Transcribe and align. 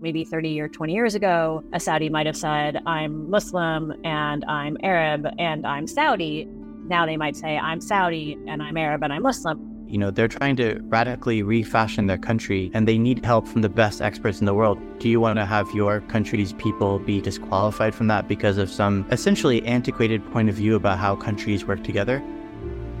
maybe 0.00 0.24
30 0.24 0.60
or 0.60 0.68
20 0.68 0.92
years 0.92 1.14
ago, 1.14 1.62
a 1.72 1.80
Saudi 1.80 2.08
might 2.08 2.26
have 2.26 2.36
said, 2.36 2.80
I'm 2.86 3.28
Muslim 3.30 3.94
and 4.04 4.44
I'm 4.46 4.76
Arab 4.82 5.26
and 5.38 5.66
I'm 5.66 5.86
Saudi. 5.86 6.46
Now 6.86 7.04
they 7.06 7.16
might 7.16 7.36
say, 7.36 7.58
I'm 7.58 7.80
Saudi 7.80 8.38
and 8.46 8.62
I'm 8.62 8.76
Arab 8.76 9.02
and 9.02 9.12
I'm 9.12 9.22
Muslim. 9.22 9.64
You 9.88 9.98
know, 9.98 10.10
they're 10.10 10.28
trying 10.28 10.56
to 10.56 10.78
radically 10.84 11.42
refashion 11.42 12.06
their 12.06 12.18
country 12.18 12.70
and 12.74 12.86
they 12.86 12.98
need 12.98 13.24
help 13.24 13.48
from 13.48 13.62
the 13.62 13.68
best 13.70 14.02
experts 14.02 14.40
in 14.40 14.46
the 14.46 14.54
world. 14.54 14.78
Do 14.98 15.08
you 15.08 15.18
want 15.18 15.38
to 15.38 15.46
have 15.46 15.66
your 15.74 16.00
country's 16.02 16.52
people 16.52 16.98
be 16.98 17.20
disqualified 17.20 17.94
from 17.94 18.06
that 18.08 18.28
because 18.28 18.58
of 18.58 18.70
some 18.70 19.06
essentially 19.10 19.64
antiquated 19.66 20.24
point 20.30 20.50
of 20.50 20.54
view 20.54 20.76
about 20.76 20.98
how 20.98 21.16
countries 21.16 21.64
work 21.64 21.82
together? 21.82 22.22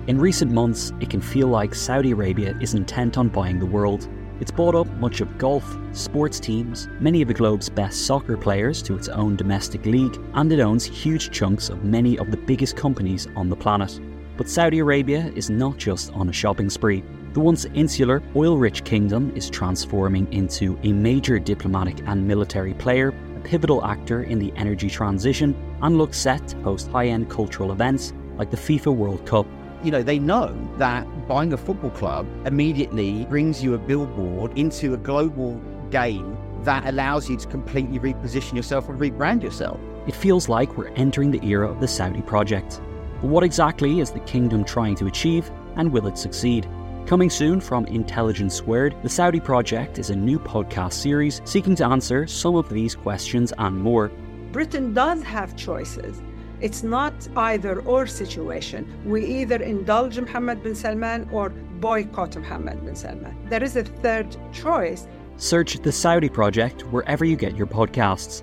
In 0.06 0.18
recent 0.18 0.50
months, 0.50 0.92
it 1.00 1.10
can 1.10 1.20
feel 1.20 1.48
like 1.48 1.74
Saudi 1.74 2.12
Arabia 2.12 2.56
is 2.62 2.72
intent 2.72 3.18
on 3.18 3.28
buying 3.28 3.58
the 3.58 3.66
world. 3.66 4.08
It's 4.40 4.52
bought 4.52 4.76
up 4.76 4.86
much 4.98 5.20
of 5.20 5.36
golf, 5.36 5.76
sports 5.90 6.38
teams, 6.38 6.88
many 7.00 7.22
of 7.22 7.28
the 7.28 7.34
globe's 7.34 7.68
best 7.68 8.06
soccer 8.06 8.36
players 8.36 8.80
to 8.82 8.94
its 8.94 9.08
own 9.08 9.34
domestic 9.34 9.84
league, 9.84 10.16
and 10.34 10.52
it 10.52 10.60
owns 10.60 10.84
huge 10.84 11.32
chunks 11.32 11.70
of 11.70 11.82
many 11.82 12.16
of 12.18 12.30
the 12.30 12.36
biggest 12.36 12.76
companies 12.76 13.26
on 13.34 13.48
the 13.48 13.56
planet. 13.56 14.00
But 14.36 14.48
Saudi 14.48 14.78
Arabia 14.78 15.32
is 15.34 15.50
not 15.50 15.76
just 15.76 16.12
on 16.12 16.28
a 16.28 16.32
shopping 16.32 16.70
spree. 16.70 17.02
The 17.32 17.40
once 17.40 17.64
insular, 17.74 18.22
oil 18.36 18.58
rich 18.58 18.84
kingdom 18.84 19.32
is 19.34 19.50
transforming 19.50 20.32
into 20.32 20.78
a 20.84 20.92
major 20.92 21.40
diplomatic 21.40 21.98
and 22.06 22.24
military 22.24 22.74
player, 22.74 23.08
a 23.08 23.40
pivotal 23.40 23.84
actor 23.84 24.22
in 24.22 24.38
the 24.38 24.52
energy 24.54 24.88
transition, 24.88 25.56
and 25.82 25.98
looks 25.98 26.16
set 26.16 26.46
to 26.48 26.62
host 26.62 26.88
high 26.92 27.08
end 27.08 27.28
cultural 27.28 27.72
events 27.72 28.12
like 28.36 28.52
the 28.52 28.56
FIFA 28.56 28.94
World 28.94 29.26
Cup. 29.26 29.46
You 29.84 29.92
know, 29.92 30.02
they 30.02 30.18
know 30.18 30.56
that 30.78 31.06
buying 31.28 31.52
a 31.52 31.56
football 31.56 31.90
club 31.90 32.26
immediately 32.46 33.24
brings 33.26 33.62
you 33.62 33.74
a 33.74 33.78
billboard 33.78 34.58
into 34.58 34.94
a 34.94 34.96
global 34.96 35.60
game 35.90 36.36
that 36.64 36.86
allows 36.86 37.30
you 37.30 37.36
to 37.36 37.46
completely 37.46 38.00
reposition 38.00 38.54
yourself 38.54 38.88
and 38.88 38.98
rebrand 38.98 39.42
yourself. 39.42 39.78
It 40.08 40.14
feels 40.14 40.48
like 40.48 40.76
we're 40.76 40.88
entering 40.94 41.30
the 41.30 41.44
era 41.46 41.70
of 41.70 41.80
the 41.80 41.86
Saudi 41.86 42.22
project. 42.22 42.80
But 43.20 43.28
what 43.28 43.44
exactly 43.44 44.00
is 44.00 44.10
the 44.10 44.20
kingdom 44.20 44.64
trying 44.64 44.96
to 44.96 45.06
achieve, 45.06 45.50
and 45.76 45.92
will 45.92 46.08
it 46.08 46.18
succeed? 46.18 46.68
Coming 47.06 47.30
soon 47.30 47.60
from 47.60 47.86
Intelligence 47.86 48.54
Squared, 48.54 48.96
the 49.02 49.08
Saudi 49.08 49.40
Project 49.40 49.98
is 49.98 50.10
a 50.10 50.16
new 50.16 50.38
podcast 50.38 50.94
series 50.94 51.40
seeking 51.44 51.74
to 51.76 51.86
answer 51.86 52.26
some 52.26 52.56
of 52.56 52.68
these 52.68 52.94
questions 52.94 53.52
and 53.58 53.78
more. 53.78 54.10
Britain 54.50 54.92
does 54.92 55.22
have 55.22 55.56
choices. 55.56 56.20
It's 56.60 56.82
not 56.82 57.14
either 57.36 57.80
or 57.82 58.06
situation. 58.06 58.86
We 59.04 59.24
either 59.24 59.62
indulge 59.62 60.18
Mohammed 60.18 60.62
bin 60.62 60.74
Salman 60.74 61.28
or 61.30 61.50
boycott 61.50 62.36
Mohammed 62.36 62.84
bin 62.84 62.96
Salman. 62.96 63.36
There 63.48 63.62
is 63.62 63.76
a 63.76 63.84
third 63.84 64.36
choice. 64.52 65.06
Search 65.36 65.78
the 65.78 65.92
Saudi 65.92 66.28
Project 66.28 66.82
wherever 66.92 67.24
you 67.24 67.36
get 67.36 67.56
your 67.56 67.68
podcasts. 67.68 68.42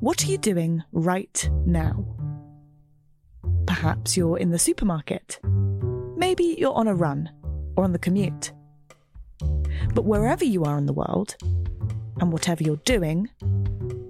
What 0.00 0.22
are 0.22 0.26
you 0.26 0.36
doing 0.36 0.82
right 0.92 1.50
now? 1.64 2.04
Perhaps 3.66 4.18
you're 4.18 4.36
in 4.36 4.50
the 4.50 4.58
supermarket. 4.58 5.40
Maybe 6.16 6.56
you're 6.58 6.74
on 6.74 6.88
a 6.88 6.94
run 6.94 7.30
or 7.74 7.84
on 7.84 7.92
the 7.92 7.98
commute. 7.98 8.52
But 9.94 10.04
wherever 10.04 10.44
you 10.44 10.64
are 10.64 10.76
in 10.76 10.84
the 10.84 10.92
world, 10.92 11.36
and 12.20 12.32
whatever 12.32 12.62
you're 12.62 12.76
doing, 12.84 13.28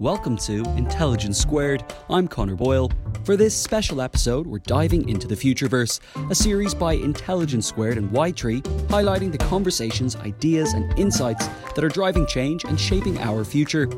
Welcome 0.00 0.36
to 0.36 0.62
Intelligence 0.76 1.40
Squared. 1.40 1.82
I'm 2.08 2.28
Connor 2.28 2.54
Boyle. 2.54 2.88
For 3.24 3.36
this 3.36 3.52
special 3.52 4.00
episode, 4.00 4.46
we're 4.46 4.60
diving 4.60 5.08
into 5.08 5.26
the 5.26 5.34
Futureverse, 5.34 5.98
a 6.30 6.36
series 6.36 6.72
by 6.72 6.92
Intelligence 6.92 7.66
Squared 7.66 7.98
and 7.98 8.08
Y 8.12 8.30
TREE, 8.30 8.62
highlighting 8.86 9.32
the 9.32 9.38
conversations, 9.38 10.14
ideas, 10.14 10.74
and 10.74 10.96
insights 10.96 11.48
that 11.74 11.82
are 11.82 11.88
driving 11.88 12.28
change 12.28 12.62
and 12.62 12.78
shaping 12.78 13.18
our 13.18 13.44
future. 13.44 13.88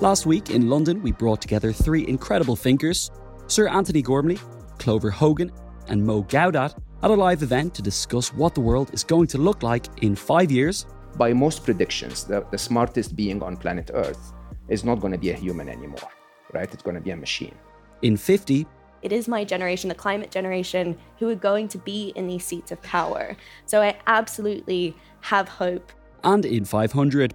Last 0.00 0.26
week 0.26 0.50
in 0.50 0.68
London, 0.68 1.00
we 1.02 1.12
brought 1.12 1.40
together 1.40 1.72
three 1.72 2.04
incredible 2.08 2.56
thinkers 2.56 3.12
Sir 3.46 3.68
Antony 3.68 4.02
Gormley, 4.02 4.40
Clover 4.78 5.12
Hogan, 5.12 5.52
and 5.86 6.04
Mo 6.04 6.24
Gawdat 6.24 6.74
at 7.02 7.10
a 7.10 7.14
live 7.14 7.42
event 7.42 7.74
to 7.74 7.82
discuss 7.82 8.32
what 8.32 8.54
the 8.54 8.60
world 8.60 8.94
is 8.94 9.02
going 9.02 9.26
to 9.26 9.38
look 9.38 9.62
like 9.62 9.86
in 10.02 10.14
five 10.14 10.52
years. 10.52 10.86
By 11.16 11.32
most 11.32 11.64
predictions, 11.64 12.24
the, 12.24 12.46
the 12.50 12.58
smartest 12.58 13.16
being 13.16 13.42
on 13.42 13.56
planet 13.56 13.90
Earth 13.92 14.32
is 14.68 14.84
not 14.84 15.00
going 15.00 15.12
to 15.12 15.18
be 15.18 15.30
a 15.30 15.34
human 15.34 15.68
anymore, 15.68 16.08
right? 16.52 16.72
It's 16.72 16.82
going 16.82 16.94
to 16.94 17.02
be 17.02 17.10
a 17.10 17.16
machine. 17.16 17.54
In 18.02 18.16
50, 18.16 18.66
it 19.02 19.12
is 19.12 19.26
my 19.26 19.44
generation, 19.44 19.88
the 19.88 19.96
climate 19.96 20.30
generation, 20.30 20.96
who 21.18 21.28
are 21.28 21.34
going 21.34 21.66
to 21.68 21.78
be 21.78 22.12
in 22.14 22.28
these 22.28 22.44
seats 22.44 22.70
of 22.70 22.80
power. 22.82 23.36
So 23.66 23.82
I 23.82 23.98
absolutely 24.06 24.96
have 25.22 25.48
hope. 25.48 25.92
And 26.22 26.46
in 26.46 26.64
500, 26.64 27.34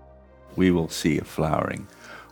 we 0.56 0.72
will 0.72 0.88
see 0.88 1.18
a 1.18 1.26
flowering 1.26 1.88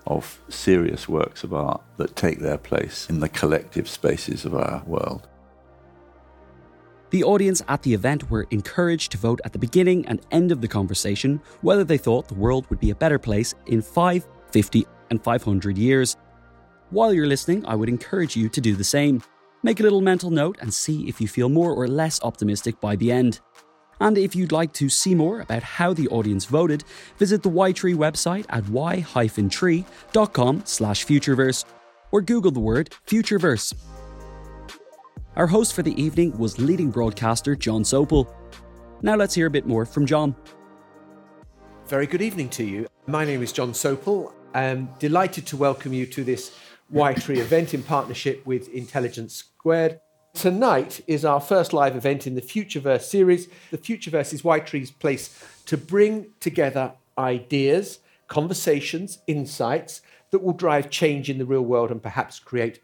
of 0.08 0.40
serious 0.48 1.10
works 1.10 1.44
of 1.44 1.54
art 1.54 1.82
that 1.98 2.16
take 2.16 2.40
their 2.40 2.58
place 2.58 3.08
in 3.10 3.20
the 3.20 3.28
collective 3.30 3.90
spaces 3.90 4.46
of 4.46 4.56
our 4.56 4.82
world. 4.86 5.28
The 7.16 7.24
audience 7.24 7.62
at 7.70 7.82
the 7.82 7.94
event 7.94 8.30
were 8.30 8.46
encouraged 8.52 9.14
to 9.14 9.18
vote 9.18 9.40
at 9.46 9.54
the 9.54 9.58
beginning 9.58 10.06
and 10.08 10.20
end 10.32 10.52
of 10.52 10.60
the 10.60 10.68
conversation 10.68 11.40
whether 11.62 11.86
they 11.86 11.98
thought 11.98 12.28
the 12.28 12.34
world 12.34 12.70
would 12.70 12.82
be 12.82 12.90
a 12.90 12.96
better 12.96 13.18
place 13.18 13.54
in 13.68 13.82
5, 13.82 14.28
50, 14.52 14.86
and 15.12 15.24
500 15.24 15.78
years. 15.78 16.18
While 16.90 17.14
you're 17.14 17.26
listening, 17.26 17.66
I 17.68 17.76
would 17.76 17.88
encourage 17.88 18.36
you 18.36 18.50
to 18.50 18.60
do 18.60 18.76
the 18.76 18.84
same. 18.84 19.24
Make 19.64 19.80
a 19.80 19.84
little 19.84 20.02
mental 20.02 20.30
note 20.30 20.58
and 20.60 20.74
see 20.74 21.08
if 21.08 21.22
you 21.22 21.30
feel 21.30 21.48
more 21.48 21.72
or 21.72 21.88
less 21.88 22.22
optimistic 22.22 22.82
by 22.82 22.98
the 22.98 23.14
end. 23.14 23.40
And 24.02 24.18
if 24.18 24.36
you'd 24.36 24.52
like 24.52 24.74
to 24.74 24.90
see 24.90 25.16
more 25.16 25.40
about 25.40 25.64
how 25.64 25.94
the 25.94 26.10
audience 26.10 26.44
voted, 26.44 26.84
visit 27.18 27.44
the 27.44 27.48
Y 27.48 27.72
TREE 27.72 27.94
website 27.94 28.46
at 28.50 28.68
y-tree.com 28.68 30.64
slash 30.66 31.06
futureverse 31.06 31.64
or 32.12 32.22
Google 32.22 32.52
the 32.52 32.60
word 32.60 32.90
Futureverse. 33.08 33.74
Our 35.36 35.48
host 35.48 35.74
for 35.74 35.84
the 35.84 36.02
evening 36.02 36.38
was 36.38 36.60
leading 36.60 36.90
broadcaster 36.90 37.58
Jon 37.58 37.84
Sopel. 37.84 38.34
Now 39.02 39.18
let's 39.18 39.34
hear 39.34 39.48
a 39.48 39.52
bit 39.52 39.66
more 39.66 39.86
from 39.86 40.06
John. 40.06 40.34
Very 41.88 42.08
good 42.08 42.22
evening 42.22 42.48
to 42.52 42.64
you. 42.64 42.88
My 43.06 43.26
name 43.26 43.44
is 43.44 43.52
Jon 43.52 43.74
Sopel. 43.74 44.32
I'm 44.54 44.88
delighted 44.98 45.46
to 45.48 45.58
welcome 45.58 45.92
you 45.92 46.06
to 46.06 46.24
this 46.24 46.58
Y 46.90 47.14
TREE 47.16 47.42
event 47.42 47.74
in 47.74 47.84
partnership 47.84 48.46
with 48.46 48.70
Intelligence 48.70 49.36
Squared. 49.36 50.00
Tonight 50.34 51.02
is 51.06 51.26
our 51.26 51.42
first 51.42 51.74
live 51.74 51.98
event 51.98 52.26
in 52.26 52.36
the 52.36 52.42
Futureverse 52.42 53.02
series. 53.02 53.50
The 53.72 53.78
Futureverse 53.78 54.32
is 54.32 54.42
Y 54.42 54.62
TREE's 54.62 54.92
place 54.92 55.38
to 55.66 55.76
bring 55.76 56.28
together 56.40 56.94
ideas, 57.18 58.00
conversations, 58.30 59.20
insights 59.28 60.02
that 60.32 60.42
will 60.42 60.54
drive 60.54 60.90
change 60.90 61.30
in 61.30 61.40
the 61.40 61.46
real 61.46 61.62
world 61.62 61.92
and 61.92 62.02
perhaps 62.02 62.40
create 62.40 62.80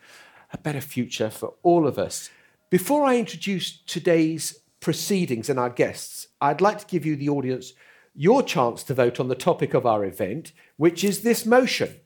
a 0.52 0.58
better 0.58 0.82
future 0.82 1.30
for 1.30 1.54
all 1.64 1.88
of 1.88 1.98
us. 1.98 2.30
Before 2.72 3.04
I 3.04 3.18
introduce 3.18 3.82
today's 3.82 4.62
proceedings 4.80 5.50
and 5.50 5.60
our 5.60 5.70
guests, 5.70 6.28
I'd 6.40 6.62
like 6.62 6.80
to 6.80 6.86
give 6.86 7.06
you, 7.06 7.18
the 7.18 7.28
audience, 7.28 7.74
your 8.16 8.42
chance 8.42 8.82
to 8.84 8.94
vote 8.94 9.20
on 9.20 9.28
the 9.28 9.36
topic 9.36 9.74
of 9.74 9.86
our 9.86 10.06
event, 10.06 10.54
which 10.78 11.04
is 11.04 11.22
this 11.22 11.46
motion 11.46 11.98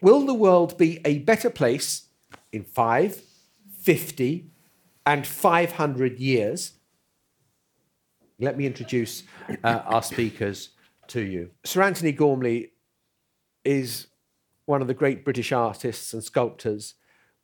Will 0.00 0.24
the 0.24 0.32
world 0.32 0.78
be 0.78 1.00
a 1.04 1.18
better 1.18 1.50
place 1.50 2.10
in 2.52 2.62
5, 2.62 3.22
50, 3.80 4.50
and 5.04 5.26
500 5.26 6.20
years? 6.20 6.74
Let 8.38 8.56
me 8.56 8.66
introduce 8.66 9.24
uh, 9.64 9.80
our 9.84 10.02
speakers 10.02 10.70
to 11.08 11.22
you. 11.22 11.50
Sir 11.64 11.82
Antony 11.82 12.12
Gormley 12.12 12.70
is 13.64 14.06
one 14.66 14.80
of 14.80 14.86
the 14.86 14.94
great 14.94 15.24
British 15.24 15.50
artists 15.50 16.12
and 16.12 16.22
sculptors, 16.22 16.94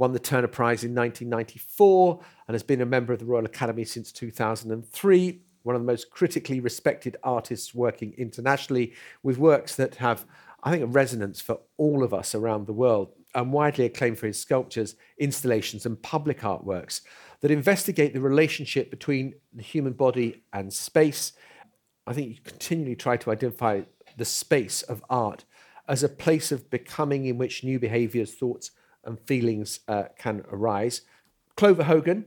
won 0.00 0.12
the 0.14 0.18
Turner 0.18 0.48
Prize 0.48 0.82
in 0.82 0.94
1994 0.94 2.20
and 2.48 2.54
has 2.54 2.62
been 2.62 2.80
a 2.80 2.86
member 2.86 3.12
of 3.12 3.18
the 3.18 3.26
Royal 3.26 3.44
Academy 3.44 3.84
since 3.84 4.10
2003. 4.10 5.42
One 5.62 5.76
of 5.76 5.82
the 5.82 5.86
most 5.86 6.10
critically 6.10 6.58
respected 6.58 7.18
artists 7.22 7.74
working 7.74 8.14
internationally 8.16 8.94
with 9.22 9.36
works 9.36 9.76
that 9.76 9.96
have, 9.96 10.24
I 10.62 10.70
think, 10.70 10.82
a 10.82 10.86
resonance 10.86 11.42
for 11.42 11.60
all 11.76 12.02
of 12.02 12.14
us 12.14 12.34
around 12.34 12.66
the 12.66 12.72
world 12.72 13.12
and 13.34 13.52
widely 13.52 13.84
acclaimed 13.84 14.18
for 14.18 14.26
his 14.26 14.40
sculptures, 14.40 14.96
installations, 15.18 15.84
and 15.84 16.02
public 16.02 16.40
artworks 16.40 17.02
that 17.42 17.50
investigate 17.50 18.14
the 18.14 18.22
relationship 18.22 18.90
between 18.90 19.34
the 19.52 19.62
human 19.62 19.92
body 19.92 20.44
and 20.54 20.72
space. 20.72 21.34
I 22.06 22.14
think 22.14 22.28
you 22.28 22.36
continually 22.42 22.96
try 22.96 23.18
to 23.18 23.30
identify 23.30 23.82
the 24.16 24.24
space 24.24 24.80
of 24.80 25.04
art 25.10 25.44
as 25.86 26.02
a 26.02 26.08
place 26.08 26.50
of 26.50 26.70
becoming 26.70 27.26
in 27.26 27.36
which 27.36 27.62
new 27.62 27.78
behaviors, 27.78 28.32
thoughts, 28.32 28.70
and 29.04 29.18
feelings 29.20 29.80
uh, 29.88 30.04
can 30.18 30.44
arise. 30.50 31.02
Clover 31.56 31.84
Hogan 31.84 32.26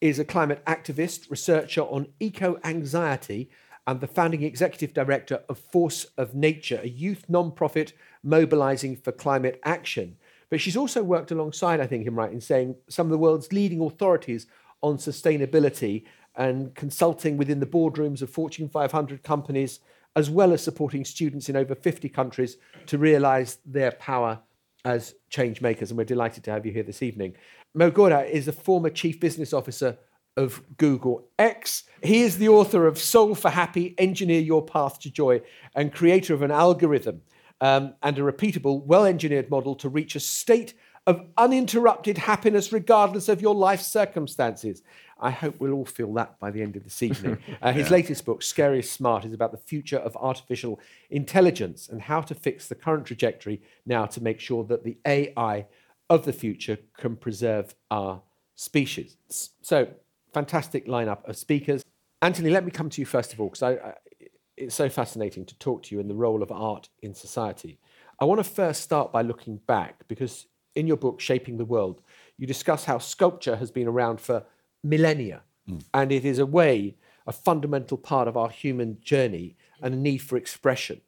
is 0.00 0.18
a 0.18 0.24
climate 0.24 0.62
activist, 0.66 1.30
researcher 1.30 1.82
on 1.82 2.08
eco 2.18 2.58
anxiety, 2.64 3.50
and 3.86 4.00
the 4.00 4.06
founding 4.06 4.42
executive 4.42 4.94
director 4.94 5.42
of 5.48 5.58
Force 5.58 6.06
of 6.16 6.34
Nature, 6.34 6.80
a 6.82 6.88
youth 6.88 7.24
non-profit 7.28 7.92
mobilizing 8.22 8.96
for 8.96 9.12
climate 9.12 9.60
action. 9.64 10.16
But 10.50 10.60
she's 10.60 10.76
also 10.76 11.02
worked 11.02 11.30
alongside, 11.30 11.80
I 11.80 11.86
think 11.86 12.06
I'm 12.06 12.18
right 12.18 12.32
in 12.32 12.40
saying, 12.40 12.76
some 12.88 13.06
of 13.06 13.10
the 13.10 13.18
world's 13.18 13.52
leading 13.52 13.80
authorities 13.80 14.46
on 14.82 14.98
sustainability 14.98 16.04
and 16.36 16.74
consulting 16.74 17.36
within 17.36 17.60
the 17.60 17.66
boardrooms 17.66 18.22
of 18.22 18.30
Fortune 18.30 18.68
500 18.68 19.22
companies, 19.22 19.80
as 20.14 20.30
well 20.30 20.52
as 20.52 20.62
supporting 20.62 21.04
students 21.04 21.48
in 21.48 21.56
over 21.56 21.74
50 21.74 22.08
countries 22.08 22.56
to 22.86 22.98
realize 22.98 23.58
their 23.64 23.92
power 23.92 24.40
as 24.84 25.14
change 25.30 25.60
makers. 25.60 25.90
And 25.90 25.98
we're 25.98 26.04
delighted 26.04 26.44
to 26.44 26.50
have 26.50 26.66
you 26.66 26.72
here 26.72 26.82
this 26.82 27.02
evening. 27.02 27.34
Mo 27.74 27.90
Gawdat 27.90 28.30
is 28.30 28.48
a 28.48 28.52
former 28.52 28.90
chief 28.90 29.20
business 29.20 29.52
officer 29.52 29.98
of 30.36 30.62
Google 30.76 31.28
X. 31.38 31.84
He 32.02 32.22
is 32.22 32.38
the 32.38 32.48
author 32.48 32.86
of 32.86 32.98
Solve 32.98 33.38
for 33.38 33.50
Happy 33.50 33.94
Engineer 33.98 34.40
Your 34.40 34.64
Path 34.64 34.98
to 35.00 35.10
Joy 35.10 35.42
and 35.74 35.92
creator 35.92 36.34
of 36.34 36.42
an 36.42 36.50
algorithm 36.50 37.22
um, 37.60 37.94
and 38.02 38.18
a 38.18 38.22
repeatable, 38.22 38.82
well 38.84 39.04
engineered 39.04 39.50
model 39.50 39.74
to 39.76 39.88
reach 39.88 40.16
a 40.16 40.20
state 40.20 40.74
of 41.06 41.20
uninterrupted 41.36 42.16
happiness 42.16 42.72
regardless 42.72 43.28
of 43.28 43.42
your 43.42 43.54
life 43.54 43.80
circumstances. 43.80 44.82
I 45.22 45.30
hope 45.30 45.60
we'll 45.60 45.72
all 45.72 45.84
feel 45.84 46.12
that 46.14 46.38
by 46.40 46.50
the 46.50 46.62
end 46.62 46.76
of 46.76 46.84
this 46.84 47.02
evening. 47.02 47.38
Uh, 47.62 47.72
his 47.72 47.86
yeah. 47.86 47.92
latest 47.92 48.24
book, 48.24 48.42
Scary 48.42 48.82
Smart, 48.82 49.24
is 49.24 49.32
about 49.32 49.52
the 49.52 49.58
future 49.58 49.98
of 49.98 50.16
artificial 50.16 50.80
intelligence 51.10 51.88
and 51.88 52.02
how 52.02 52.20
to 52.20 52.34
fix 52.34 52.66
the 52.66 52.74
current 52.74 53.06
trajectory 53.06 53.62
now 53.86 54.04
to 54.04 54.20
make 54.20 54.40
sure 54.40 54.64
that 54.64 54.82
the 54.82 54.96
AI 55.06 55.66
of 56.10 56.24
the 56.24 56.32
future 56.32 56.78
can 56.98 57.14
preserve 57.14 57.74
our 57.90 58.20
species. 58.56 59.16
So, 59.60 59.88
fantastic 60.32 60.86
lineup 60.86 61.28
of 61.28 61.36
speakers. 61.36 61.84
Antony, 62.20 62.50
let 62.50 62.64
me 62.64 62.72
come 62.72 62.90
to 62.90 63.00
you 63.00 63.06
first 63.06 63.32
of 63.32 63.40
all, 63.40 63.50
because 63.50 63.78
it's 64.56 64.74
so 64.74 64.88
fascinating 64.88 65.44
to 65.46 65.58
talk 65.58 65.84
to 65.84 65.94
you 65.94 66.00
in 66.00 66.08
the 66.08 66.14
role 66.14 66.42
of 66.42 66.50
art 66.50 66.88
in 67.02 67.14
society. 67.14 67.78
I 68.18 68.24
want 68.24 68.38
to 68.38 68.44
first 68.44 68.82
start 68.82 69.12
by 69.12 69.22
looking 69.22 69.58
back 69.66 70.06
because 70.08 70.46
in 70.74 70.86
your 70.86 70.96
book, 70.96 71.20
Shaping 71.20 71.58
the 71.58 71.64
World, 71.64 72.00
you 72.38 72.46
discuss 72.46 72.84
how 72.84 72.98
sculpture 72.98 73.56
has 73.56 73.70
been 73.70 73.86
around 73.86 74.20
for 74.20 74.44
millennia 74.82 75.42
mm. 75.68 75.82
and 75.94 76.12
it 76.12 76.24
is 76.24 76.38
a 76.38 76.46
way, 76.46 76.96
a 77.26 77.32
fundamental 77.32 77.96
part 77.96 78.28
of 78.28 78.36
our 78.36 78.50
human 78.50 78.98
journey 79.00 79.56
and 79.80 79.94
a 79.94 79.96
need 79.96 80.18
for 80.18 80.36
expression. 80.36 81.00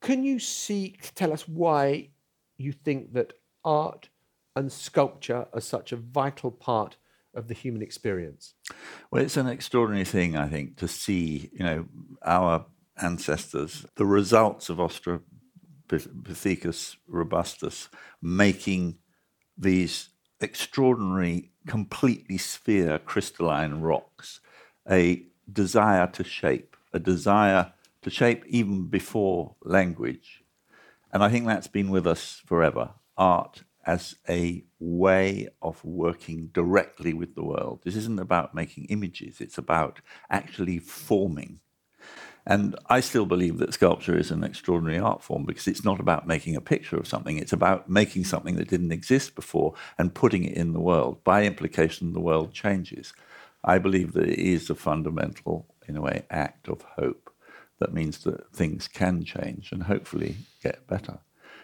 Can 0.00 0.24
you 0.24 0.38
see, 0.38 0.96
tell 1.14 1.32
us 1.32 1.46
why 1.46 2.08
you 2.56 2.72
think 2.72 3.12
that 3.12 3.34
art 3.64 4.08
and 4.56 4.72
sculpture 4.72 5.46
are 5.52 5.60
such 5.60 5.92
a 5.92 5.96
vital 5.96 6.50
part 6.50 6.96
of 7.34 7.48
the 7.48 7.54
human 7.54 7.82
experience? 7.82 8.54
Well, 9.10 9.22
it's 9.22 9.36
an 9.36 9.46
extraordinary 9.46 10.04
thing, 10.04 10.36
I 10.36 10.48
think, 10.48 10.76
to 10.78 10.88
see, 10.88 11.50
you 11.52 11.64
know, 11.64 11.86
our 12.24 12.66
ancestors, 13.00 13.86
the 13.96 14.06
results 14.06 14.68
of 14.68 14.78
Australopithecus 14.78 16.96
robustus 17.06 17.88
making 18.20 18.98
these 19.56 20.08
extraordinary, 20.40 21.50
completely 21.66 22.38
sphere 22.38 22.98
crystalline 22.98 23.80
rocks, 23.80 24.40
a 24.90 25.22
desire 25.52 26.06
to 26.08 26.24
shape, 26.24 26.76
a 26.92 26.98
desire 26.98 27.72
to 28.02 28.10
shape 28.10 28.44
even 28.46 28.86
before 28.86 29.54
language. 29.62 30.44
And 31.12 31.22
I 31.22 31.28
think 31.28 31.46
that's 31.46 31.68
been 31.68 31.90
with 31.90 32.06
us 32.06 32.40
forever. 32.46 32.90
Art 33.16 33.62
as 33.84 34.16
a 34.28 34.64
way 34.78 35.48
of 35.62 35.84
working 35.84 36.48
directly 36.52 37.12
with 37.12 37.34
the 37.34 37.44
world. 37.44 37.80
This 37.84 37.96
isn't 37.96 38.20
about 38.20 38.54
making 38.54 38.84
images, 38.84 39.40
it's 39.40 39.58
about 39.58 40.00
actually 40.30 40.78
forming. 40.78 41.60
And 42.46 42.76
I 42.86 43.00
still 43.00 43.26
believe 43.26 43.58
that 43.58 43.74
sculpture 43.74 44.16
is 44.16 44.30
an 44.30 44.44
extraordinary 44.44 44.98
art 44.98 45.22
form 45.22 45.44
because 45.44 45.68
it's 45.68 45.84
not 45.84 46.00
about 46.00 46.26
making 46.26 46.56
a 46.56 46.60
picture 46.60 46.96
of 46.96 47.06
something, 47.06 47.36
it's 47.36 47.52
about 47.52 47.88
making 47.88 48.24
something 48.24 48.56
that 48.56 48.68
didn't 48.68 48.92
exist 48.92 49.34
before 49.34 49.74
and 49.98 50.14
putting 50.14 50.44
it 50.44 50.56
in 50.56 50.72
the 50.72 50.80
world. 50.80 51.22
By 51.22 51.44
implication, 51.44 52.12
the 52.12 52.20
world 52.20 52.52
changes. 52.52 53.12
I 53.62 53.78
believe 53.78 54.12
that 54.14 54.28
it 54.28 54.38
is 54.38 54.70
a 54.70 54.74
fundamental, 54.74 55.66
in 55.86 55.96
a 55.96 56.00
way, 56.00 56.24
act 56.30 56.68
of 56.68 56.82
hope 56.96 57.30
that 57.78 57.92
means 57.92 58.18
that 58.24 58.52
things 58.52 58.88
can 58.88 59.24
change 59.24 59.72
and 59.72 59.84
hopefully 59.84 60.36
get 60.62 60.86
better. 60.86 61.18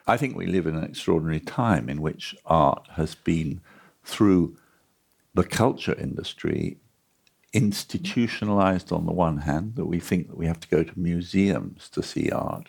I 0.07 0.17
think 0.17 0.37
we 0.37 0.47
live 0.47 0.67
in 0.67 0.77
an 0.77 0.85
extraordinary 0.85 1.41
time 1.41 1.89
in 1.89 2.01
which 2.01 2.35
art 2.45 2.87
has 2.93 3.15
been, 3.15 3.61
through 4.05 4.57
the 5.35 5.45
culture 5.45 5.95
industry, 5.95 6.79
institutionalized 7.57 8.93
on 8.93 9.07
the 9.07 9.13
one 9.27 9.39
hand, 9.39 9.77
that 9.77 9.87
we 9.87 10.01
think 10.09 10.29
that 10.29 10.37
we 10.37 10.47
have 10.47 10.61
to 10.61 10.69
go 10.77 10.83
to 10.83 11.01
museums 11.11 11.89
to 11.89 12.03
see 12.03 12.31
art, 12.31 12.69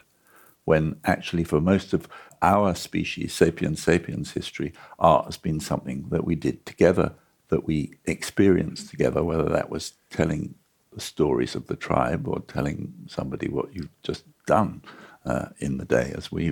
when 0.64 0.96
actually, 1.04 1.44
for 1.44 1.60
most 1.60 1.94
of 1.94 2.08
our 2.42 2.76
species, 2.76 3.34
sapiens 3.34 3.82
sapiens 3.82 4.32
history, 4.32 4.72
art 4.98 5.26
has 5.26 5.38
been 5.38 5.60
something 5.60 6.00
that 6.10 6.24
we 6.24 6.36
did 6.36 6.66
together, 6.66 7.08
that 7.50 7.66
we 7.66 7.78
experienced 8.06 8.90
together, 8.90 9.22
whether 9.24 9.50
that 9.50 9.70
was 9.70 9.94
telling 10.10 10.56
the 10.94 11.02
stories 11.02 11.56
of 11.56 11.68
the 11.68 11.76
tribe 11.76 12.28
or 12.28 12.40
telling 12.42 12.94
somebody 13.08 13.48
what 13.50 13.74
you've 13.76 14.02
just 14.04 14.24
done 14.46 14.82
uh, 15.26 15.48
in 15.60 15.78
the 15.78 15.86
day, 15.86 16.14
as 16.16 16.32
we 16.32 16.44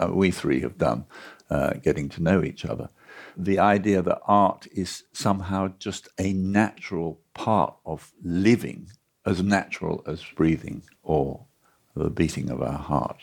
uh, 0.00 0.10
we 0.12 0.30
three 0.30 0.60
have 0.60 0.78
done, 0.78 1.04
uh, 1.50 1.72
getting 1.82 2.08
to 2.08 2.22
know 2.22 2.44
each 2.44 2.64
other. 2.64 2.88
The 3.36 3.58
idea 3.58 4.02
that 4.02 4.20
art 4.26 4.66
is 4.72 5.04
somehow 5.12 5.72
just 5.78 6.08
a 6.18 6.32
natural 6.32 7.20
part 7.34 7.74
of 7.84 8.12
living, 8.22 8.90
as 9.24 9.42
natural 9.42 10.02
as 10.06 10.24
breathing 10.34 10.82
or 11.02 11.46
the 11.94 12.10
beating 12.10 12.50
of 12.50 12.62
our 12.62 12.78
heart. 12.78 13.22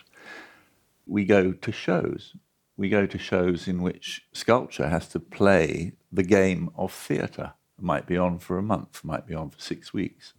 We 1.06 1.26
go 1.26 1.54
to 1.54 1.72
shows. 1.72 2.36
We 2.76 2.90
go 2.90 3.06
to 3.06 3.18
shows 3.18 3.68
in 3.68 3.82
which 3.82 4.28
sculpture 4.34 4.88
has 4.88 5.08
to 5.10 5.20
play 5.20 5.94
the 6.12 6.24
game 6.24 6.70
of 6.76 6.92
theatre. 6.92 7.54
It 7.78 7.84
might 7.84 8.06
be 8.06 8.18
on 8.18 8.40
for 8.40 8.58
a 8.58 8.64
month, 8.64 9.04
might 9.04 9.26
be 9.26 9.34
on 9.34 9.50
for 9.50 9.60
six 9.60 9.94
weeks. 9.94 10.34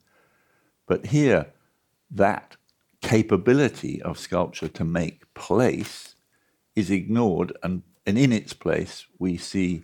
But 0.87 1.07
here, 1.07 1.53
that 2.11 2.57
capability 3.01 4.01
of 4.03 4.19
sculpture 4.19 4.69
to 4.69 4.85
make 4.85 5.33
place 5.35 6.15
is 6.75 6.91
ignored, 6.91 7.53
and, 7.63 7.83
and 8.09 8.17
in 8.17 8.33
its 8.33 8.55
place, 8.55 9.05
we 9.19 9.37
see, 9.37 9.83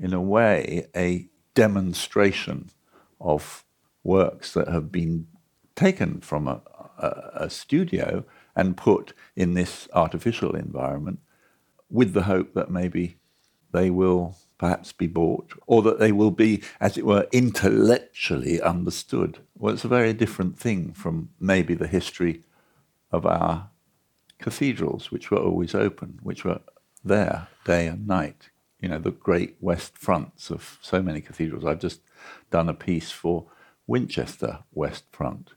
in 0.00 0.14
a 0.14 0.20
way, 0.20 0.88
a 0.96 1.28
demonstration 1.52 2.70
of 3.20 3.66
works 4.02 4.54
that 4.54 4.68
have 4.68 4.90
been 4.90 5.26
taken 5.74 6.22
from 6.22 6.48
a, 6.48 6.62
a, 6.98 7.44
a 7.44 7.50
studio 7.50 8.24
and 8.56 8.78
put 8.78 9.12
in 9.36 9.52
this 9.52 9.88
artificial 9.92 10.56
environment 10.56 11.18
with 11.90 12.14
the 12.14 12.22
hope 12.22 12.54
that 12.54 12.70
maybe 12.70 13.18
they 13.72 13.90
will 13.90 14.36
perhaps 14.56 14.92
be 14.92 15.06
bought, 15.06 15.52
or 15.66 15.82
that 15.82 15.98
they 15.98 16.12
will 16.12 16.30
be, 16.30 16.62
as 16.80 16.96
it 16.96 17.04
were, 17.04 17.28
intellectually 17.30 18.58
understood. 18.58 19.36
Well, 19.58 19.74
it's 19.74 19.84
a 19.84 19.88
very 19.88 20.14
different 20.14 20.58
thing 20.58 20.94
from 20.94 21.28
maybe 21.38 21.74
the 21.74 21.86
history 21.86 22.40
of 23.12 23.26
our 23.26 23.68
cathedrals, 24.38 25.10
which 25.10 25.30
were 25.30 25.36
always 25.36 25.74
open, 25.74 26.20
which 26.22 26.42
were 26.42 26.60
there 27.06 27.48
day 27.64 27.86
and 27.86 28.06
night. 28.06 28.50
You 28.80 28.88
know, 28.90 28.98
the 28.98 29.10
great 29.10 29.56
west 29.60 29.96
fronts 29.96 30.50
of 30.50 30.78
so 30.82 31.02
many 31.02 31.20
cathedrals. 31.20 31.64
I've 31.64 31.80
just 31.80 32.00
done 32.50 32.68
a 32.68 32.74
piece 32.74 33.10
for 33.10 33.46
Winchester 33.86 34.60
West 34.72 35.04
Front. 35.12 35.52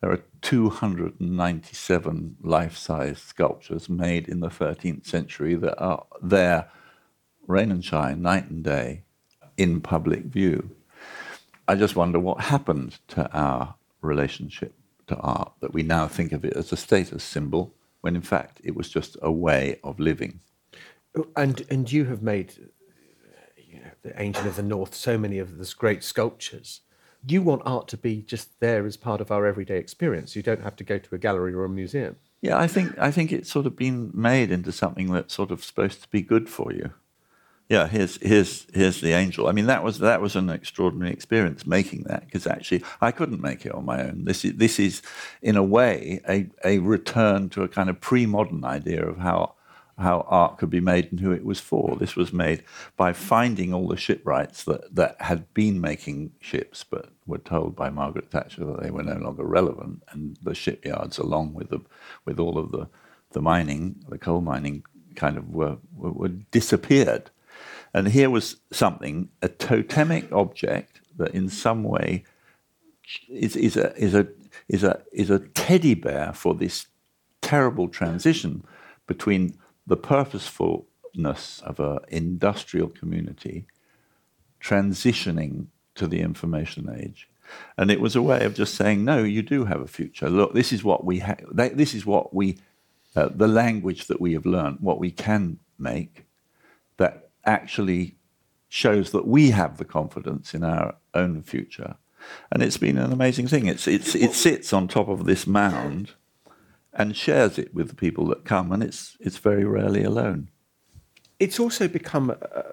There 0.00 0.10
are 0.10 0.22
297 0.42 2.36
life 2.42 2.76
size 2.76 3.18
sculptures 3.18 3.88
made 3.88 4.28
in 4.28 4.40
the 4.40 4.48
13th 4.48 5.06
century 5.06 5.54
that 5.56 5.78
are 5.78 6.06
there, 6.22 6.70
rain 7.46 7.70
and 7.70 7.84
shine, 7.84 8.22
night 8.22 8.48
and 8.48 8.64
day, 8.64 9.02
in 9.56 9.80
public 9.80 10.24
view. 10.24 10.70
I 11.68 11.74
just 11.74 11.96
wonder 11.96 12.18
what 12.18 12.40
happened 12.40 12.98
to 13.08 13.30
our 13.32 13.74
relationship 14.00 14.74
to 15.08 15.16
art 15.16 15.52
that 15.60 15.74
we 15.74 15.82
now 15.82 16.08
think 16.08 16.32
of 16.32 16.44
it 16.44 16.54
as 16.54 16.72
a 16.72 16.76
status 16.76 17.22
symbol 17.22 17.74
when 18.00 18.16
in 18.16 18.22
fact 18.22 18.60
it 18.64 18.74
was 18.74 18.88
just 18.88 19.16
a 19.20 19.30
way 19.30 19.78
of 19.84 20.00
living. 20.00 20.40
And 21.36 21.64
and 21.70 21.90
you 21.90 22.04
have 22.06 22.22
made 22.22 22.70
you 23.56 23.80
know, 23.80 23.90
the 24.02 24.20
Angel 24.20 24.46
of 24.46 24.56
the 24.56 24.62
North, 24.62 24.94
so 24.94 25.18
many 25.18 25.38
of 25.38 25.56
those 25.58 25.74
great 25.74 26.04
sculptures. 26.04 26.80
You 27.26 27.42
want 27.42 27.62
art 27.66 27.88
to 27.88 27.96
be 27.96 28.22
just 28.22 28.60
there 28.60 28.86
as 28.86 28.96
part 28.96 29.20
of 29.20 29.30
our 29.30 29.46
everyday 29.46 29.76
experience. 29.76 30.34
You 30.34 30.42
don't 30.42 30.62
have 30.62 30.76
to 30.76 30.84
go 30.84 30.98
to 30.98 31.14
a 31.14 31.18
gallery 31.18 31.52
or 31.52 31.64
a 31.64 31.68
museum. 31.68 32.16
Yeah, 32.40 32.58
I 32.58 32.66
think 32.66 32.98
I 32.98 33.10
think 33.10 33.32
it's 33.32 33.50
sort 33.50 33.66
of 33.66 33.76
been 33.76 34.10
made 34.14 34.50
into 34.50 34.72
something 34.72 35.12
that's 35.12 35.34
sort 35.34 35.50
of 35.50 35.64
supposed 35.64 36.02
to 36.02 36.08
be 36.08 36.22
good 36.22 36.48
for 36.48 36.72
you. 36.72 36.92
Yeah, 37.68 37.86
here's 37.86 38.16
here's 38.22 38.66
here's 38.72 39.00
the 39.00 39.12
angel. 39.12 39.46
I 39.46 39.52
mean, 39.52 39.66
that 39.66 39.84
was 39.84 39.98
that 39.98 40.20
was 40.20 40.34
an 40.36 40.48
extraordinary 40.48 41.12
experience 41.12 41.66
making 41.66 42.04
that 42.04 42.24
because 42.24 42.46
actually 42.46 42.82
I 43.00 43.12
couldn't 43.12 43.42
make 43.42 43.66
it 43.66 43.72
on 43.72 43.84
my 43.84 44.02
own. 44.02 44.24
This 44.24 44.44
is 44.44 44.54
this 44.54 44.80
is 44.80 45.02
in 45.42 45.56
a 45.56 45.62
way 45.62 46.20
a 46.28 46.48
a 46.64 46.78
return 46.78 47.48
to 47.50 47.62
a 47.62 47.68
kind 47.68 47.90
of 47.90 48.00
pre-modern 48.00 48.64
idea 48.64 49.06
of 49.06 49.18
how 49.18 49.54
how 50.00 50.26
art 50.28 50.58
could 50.58 50.70
be 50.70 50.80
made 50.80 51.10
and 51.10 51.20
who 51.20 51.32
it 51.32 51.44
was 51.44 51.60
for. 51.60 51.96
This 51.96 52.16
was 52.16 52.32
made 52.32 52.64
by 52.96 53.12
finding 53.12 53.72
all 53.72 53.88
the 53.88 53.96
shipwrights 53.96 54.64
that, 54.64 54.94
that 54.94 55.20
had 55.20 55.52
been 55.54 55.80
making 55.80 56.32
ships, 56.40 56.84
but 56.84 57.10
were 57.26 57.38
told 57.38 57.76
by 57.76 57.90
Margaret 57.90 58.30
Thatcher 58.30 58.64
that 58.64 58.82
they 58.82 58.90
were 58.90 59.02
no 59.02 59.16
longer 59.16 59.44
relevant, 59.44 60.02
and 60.10 60.36
the 60.42 60.54
shipyards, 60.54 61.18
along 61.18 61.54
with 61.54 61.70
the, 61.70 61.80
with 62.24 62.38
all 62.38 62.58
of 62.58 62.72
the, 62.72 62.88
the 63.32 63.42
mining, 63.42 63.96
the 64.08 64.18
coal 64.18 64.40
mining, 64.40 64.84
kind 65.14 65.36
of 65.36 65.50
were, 65.50 65.76
were, 65.96 66.28
disappeared. 66.28 67.30
And 67.92 68.08
here 68.08 68.30
was 68.30 68.56
something, 68.72 69.28
a 69.42 69.48
totemic 69.48 70.32
object 70.32 71.00
that 71.16 71.34
in 71.34 71.48
some 71.48 71.82
way 71.82 72.24
is, 73.28 73.56
is, 73.56 73.76
a, 73.76 73.94
is, 73.96 74.14
a, 74.14 74.28
is, 74.68 74.84
a, 74.84 75.02
is 75.12 75.30
a 75.30 75.40
teddy 75.40 75.94
bear 75.94 76.32
for 76.32 76.54
this 76.54 76.86
terrible 77.42 77.88
transition 77.88 78.64
between 79.06 79.58
the 79.86 79.96
purposefulness 79.96 81.60
of 81.64 81.80
an 81.80 81.98
industrial 82.08 82.88
community 82.88 83.66
transitioning 84.60 85.66
to 85.94 86.06
the 86.06 86.20
information 86.20 86.88
age. 87.00 87.28
And 87.76 87.90
it 87.90 88.00
was 88.00 88.14
a 88.14 88.22
way 88.22 88.44
of 88.44 88.54
just 88.54 88.74
saying, 88.74 89.04
no, 89.04 89.22
you 89.24 89.42
do 89.42 89.64
have 89.64 89.80
a 89.80 89.88
future. 89.88 90.30
Look, 90.30 90.54
this 90.54 90.72
is 90.72 90.84
what 90.84 91.04
we 91.04 91.18
have. 91.18 91.44
This 91.52 91.94
is 91.94 92.06
what 92.06 92.32
we, 92.32 92.58
uh, 93.16 93.28
the 93.34 93.48
language 93.48 94.06
that 94.06 94.20
we 94.20 94.34
have 94.34 94.46
learned, 94.46 94.78
what 94.80 95.00
we 95.00 95.10
can 95.10 95.58
make, 95.78 96.26
that 96.96 97.30
actually 97.44 98.16
shows 98.68 99.10
that 99.10 99.26
we 99.26 99.50
have 99.50 99.78
the 99.78 99.84
confidence 99.84 100.54
in 100.54 100.62
our 100.62 100.94
own 101.12 101.42
future. 101.42 101.96
And 102.52 102.62
it's 102.62 102.76
been 102.76 102.98
an 102.98 103.12
amazing 103.12 103.48
thing. 103.48 103.66
It's, 103.66 103.88
it's, 103.88 104.14
it 104.14 104.34
sits 104.34 104.72
on 104.72 104.86
top 104.86 105.08
of 105.08 105.24
this 105.24 105.46
mound 105.46 106.12
and 107.00 107.16
shares 107.16 107.58
it 107.58 107.74
with 107.74 107.88
the 107.88 107.94
people 107.94 108.26
that 108.26 108.44
come, 108.44 108.72
and 108.72 108.82
it's 108.82 109.16
it's 109.20 109.38
very 109.38 109.64
rarely 109.64 110.04
alone. 110.04 110.50
It's 111.38 111.58
also 111.58 111.88
become 111.88 112.30
a, 112.30 112.64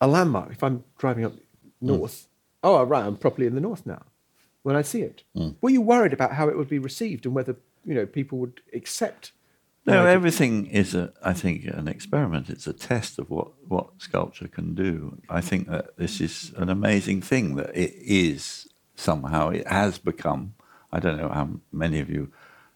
a 0.00 0.06
landmark. 0.06 0.52
If 0.52 0.62
I'm 0.62 0.84
driving 0.98 1.24
up 1.24 1.34
north, 1.80 2.16
mm. 2.22 2.26
oh 2.64 2.82
right, 2.84 3.04
I'm 3.04 3.16
properly 3.16 3.46
in 3.46 3.54
the 3.54 3.60
north 3.60 3.86
now. 3.86 4.02
When 4.62 4.76
I 4.76 4.82
see 4.82 5.02
it, 5.02 5.24
mm. 5.36 5.54
were 5.60 5.70
you 5.70 5.80
worried 5.80 6.12
about 6.12 6.32
how 6.32 6.48
it 6.48 6.56
would 6.56 6.68
be 6.68 6.78
received 6.78 7.26
and 7.26 7.34
whether 7.34 7.56
you 7.84 7.94
know 7.94 8.06
people 8.06 8.38
would 8.38 8.60
accept? 8.72 9.32
No, 9.84 10.06
everything 10.06 10.66
is, 10.66 10.94
a, 10.94 11.12
I 11.24 11.32
think, 11.32 11.64
an 11.64 11.88
experiment. 11.88 12.48
It's 12.48 12.68
a 12.68 12.72
test 12.72 13.18
of 13.18 13.28
what, 13.30 13.48
what 13.66 13.88
sculpture 13.98 14.46
can 14.46 14.74
do. 14.74 15.20
I 15.28 15.40
think 15.40 15.68
that 15.68 15.96
this 15.96 16.20
is 16.20 16.52
an 16.56 16.68
amazing 16.68 17.20
thing 17.20 17.56
that 17.56 17.76
it 17.76 17.94
is 17.98 18.68
somehow, 18.94 19.48
it 19.48 19.66
has 19.66 19.98
become, 19.98 20.54
I 20.92 21.00
don't 21.00 21.16
know 21.16 21.30
how 21.30 21.48
many 21.72 21.98
of 21.98 22.08
you 22.08 22.30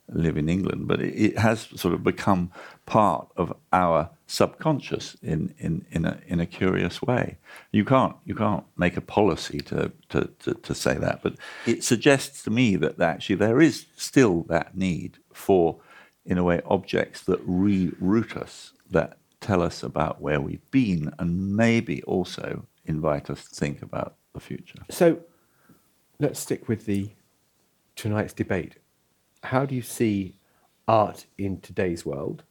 live 0.08 0.36
in 0.36 0.48
England, 0.48 0.86
but 0.86 1.00
it, 1.00 1.14
it, 1.14 1.38
has 1.38 1.68
sort 1.75 1.94
of 1.94 2.04
become 2.04 2.50
part 2.84 3.28
of 3.36 3.52
our 3.72 4.10
subconscious 4.26 5.16
in, 5.22 5.54
in, 5.58 5.84
in, 5.90 6.04
a, 6.04 6.20
in 6.26 6.40
a 6.40 6.46
curious 6.46 7.02
way. 7.02 7.38
You 7.72 7.84
can't, 7.84 8.16
you 8.25 8.34
can't 8.34 8.64
make 8.76 8.96
a 8.96 9.00
policy 9.00 9.58
to, 9.60 9.92
to, 10.10 10.30
to, 10.40 10.54
to 10.54 10.75
say 10.75 10.94
that, 10.94 11.22
but 11.22 11.34
it 11.66 11.82
suggests 11.82 12.42
to 12.44 12.50
me 12.50 12.76
that 12.76 13.00
actually 13.00 13.36
there 13.36 13.60
is 13.60 13.86
still 13.96 14.42
that 14.44 14.76
need 14.76 15.18
for, 15.32 15.80
in 16.25 16.38
a 16.38 16.44
way, 16.44 16.60
objects 16.66 17.22
that 17.22 17.46
reroute 17.46 18.36
us, 18.36 18.72
that 18.90 19.18
tell 19.40 19.62
us 19.62 19.82
about 19.82 20.20
where 20.20 20.40
we've 20.40 20.70
been, 20.70 21.12
and 21.18 21.56
maybe 21.56 22.02
also 22.04 22.66
invite 22.84 23.28
us 23.28 23.48
to 23.48 23.54
think 23.54 23.82
about 23.82 24.14
the 24.32 24.40
future. 24.40 24.78
So 24.90 25.20
let's 26.18 26.38
stick 26.40 26.68
with 26.68 26.86
the 26.86 27.10
tonight's 27.96 28.32
debate 28.32 28.76
how 29.47 29.65
do 29.65 29.75
you 29.75 29.83
see 29.83 30.38
art 30.88 31.26
in 31.38 31.61
today's 31.61 32.05
world 32.05 32.43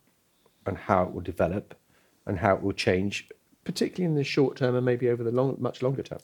and 0.65 0.77
how 0.77 1.03
it 1.03 1.11
will 1.11 1.21
develop 1.21 1.77
and 2.25 2.39
how 2.39 2.55
it 2.55 2.61
will 2.61 2.73
change 2.73 3.29
particularly 3.63 4.05
in 4.05 4.15
the 4.15 4.23
short 4.23 4.55
term 4.55 4.75
and 4.75 4.85
maybe 4.85 5.09
over 5.09 5.23
the 5.23 5.31
long, 5.31 5.57
much 5.59 5.81
longer 5.81 6.03
term? 6.03 6.19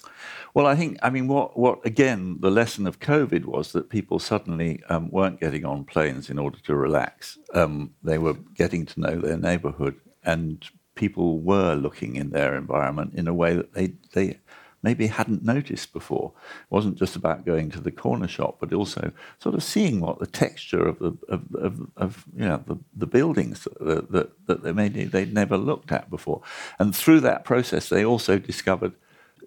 Well, 0.54 0.68
I 0.68 0.76
think, 0.76 0.98
I 1.02 1.10
mean, 1.10 1.28
what, 1.28 1.58
what 1.58 1.86
again, 1.86 2.38
the 2.40 2.52
lesson 2.52 2.88
of 2.88 3.00
COVID 3.00 3.46
was 3.46 3.72
that 3.74 3.90
people 3.90 4.20
suddenly 4.20 4.82
um, 4.90 5.10
weren't 5.10 5.40
getting 5.40 5.66
on 5.66 5.84
planes 5.84 6.30
in 6.30 6.38
order 6.38 6.60
to 6.60 6.76
relax. 6.76 7.38
Um, 7.54 7.94
they 8.04 8.20
were 8.20 8.36
getting 8.54 8.86
to 8.86 9.00
know 9.00 9.16
their 9.20 9.38
neighborhood, 9.38 9.96
and 10.24 10.64
people 10.96 11.40
were 11.40 11.74
looking 11.74 12.16
in 12.16 12.30
their 12.30 12.56
environment 12.56 13.16
in 13.16 13.28
a 13.28 13.34
way 13.34 13.56
that 13.56 13.74
they, 13.74 13.94
they 14.14 14.40
maybe 14.84 15.08
hadn't 15.08 15.44
noticed 15.44 15.94
before. 15.94 16.34
It 16.64 16.72
wasn't 16.72 16.98
just 16.98 17.16
about 17.16 17.46
going 17.46 17.70
to 17.72 17.80
the 17.80 17.92
corner 17.92 18.28
shop, 18.28 18.58
but 18.60 18.74
also 18.74 19.12
sort 19.40 19.56
of 19.56 19.64
seeing 19.64 20.00
what 20.00 20.20
the 20.20 20.28
texture 20.28 20.88
of 20.88 21.00
the 21.00 21.18
of, 21.30 21.42
of, 21.56 21.88
of 21.98 22.26
you 22.36 22.46
know 22.46 22.64
the, 22.66 22.78
the 22.96 23.08
buildings 23.08 23.68
that, 23.80 24.12
that, 24.12 24.48
that 24.48 24.64
they 24.64 24.72
maybe 24.72 25.04
they'd 25.06 25.34
never 25.34 25.58
looked 25.58 25.92
at 25.92 26.10
before. 26.10 26.42
And 26.80 26.96
through 26.96 27.22
that 27.22 27.44
process, 27.44 27.90
they 27.90 28.04
also 28.06 28.38
discovered 28.38 28.94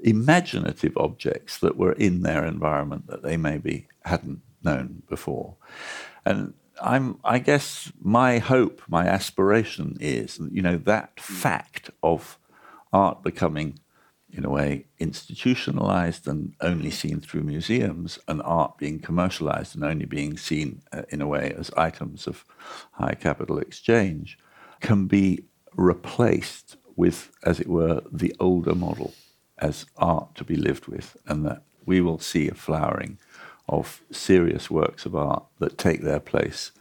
imaginative 0.02 0.96
objects 0.96 1.58
that 1.58 1.76
were 1.76 1.92
in 1.92 2.22
their 2.22 2.44
environment 2.44 3.06
that 3.06 3.22
they 3.22 3.36
maybe 3.36 3.88
hadn't 4.04 4.40
known 4.62 5.02
before. 5.08 5.56
And 6.24 6.54
I'm, 6.82 7.18
I 7.24 7.38
guess 7.38 7.92
my 8.00 8.38
hope, 8.38 8.82
my 8.88 9.06
aspiration 9.06 9.96
is, 10.00 10.40
you 10.50 10.62
know, 10.62 10.76
that 10.78 11.20
fact 11.20 11.90
of 12.02 12.38
art 12.92 13.22
becoming 13.22 13.78
in 14.36 14.44
a 14.44 14.50
way, 14.50 14.86
institutionalized 14.98 16.26
and 16.26 16.54
only 16.60 16.90
seen 16.90 17.20
through 17.20 17.42
museums, 17.42 18.18
and 18.28 18.42
art 18.42 18.76
being 18.78 18.98
commercialized 18.98 19.74
and 19.74 19.84
only 19.84 20.04
being 20.04 20.36
seen 20.36 20.82
uh, 20.92 21.02
in 21.08 21.22
a 21.22 21.26
way 21.26 21.54
as 21.56 21.70
items 21.76 22.26
of 22.26 22.44
high 22.92 23.14
capital 23.14 23.58
exchange, 23.58 24.38
can 24.80 25.06
be 25.06 25.44
replaced 25.76 26.76
with, 26.96 27.30
as 27.42 27.60
it 27.60 27.68
were, 27.68 28.02
the 28.10 28.34
older 28.40 28.74
model 28.74 29.14
as 29.58 29.86
art 29.96 30.34
to 30.34 30.44
be 30.44 30.56
lived 30.56 30.86
with, 30.86 31.16
and 31.26 31.46
that 31.46 31.62
we 31.86 32.00
will 32.00 32.18
see 32.18 32.48
a 32.48 32.54
flowering 32.54 33.18
of 33.68 34.02
serious 34.10 34.70
works 34.70 35.06
of 35.06 35.14
art 35.14 35.44
that 35.58 35.78
take 35.78 36.02
their 36.02 36.20
place 36.20 36.72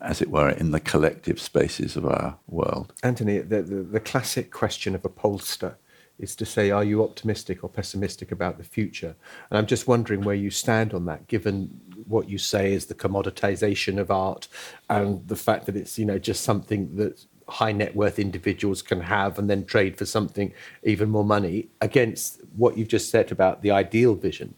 as 0.00 0.20
it 0.20 0.30
were, 0.30 0.50
in 0.50 0.70
the 0.70 0.80
collective 0.80 1.40
spaces 1.40 1.96
of 1.96 2.04
our 2.04 2.36
world. 2.46 2.92
Antony, 3.02 3.38
the, 3.38 3.62
the, 3.62 3.76
the 3.76 4.00
classic 4.00 4.50
question 4.50 4.94
of 4.94 5.04
a 5.04 5.08
pollster 5.08 5.76
is 6.20 6.36
to 6.36 6.46
say, 6.46 6.70
are 6.70 6.84
you 6.84 7.02
optimistic 7.02 7.64
or 7.64 7.70
pessimistic 7.70 8.30
about 8.30 8.58
the 8.58 8.64
future? 8.64 9.16
And 9.50 9.58
I'm 9.58 9.66
just 9.66 9.88
wondering 9.88 10.20
where 10.20 10.34
you 10.34 10.50
stand 10.50 10.94
on 10.94 11.06
that, 11.06 11.26
given 11.26 11.80
what 12.06 12.28
you 12.28 12.38
say 12.38 12.72
is 12.72 12.86
the 12.86 12.94
commoditization 12.94 13.98
of 13.98 14.10
art 14.10 14.46
and 14.88 15.26
the 15.26 15.36
fact 15.36 15.66
that 15.66 15.76
it's, 15.76 15.98
you 15.98 16.04
know, 16.04 16.18
just 16.18 16.44
something 16.44 16.94
that 16.96 17.24
high 17.48 17.72
net 17.72 17.96
worth 17.96 18.18
individuals 18.18 18.82
can 18.82 19.00
have 19.00 19.38
and 19.38 19.50
then 19.50 19.64
trade 19.64 19.96
for 19.96 20.06
something 20.06 20.52
even 20.84 21.10
more 21.10 21.24
money 21.24 21.68
against 21.80 22.40
what 22.56 22.78
you've 22.78 22.88
just 22.88 23.10
said 23.10 23.32
about 23.32 23.62
the 23.62 23.70
ideal 23.70 24.14
vision 24.14 24.54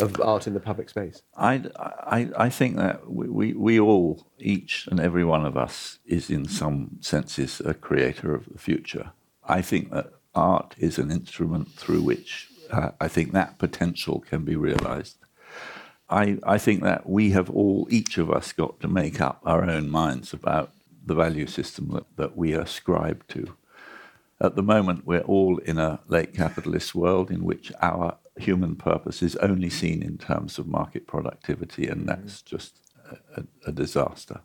of 0.00 0.20
art 0.20 0.46
in 0.46 0.54
the 0.54 0.60
public 0.60 0.88
space? 0.88 1.22
I, 1.36 1.64
I, 1.76 2.30
I 2.36 2.48
think 2.48 2.76
that 2.76 3.10
we, 3.10 3.28
we, 3.28 3.52
we, 3.52 3.80
all, 3.80 4.26
each 4.38 4.86
and 4.90 5.00
every 5.00 5.24
one 5.24 5.44
of 5.44 5.56
us, 5.56 5.98
is 6.06 6.30
in 6.30 6.46
some 6.48 6.98
senses 7.00 7.60
a 7.64 7.74
creator 7.74 8.34
of 8.34 8.46
the 8.46 8.58
future. 8.58 9.10
I 9.44 9.62
think 9.62 9.90
that 9.90 10.12
art 10.34 10.74
is 10.78 10.98
an 10.98 11.10
instrument 11.10 11.72
through 11.72 12.02
which 12.02 12.48
uh, 12.70 12.90
I 13.00 13.08
think 13.08 13.32
that 13.32 13.58
potential 13.58 14.20
can 14.20 14.44
be 14.44 14.56
realized. 14.56 15.16
I, 16.10 16.38
I 16.42 16.58
think 16.58 16.82
that 16.82 17.08
we 17.08 17.30
have 17.30 17.50
all, 17.50 17.86
each 17.90 18.18
of 18.18 18.30
us, 18.30 18.52
got 18.52 18.80
to 18.80 18.88
make 18.88 19.20
up 19.20 19.40
our 19.44 19.68
own 19.68 19.90
minds 19.90 20.32
about 20.32 20.72
the 21.04 21.14
value 21.14 21.46
system 21.46 21.90
that, 21.92 22.16
that 22.16 22.36
we 22.36 22.52
ascribe 22.52 23.26
to. 23.28 23.54
At 24.40 24.54
the 24.54 24.62
moment, 24.62 25.06
we're 25.06 25.20
all 25.20 25.58
in 25.58 25.78
a 25.78 26.00
late 26.06 26.34
capitalist 26.34 26.94
world 26.94 27.30
in 27.30 27.44
which 27.44 27.72
our 27.82 28.16
human 28.36 28.76
purpose 28.76 29.22
is 29.22 29.36
only 29.36 29.68
seen 29.68 30.02
in 30.02 30.16
terms 30.16 30.58
of 30.58 30.66
market 30.66 31.06
productivity, 31.06 31.88
and 31.88 32.08
that's 32.08 32.40
just 32.42 32.78
a, 33.36 33.44
a 33.66 33.72
disaster. 33.72 34.40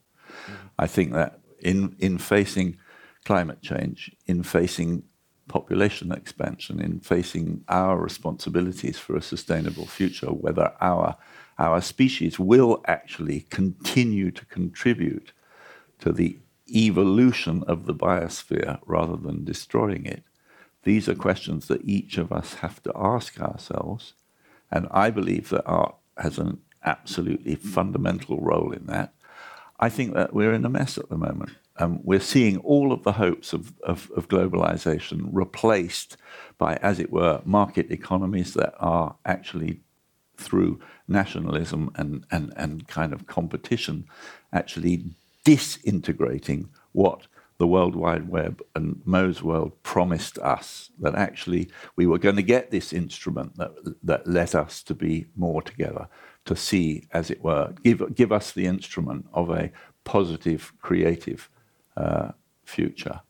I 0.80 0.88
think 0.88 1.14
that 1.14 1.40
in, 1.60 1.96
in 2.00 2.18
facing 2.18 2.78
climate 3.24 3.62
change, 3.62 4.12
in 4.26 4.44
facing 4.44 5.04
population 5.48 6.12
expansion, 6.12 6.80
in 6.80 7.00
facing 7.00 7.64
our 7.68 7.98
responsibilities 7.98 8.98
for 8.98 9.16
a 9.16 9.22
sustainable 9.22 9.86
future, 9.86 10.28
whether 10.28 10.74
our, 10.82 11.16
our 11.60 11.82
species 11.82 12.40
will 12.40 12.84
actually 12.88 13.42
continue 13.50 14.32
to 14.32 14.46
contribute 14.46 15.32
to 16.00 16.12
the 16.12 16.40
evolution 16.70 17.64
of 17.68 17.86
the 17.86 17.94
biosphere 17.94 18.80
rather 18.86 19.18
than 19.18 19.44
destroying 19.44 20.06
it. 20.06 20.24
These 20.84 21.08
are 21.08 21.16
questions 21.16 21.68
that 21.68 21.84
each 21.86 22.18
of 22.18 22.32
us 22.32 22.56
have 22.56 22.82
to 22.84 22.92
ask 22.96 23.40
ourselves. 23.40 24.14
And 24.72 24.88
I 24.92 25.12
believe 25.12 25.50
that 25.50 25.66
art 25.66 25.96
has 26.18 26.38
an 26.38 26.60
absolutely 26.84 27.56
fundamental 27.56 28.40
role 28.42 28.72
in 28.72 28.86
that. 28.88 29.14
I 29.80 29.90
think 29.90 30.14
that 30.14 30.34
we're 30.34 30.54
in 30.54 30.66
a 30.66 30.70
mess 30.70 30.98
at 30.98 31.10
the 31.10 31.18
moment. 31.18 31.52
Um, 31.78 32.00
we're 32.04 32.20
seeing 32.20 32.58
all 32.60 32.92
of 32.92 33.04
the 33.04 33.14
hopes 33.14 33.52
of, 33.52 33.74
of, 33.82 34.12
of, 34.16 34.28
globalization 34.28 35.30
replaced 35.32 36.18
by, 36.60 36.76
as 36.78 37.00
it 37.00 37.12
were, 37.12 37.42
market 37.46 37.90
economies 37.90 38.54
that 38.54 38.76
are 38.78 39.16
actually 39.26 39.80
through 40.38 40.80
nationalism 41.08 41.92
and, 41.96 42.26
and, 42.30 42.54
and 42.56 42.88
kind 42.88 43.12
of 43.12 43.26
competition 43.26 44.06
actually 44.52 45.06
disintegrating 45.44 46.70
what 46.92 47.28
the 47.58 47.68
World 47.68 47.96
Wide 47.96 48.30
Web 48.30 48.62
and 48.76 49.02
Mo's 49.06 49.42
World 49.42 49.72
promised 49.84 50.38
us 50.40 50.92
that 51.00 51.16
actually 51.16 51.70
we 51.96 52.06
were 52.06 52.18
going 52.18 52.36
to 52.36 52.44
get 52.44 52.72
this 52.72 52.92
instrument 52.92 53.56
that, 53.58 53.72
that 54.04 54.28
led 54.28 54.56
us 54.56 54.84
to 54.84 54.94
be 54.94 55.28
more 55.36 55.62
together, 55.62 56.08
to 56.46 56.56
see, 56.56 57.08
as 57.12 57.30
it 57.32 57.44
were, 57.44 57.74
give, 57.84 58.16
give 58.16 58.32
us 58.32 58.52
the 58.52 58.66
instrument 58.66 59.28
of 59.34 59.50
a 59.50 59.72
positive, 60.04 60.74
creative 60.82 61.50
uh, 61.98 62.32
future. 62.66 63.22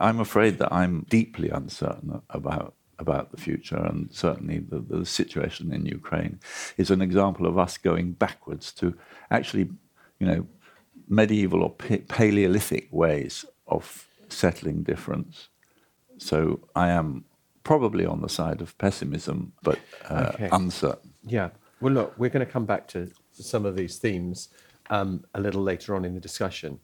I'm 0.00 0.20
afraid 0.20 0.58
that 0.58 0.72
I'm 0.72 1.06
deeply 1.08 1.50
uncertain 1.50 2.22
about 2.30 2.74
about 3.00 3.30
the 3.30 3.36
future, 3.36 3.76
and 3.76 4.12
certainly 4.12 4.58
the, 4.58 4.80
the 4.80 5.06
situation 5.06 5.72
in 5.72 5.86
Ukraine 5.86 6.40
is 6.76 6.90
an 6.90 7.00
example 7.00 7.46
of 7.46 7.56
us 7.56 7.78
going 7.78 8.12
backwards 8.12 8.72
to 8.72 8.92
actually, 9.30 9.70
you 10.18 10.26
know, 10.26 10.46
medieval 11.08 11.62
or 11.62 11.70
Paleolithic 11.70 12.88
ways 12.90 13.44
of 13.68 14.08
settling 14.28 14.82
difference. 14.82 15.48
So 16.18 16.60
I 16.74 16.88
am 16.88 17.24
probably 17.62 18.04
on 18.04 18.20
the 18.20 18.28
side 18.28 18.60
of 18.60 18.76
pessimism, 18.78 19.52
but 19.62 19.78
uh, 20.08 20.32
okay. 20.34 20.48
uncertain. 20.50 21.12
Yeah. 21.24 21.50
Well, 21.80 21.92
look, 21.92 22.14
we're 22.18 22.30
going 22.30 22.44
to 22.44 22.52
come 22.52 22.66
back 22.66 22.88
to 22.88 23.10
some 23.32 23.64
of 23.64 23.76
these 23.76 23.96
themes 23.98 24.48
um, 24.90 25.24
a 25.34 25.40
little 25.40 25.62
later 25.62 25.94
on 25.94 26.04
in 26.04 26.14
the 26.14 26.20
discussion. 26.20 26.80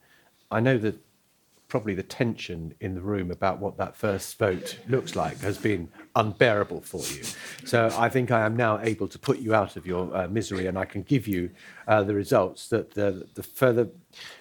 I 0.50 0.60
know 0.60 0.78
that 0.78 0.96
probably 1.74 1.94
the 1.94 2.04
tension 2.04 2.72
in 2.78 2.94
the 2.94 3.00
room 3.00 3.32
about 3.32 3.58
what 3.58 3.76
that 3.76 3.96
first 3.96 4.38
vote 4.38 4.78
looks 4.88 5.16
like 5.16 5.36
has 5.40 5.58
been 5.58 5.88
unbearable 6.14 6.80
for 6.80 7.00
you. 7.12 7.24
So 7.64 7.90
I 7.98 8.08
think 8.08 8.30
I 8.30 8.46
am 8.46 8.56
now 8.56 8.78
able 8.78 9.08
to 9.08 9.18
put 9.18 9.40
you 9.40 9.56
out 9.56 9.76
of 9.76 9.84
your 9.84 10.16
uh, 10.16 10.28
misery 10.28 10.68
and 10.68 10.78
I 10.78 10.84
can 10.84 11.02
give 11.02 11.26
you 11.26 11.50
uh, 11.88 12.04
the 12.04 12.14
results 12.14 12.68
that 12.68 12.92
the, 12.94 13.26
the 13.34 13.42
further 13.42 13.88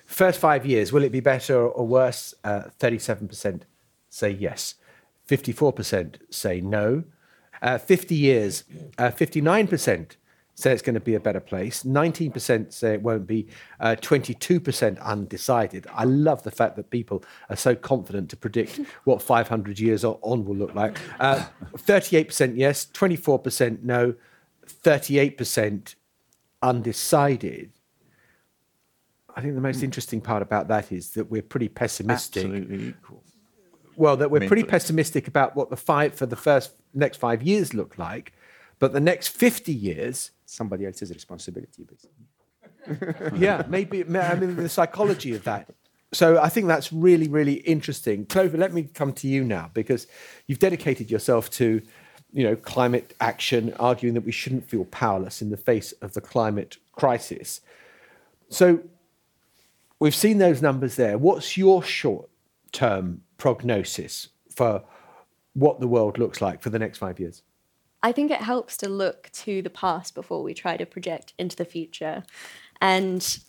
first 0.05 0.39
five 0.39 0.63
years, 0.63 0.93
will 0.93 1.03
it 1.03 1.11
be 1.11 1.21
better 1.21 1.67
or 1.67 1.87
worse? 1.87 2.35
Uh, 2.43 2.65
37% 2.79 3.61
say 4.09 4.29
yes. 4.29 4.75
54% 5.27 6.17
say 6.29 6.61
no. 6.61 7.03
Uh, 7.63 7.79
50 7.79 8.13
years, 8.13 8.63
59% 8.99 10.01
uh, 10.01 10.05
say 10.55 10.71
it's 10.71 10.81
going 10.81 10.93
to 10.93 10.99
be 10.99 11.15
a 11.15 11.19
better 11.19 11.39
place. 11.39 11.83
19% 11.83 12.71
say 12.71 12.93
it 12.93 13.01
won't 13.01 13.25
be. 13.25 13.47
Uh, 13.79 13.95
22% 13.99 15.01
undecided. 15.01 15.87
I 15.93 16.03
love 16.03 16.43
the 16.43 16.51
fact 16.51 16.75
that 16.75 16.89
people 16.89 17.23
are 17.49 17.55
so 17.55 17.75
confident 17.75 18.29
to 18.29 18.37
predict 18.37 18.79
what 19.03 19.21
500 19.21 19.79
years 19.79 20.03
on 20.03 20.45
will 20.45 20.55
look 20.55 20.75
like. 20.75 20.97
Uh, 21.19 21.45
38% 21.75 22.53
yes, 22.55 22.87
24% 22.93 23.83
no, 23.83 24.13
38% 24.67 25.95
undecided. 26.61 27.71
I 29.35 29.41
think 29.41 29.55
the 29.55 29.61
most 29.61 29.79
hmm. 29.79 29.85
interesting 29.85 30.21
part 30.21 30.41
about 30.41 30.67
that 30.67 30.91
is 30.91 31.11
that 31.11 31.29
we're 31.31 31.41
pretty 31.41 31.67
pessimistic. 31.67 32.45
Absolutely 32.45 32.89
equal. 32.89 33.23
Well, 33.95 34.17
that 34.17 34.31
we're 34.31 34.47
pretty 34.47 34.63
pessimistic 34.63 35.27
about 35.27 35.55
what 35.55 35.69
the 35.69 35.77
five 35.77 36.15
for 36.15 36.25
the 36.25 36.35
first 36.35 36.73
next 36.95 37.17
five 37.17 37.43
years 37.43 37.73
look 37.75 37.97
like, 37.97 38.33
but 38.83 38.91
the 38.91 38.99
next 38.99 39.29
50 39.29 39.73
years 39.73 40.31
somebody 40.45 40.85
else's 40.85 41.09
responsibility, 41.09 41.87
basically. 42.85 43.39
yeah, 43.39 43.63
maybe. 43.69 44.03
I 44.03 44.35
mean, 44.35 44.57
the 44.57 44.67
psychology 44.67 45.33
of 45.33 45.45
that. 45.45 45.69
So 46.11 46.37
I 46.37 46.49
think 46.49 46.67
that's 46.67 46.91
really, 46.91 47.29
really 47.29 47.53
interesting. 47.53 48.25
Clover, 48.25 48.57
let 48.57 48.73
me 48.73 48.89
come 48.93 49.13
to 49.13 49.27
you 49.29 49.45
now 49.45 49.71
because 49.73 50.05
you've 50.47 50.59
dedicated 50.59 51.09
yourself 51.09 51.49
to, 51.51 51.81
you 52.33 52.43
know, 52.43 52.57
climate 52.57 53.15
action, 53.21 53.73
arguing 53.79 54.15
that 54.15 54.25
we 54.25 54.33
shouldn't 54.33 54.69
feel 54.69 54.83
powerless 54.83 55.41
in 55.41 55.49
the 55.49 55.55
face 55.55 55.93
of 56.01 56.11
the 56.11 56.19
climate 56.19 56.75
crisis. 56.91 57.61
So 58.49 58.81
we've 60.01 60.13
seen 60.13 60.39
those 60.39 60.61
numbers 60.61 60.97
there. 60.97 61.17
What's 61.17 61.55
your 61.55 61.81
short-term 61.81 63.21
prognosis 63.37 64.27
for 64.53 64.83
what 65.53 65.79
the 65.79 65.87
world 65.87 66.17
looks 66.17 66.41
like 66.41 66.61
for 66.61 66.69
the 66.69 66.79
next 66.79 66.97
five 66.97 67.17
years? 67.17 67.43
I 68.03 68.11
think 68.11 68.29
it 68.29 68.41
helps 68.41 68.75
to 68.77 68.89
look 68.89 69.29
to 69.31 69.61
the 69.61 69.69
past 69.69 70.13
before 70.13 70.43
we 70.43 70.53
try 70.53 70.75
to 70.75 70.85
project 70.85 71.33
into 71.39 71.55
the 71.55 71.65
future. 71.65 72.23
And 72.81 73.39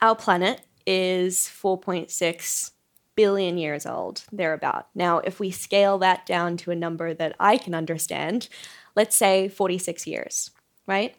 our 0.00 0.14
planet 0.14 0.62
is 0.86 1.38
4.6 1.38 2.70
billion 3.16 3.58
years 3.58 3.84
old, 3.84 4.22
thereabout. 4.30 4.86
Now, 4.94 5.18
if 5.18 5.40
we 5.40 5.50
scale 5.50 5.98
that 5.98 6.24
down 6.24 6.56
to 6.58 6.70
a 6.70 6.76
number 6.76 7.12
that 7.12 7.34
I 7.40 7.56
can 7.56 7.74
understand, 7.74 8.48
let's 8.94 9.16
say 9.16 9.48
46 9.48 10.06
years, 10.06 10.52
right? 10.86 11.16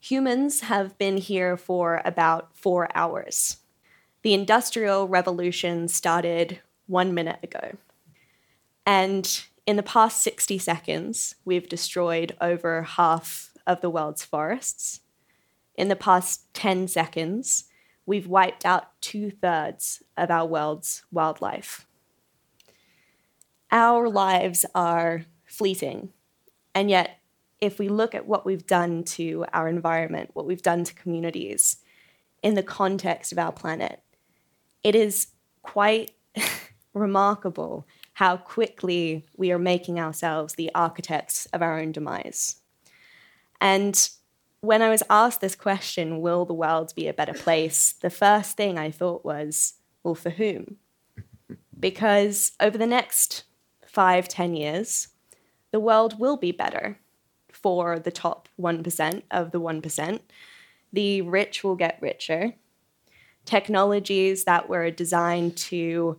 Humans 0.00 0.62
have 0.62 0.98
been 0.98 1.16
here 1.16 1.56
for 1.56 2.02
about 2.04 2.56
four 2.56 2.88
hours. 2.92 3.58
The 4.22 4.34
Industrial 4.34 5.06
Revolution 5.06 5.86
started 5.86 6.60
one 6.88 7.14
minute 7.14 7.38
ago. 7.44 7.76
And 8.84 9.44
in 9.68 9.76
the 9.76 9.82
past 9.82 10.22
60 10.22 10.56
seconds, 10.56 11.34
we've 11.44 11.68
destroyed 11.68 12.34
over 12.40 12.84
half 12.84 13.50
of 13.66 13.82
the 13.82 13.90
world's 13.90 14.24
forests. 14.24 15.00
In 15.74 15.88
the 15.88 15.94
past 15.94 16.54
10 16.54 16.88
seconds, 16.88 17.64
we've 18.06 18.26
wiped 18.26 18.64
out 18.64 18.98
two 19.02 19.30
thirds 19.30 20.02
of 20.16 20.30
our 20.30 20.46
world's 20.46 21.02
wildlife. 21.12 21.86
Our 23.70 24.08
lives 24.08 24.64
are 24.74 25.26
fleeting. 25.44 26.14
And 26.74 26.88
yet, 26.88 27.18
if 27.60 27.78
we 27.78 27.90
look 27.90 28.14
at 28.14 28.26
what 28.26 28.46
we've 28.46 28.66
done 28.66 29.04
to 29.04 29.44
our 29.52 29.68
environment, 29.68 30.30
what 30.32 30.46
we've 30.46 30.62
done 30.62 30.84
to 30.84 30.94
communities 30.94 31.76
in 32.42 32.54
the 32.54 32.62
context 32.62 33.32
of 33.32 33.38
our 33.38 33.52
planet, 33.52 34.00
it 34.82 34.94
is 34.94 35.26
quite 35.60 36.12
remarkable 36.94 37.86
how 38.18 38.36
quickly 38.36 39.24
we 39.36 39.52
are 39.52 39.60
making 39.60 40.00
ourselves 40.00 40.54
the 40.54 40.72
architects 40.74 41.46
of 41.52 41.62
our 41.62 41.78
own 41.78 41.92
demise. 41.92 42.56
And 43.60 44.10
when 44.60 44.82
I 44.82 44.88
was 44.88 45.04
asked 45.08 45.40
this 45.40 45.54
question, 45.54 46.20
will 46.20 46.44
the 46.44 46.52
world 46.52 46.92
be 46.96 47.06
a 47.06 47.12
better 47.12 47.32
place? 47.32 47.92
The 47.92 48.10
first 48.10 48.56
thing 48.56 48.76
I 48.76 48.90
thought 48.90 49.24
was, 49.24 49.74
well, 50.02 50.16
for 50.16 50.30
whom? 50.30 50.78
Because 51.78 52.50
over 52.58 52.76
the 52.76 52.88
next 52.88 53.44
five, 53.86 54.26
ten 54.26 54.56
years, 54.56 55.08
the 55.70 55.78
world 55.78 56.18
will 56.18 56.36
be 56.36 56.50
better 56.50 56.98
for 57.52 58.00
the 58.00 58.10
top 58.10 58.48
1% 58.60 59.22
of 59.30 59.52
the 59.52 59.60
1%. 59.60 60.20
The 60.92 61.22
rich 61.22 61.62
will 61.62 61.76
get 61.76 62.02
richer. 62.02 62.54
Technologies 63.44 64.42
that 64.42 64.68
were 64.68 64.90
designed 64.90 65.56
to 65.68 66.18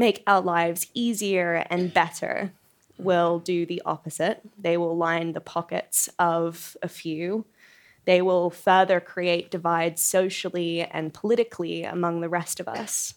make 0.00 0.22
our 0.26 0.40
lives 0.40 0.86
easier 0.94 1.66
and 1.68 1.92
better 1.92 2.52
will 2.96 3.38
do 3.38 3.66
the 3.66 3.82
opposite. 3.84 4.40
They 4.58 4.78
will 4.78 4.96
line 4.96 5.34
the 5.34 5.42
pockets 5.42 6.08
of 6.18 6.74
a 6.82 6.88
few. 6.88 7.44
They 8.06 8.22
will 8.22 8.48
further 8.48 8.98
create 8.98 9.50
divides 9.50 10.00
socially 10.00 10.82
and 10.82 11.12
politically 11.12 11.84
among 11.84 12.22
the 12.22 12.30
rest 12.30 12.60
of 12.60 12.66
us. 12.66 13.14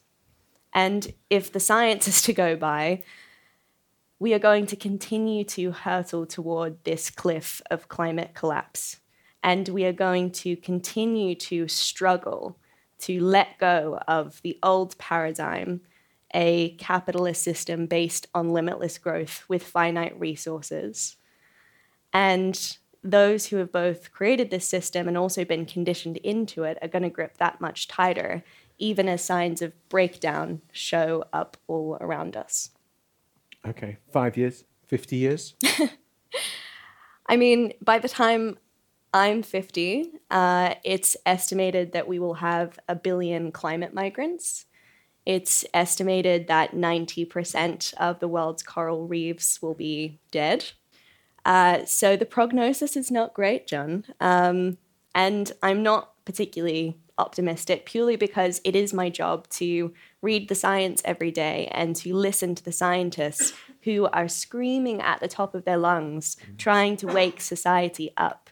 And 0.73 1.13
if 1.29 1.53
the 1.53 1.61
science 1.61 2.05
is 2.05 2.21
to 2.23 2.33
go 2.33 2.57
by, 2.57 3.01
we 4.19 4.33
are 4.33 4.39
going 4.39 4.65
to 4.67 4.75
continue 4.75 5.45
to 5.45 5.71
hurtle 5.71 6.25
toward 6.25 6.83
this 6.83 7.09
cliff 7.09 7.61
of 7.71 7.87
climate 7.87 8.31
collapse. 8.33 8.99
And 9.41 9.69
we 9.69 9.85
are 9.85 9.93
going 9.93 10.31
to 10.43 10.57
continue 10.57 11.35
to 11.35 11.69
struggle 11.69 12.57
to 12.99 13.21
let 13.21 13.57
go 13.57 13.99
of 14.05 14.41
the 14.41 14.59
old 14.61 14.97
paradigm 14.97 15.79
a 16.33 16.71
capitalist 16.71 17.43
system 17.43 17.85
based 17.85 18.27
on 18.33 18.49
limitless 18.49 18.97
growth 18.97 19.43
with 19.47 19.63
finite 19.63 20.19
resources. 20.19 21.17
And 22.11 22.77
those 23.03 23.47
who 23.47 23.57
have 23.57 23.71
both 23.71 24.11
created 24.11 24.49
this 24.49 24.67
system 24.67 25.07
and 25.07 25.17
also 25.17 25.43
been 25.43 25.65
conditioned 25.65 26.17
into 26.17 26.63
it 26.63 26.77
are 26.81 26.87
going 26.87 27.03
to 27.03 27.09
grip 27.09 27.37
that 27.37 27.59
much 27.59 27.87
tighter, 27.87 28.43
even 28.77 29.09
as 29.09 29.23
signs 29.23 29.61
of 29.61 29.73
breakdown 29.89 30.61
show 30.71 31.25
up 31.33 31.57
all 31.67 31.97
around 31.99 32.37
us. 32.37 32.71
Okay, 33.67 33.97
five 34.11 34.37
years, 34.37 34.63
50 34.87 35.15
years? 35.15 35.55
I 37.27 37.37
mean, 37.37 37.73
by 37.81 37.99
the 37.99 38.09
time 38.09 38.57
I'm 39.13 39.43
50, 39.43 40.11
uh, 40.31 40.75
it's 40.83 41.15
estimated 41.25 41.91
that 41.93 42.07
we 42.07 42.19
will 42.19 42.35
have 42.35 42.79
a 42.87 42.95
billion 42.95 43.51
climate 43.51 43.93
migrants. 43.93 44.65
It's 45.25 45.65
estimated 45.73 46.47
that 46.47 46.73
90% 46.73 47.93
of 47.95 48.19
the 48.19 48.27
world's 48.27 48.63
coral 48.63 49.07
reefs 49.07 49.61
will 49.61 49.73
be 49.73 50.19
dead. 50.31 50.71
Uh, 51.45 51.85
so 51.85 52.15
the 52.15 52.25
prognosis 52.25 52.95
is 52.95 53.11
not 53.11 53.33
great, 53.33 53.67
Jon. 53.67 54.05
Um, 54.19 54.77
and 55.15 55.51
I'm 55.61 55.83
not 55.83 56.13
particularly 56.25 56.97
optimistic 57.17 57.85
purely 57.85 58.15
because 58.15 58.59
it 58.63 58.75
is 58.75 58.93
my 58.93 59.09
job 59.09 59.47
to 59.47 59.93
read 60.21 60.49
the 60.49 60.55
science 60.55 61.01
every 61.05 61.31
day 61.31 61.67
and 61.71 61.95
to 61.95 62.15
listen 62.15 62.55
to 62.55 62.63
the 62.63 62.71
scientists 62.71 63.53
who 63.81 64.07
are 64.07 64.27
screaming 64.27 65.01
at 65.01 65.19
the 65.19 65.27
top 65.27 65.53
of 65.53 65.65
their 65.65 65.77
lungs, 65.77 66.37
trying 66.57 66.97
to 66.97 67.07
wake 67.07 67.41
society 67.41 68.11
up. 68.17 68.42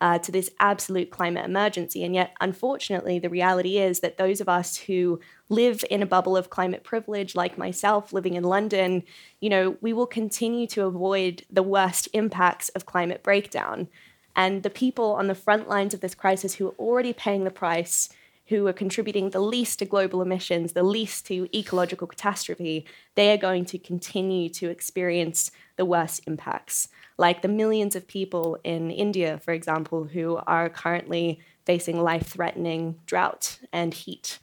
Uh, 0.00 0.16
to 0.16 0.30
this 0.30 0.48
absolute 0.60 1.10
climate 1.10 1.44
emergency. 1.44 2.04
And 2.04 2.14
yet, 2.14 2.32
unfortunately, 2.40 3.18
the 3.18 3.28
reality 3.28 3.78
is 3.78 3.98
that 3.98 4.16
those 4.16 4.40
of 4.40 4.48
us 4.48 4.76
who 4.76 5.18
live 5.48 5.84
in 5.90 6.02
a 6.02 6.06
bubble 6.06 6.36
of 6.36 6.50
climate 6.50 6.84
privilege, 6.84 7.34
like 7.34 7.58
myself 7.58 8.12
living 8.12 8.34
in 8.34 8.44
London, 8.44 9.02
you 9.40 9.50
know, 9.50 9.76
we 9.80 9.92
will 9.92 10.06
continue 10.06 10.68
to 10.68 10.84
avoid 10.84 11.42
the 11.50 11.64
worst 11.64 12.08
impacts 12.12 12.68
of 12.76 12.86
climate 12.86 13.24
breakdown. 13.24 13.88
And 14.36 14.62
the 14.62 14.70
people 14.70 15.14
on 15.14 15.26
the 15.26 15.34
front 15.34 15.68
lines 15.68 15.94
of 15.94 16.00
this 16.00 16.14
crisis 16.14 16.54
who 16.54 16.68
are 16.68 16.78
already 16.78 17.12
paying 17.12 17.42
the 17.42 17.50
price, 17.50 18.08
who 18.48 18.66
are 18.66 18.72
contributing 18.72 19.30
the 19.30 19.40
least 19.40 19.78
to 19.78 19.84
global 19.84 20.22
emissions, 20.22 20.72
the 20.72 20.82
least 20.82 21.26
to 21.26 21.48
ecological 21.56 22.06
catastrophe, 22.06 22.86
they 23.14 23.30
are 23.32 23.36
going 23.36 23.64
to 23.66 23.78
continue 23.78 24.48
to 24.48 24.70
experience 24.70 25.50
the 25.76 25.84
worst 25.84 26.22
impacts. 26.26 26.88
Like 27.18 27.42
the 27.42 27.48
millions 27.48 27.94
of 27.94 28.08
people 28.08 28.58
in 28.64 28.90
India, 28.90 29.38
for 29.44 29.52
example, 29.52 30.04
who 30.04 30.36
are 30.46 30.68
currently 30.70 31.40
facing 31.66 32.00
life 32.00 32.26
threatening 32.26 32.96
drought 33.04 33.58
and 33.72 33.92
heat. 33.92 34.38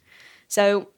So 0.46 0.88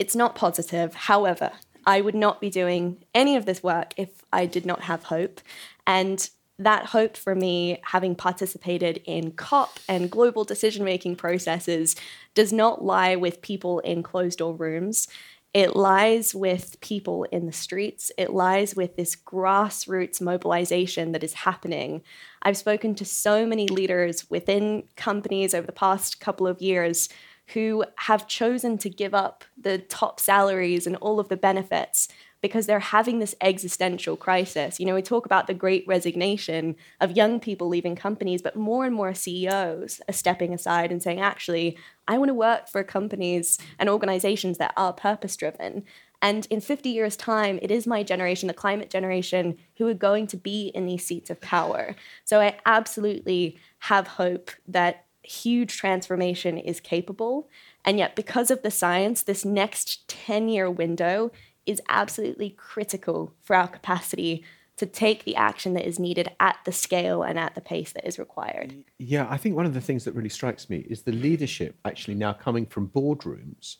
it's 0.00 0.16
not 0.16 0.34
positive. 0.34 0.94
However, 0.94 1.52
I 1.86 2.00
would 2.00 2.14
not 2.14 2.40
be 2.40 2.50
doing 2.50 3.04
any 3.14 3.36
of 3.36 3.46
this 3.46 3.62
work 3.62 3.94
if 3.96 4.22
I 4.32 4.46
did 4.46 4.66
not 4.66 4.82
have 4.82 5.04
hope. 5.04 5.40
And 5.86 6.28
that 6.60 6.86
hope 6.86 7.16
for 7.16 7.34
me, 7.34 7.80
having 7.82 8.14
participated 8.14 9.00
in 9.04 9.32
COP 9.32 9.78
and 9.88 10.10
global 10.10 10.44
decision 10.44 10.84
making 10.84 11.16
processes, 11.16 11.96
does 12.34 12.52
not 12.52 12.84
lie 12.84 13.16
with 13.16 13.42
people 13.42 13.80
in 13.80 14.02
closed 14.02 14.38
door 14.38 14.54
rooms. 14.54 15.08
It 15.52 15.74
lies 15.74 16.32
with 16.34 16.80
people 16.80 17.24
in 17.24 17.46
the 17.46 17.52
streets. 17.52 18.12
It 18.16 18.30
lies 18.30 18.76
with 18.76 18.94
this 18.94 19.16
grassroots 19.16 20.20
mobilization 20.20 21.12
that 21.12 21.24
is 21.24 21.32
happening. 21.32 22.02
I've 22.42 22.56
spoken 22.56 22.94
to 22.96 23.04
so 23.04 23.46
many 23.46 23.66
leaders 23.66 24.30
within 24.30 24.84
companies 24.96 25.54
over 25.54 25.66
the 25.66 25.72
past 25.72 26.20
couple 26.20 26.46
of 26.46 26.62
years 26.62 27.08
who 27.48 27.84
have 27.96 28.28
chosen 28.28 28.78
to 28.78 28.88
give 28.88 29.14
up 29.14 29.44
the 29.60 29.78
top 29.78 30.20
salaries 30.20 30.86
and 30.86 30.94
all 30.96 31.18
of 31.18 31.28
the 31.28 31.36
benefits 31.36 32.06
because 32.40 32.66
they're 32.66 32.80
having 32.80 33.18
this 33.18 33.34
existential 33.40 34.16
crisis. 34.16 34.80
You 34.80 34.86
know, 34.86 34.94
we 34.94 35.02
talk 35.02 35.26
about 35.26 35.46
the 35.46 35.54
great 35.54 35.84
resignation 35.86 36.76
of 37.00 37.16
young 37.16 37.40
people 37.40 37.68
leaving 37.68 37.96
companies, 37.96 38.42
but 38.42 38.56
more 38.56 38.84
and 38.84 38.94
more 38.94 39.14
CEOs 39.14 40.00
are 40.08 40.12
stepping 40.12 40.54
aside 40.54 40.90
and 40.90 41.02
saying, 41.02 41.20
actually, 41.20 41.76
I 42.08 42.18
want 42.18 42.28
to 42.28 42.34
work 42.34 42.68
for 42.68 42.82
companies 42.82 43.58
and 43.78 43.88
organizations 43.88 44.58
that 44.58 44.72
are 44.76 44.92
purpose 44.92 45.36
driven. 45.36 45.84
And 46.22 46.46
in 46.50 46.60
50 46.60 46.88
years' 46.90 47.16
time, 47.16 47.58
it 47.62 47.70
is 47.70 47.86
my 47.86 48.02
generation, 48.02 48.46
the 48.46 48.54
climate 48.54 48.90
generation, 48.90 49.56
who 49.76 49.88
are 49.88 49.94
going 49.94 50.26
to 50.28 50.36
be 50.36 50.68
in 50.74 50.86
these 50.86 51.04
seats 51.04 51.30
of 51.30 51.40
power. 51.40 51.94
So 52.24 52.40
I 52.40 52.58
absolutely 52.66 53.58
have 53.80 54.06
hope 54.06 54.50
that 54.68 55.06
huge 55.22 55.76
transformation 55.76 56.58
is 56.58 56.80
capable. 56.80 57.48
And 57.84 57.98
yet, 57.98 58.16
because 58.16 58.50
of 58.50 58.62
the 58.62 58.70
science, 58.70 59.22
this 59.22 59.44
next 59.44 60.08
10 60.08 60.48
year 60.48 60.70
window 60.70 61.30
is 61.70 61.80
absolutely 61.88 62.50
critical 62.50 63.34
for 63.40 63.56
our 63.56 63.68
capacity 63.68 64.44
to 64.76 64.86
take 64.86 65.24
the 65.24 65.36
action 65.36 65.74
that 65.74 65.86
is 65.86 65.98
needed 65.98 66.30
at 66.40 66.56
the 66.64 66.72
scale 66.72 67.22
and 67.22 67.38
at 67.38 67.54
the 67.54 67.60
pace 67.60 67.92
that 67.92 68.06
is 68.06 68.18
required. 68.18 68.74
Yeah, 68.98 69.26
I 69.28 69.36
think 69.36 69.54
one 69.54 69.66
of 69.66 69.74
the 69.74 69.80
things 69.80 70.04
that 70.04 70.14
really 70.14 70.30
strikes 70.30 70.70
me 70.70 70.86
is 70.88 71.02
the 71.02 71.12
leadership 71.12 71.76
actually 71.84 72.14
now 72.14 72.32
coming 72.32 72.66
from 72.66 72.88
boardrooms 72.88 73.76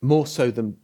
more 0.00 0.26
so 0.26 0.50
than 0.50 0.76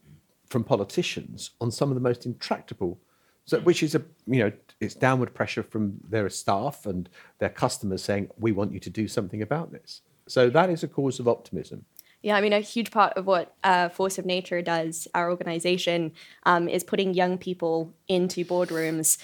from 0.48 0.64
politicians 0.64 1.50
on 1.60 1.70
some 1.70 1.90
of 1.90 1.94
the 1.94 2.00
most 2.00 2.26
intractable 2.26 3.00
so 3.44 3.60
which 3.60 3.82
is 3.82 3.94
a 3.94 4.02
you 4.26 4.38
know 4.38 4.52
it's 4.80 4.94
downward 4.94 5.34
pressure 5.34 5.62
from 5.62 5.94
their 6.08 6.28
staff 6.28 6.86
and 6.86 7.08
their 7.38 7.48
customers 7.48 8.02
saying 8.02 8.28
we 8.38 8.52
want 8.52 8.72
you 8.72 8.80
to 8.80 8.90
do 8.90 9.06
something 9.08 9.42
about 9.42 9.72
this 9.72 10.02
so 10.26 10.48
that 10.50 10.70
is 10.70 10.82
a 10.82 10.88
cause 10.88 11.18
of 11.20 11.28
optimism 11.28 11.84
yeah, 12.24 12.36
I 12.36 12.40
mean, 12.40 12.54
a 12.54 12.60
huge 12.60 12.90
part 12.90 13.12
of 13.18 13.26
what 13.26 13.54
uh, 13.62 13.90
Force 13.90 14.16
of 14.16 14.24
Nature 14.24 14.62
does, 14.62 15.06
our 15.14 15.30
organization, 15.30 16.12
um, 16.44 16.70
is 16.70 16.82
putting 16.82 17.12
young 17.12 17.36
people 17.36 17.92
into 18.08 18.46
boardrooms, 18.46 19.18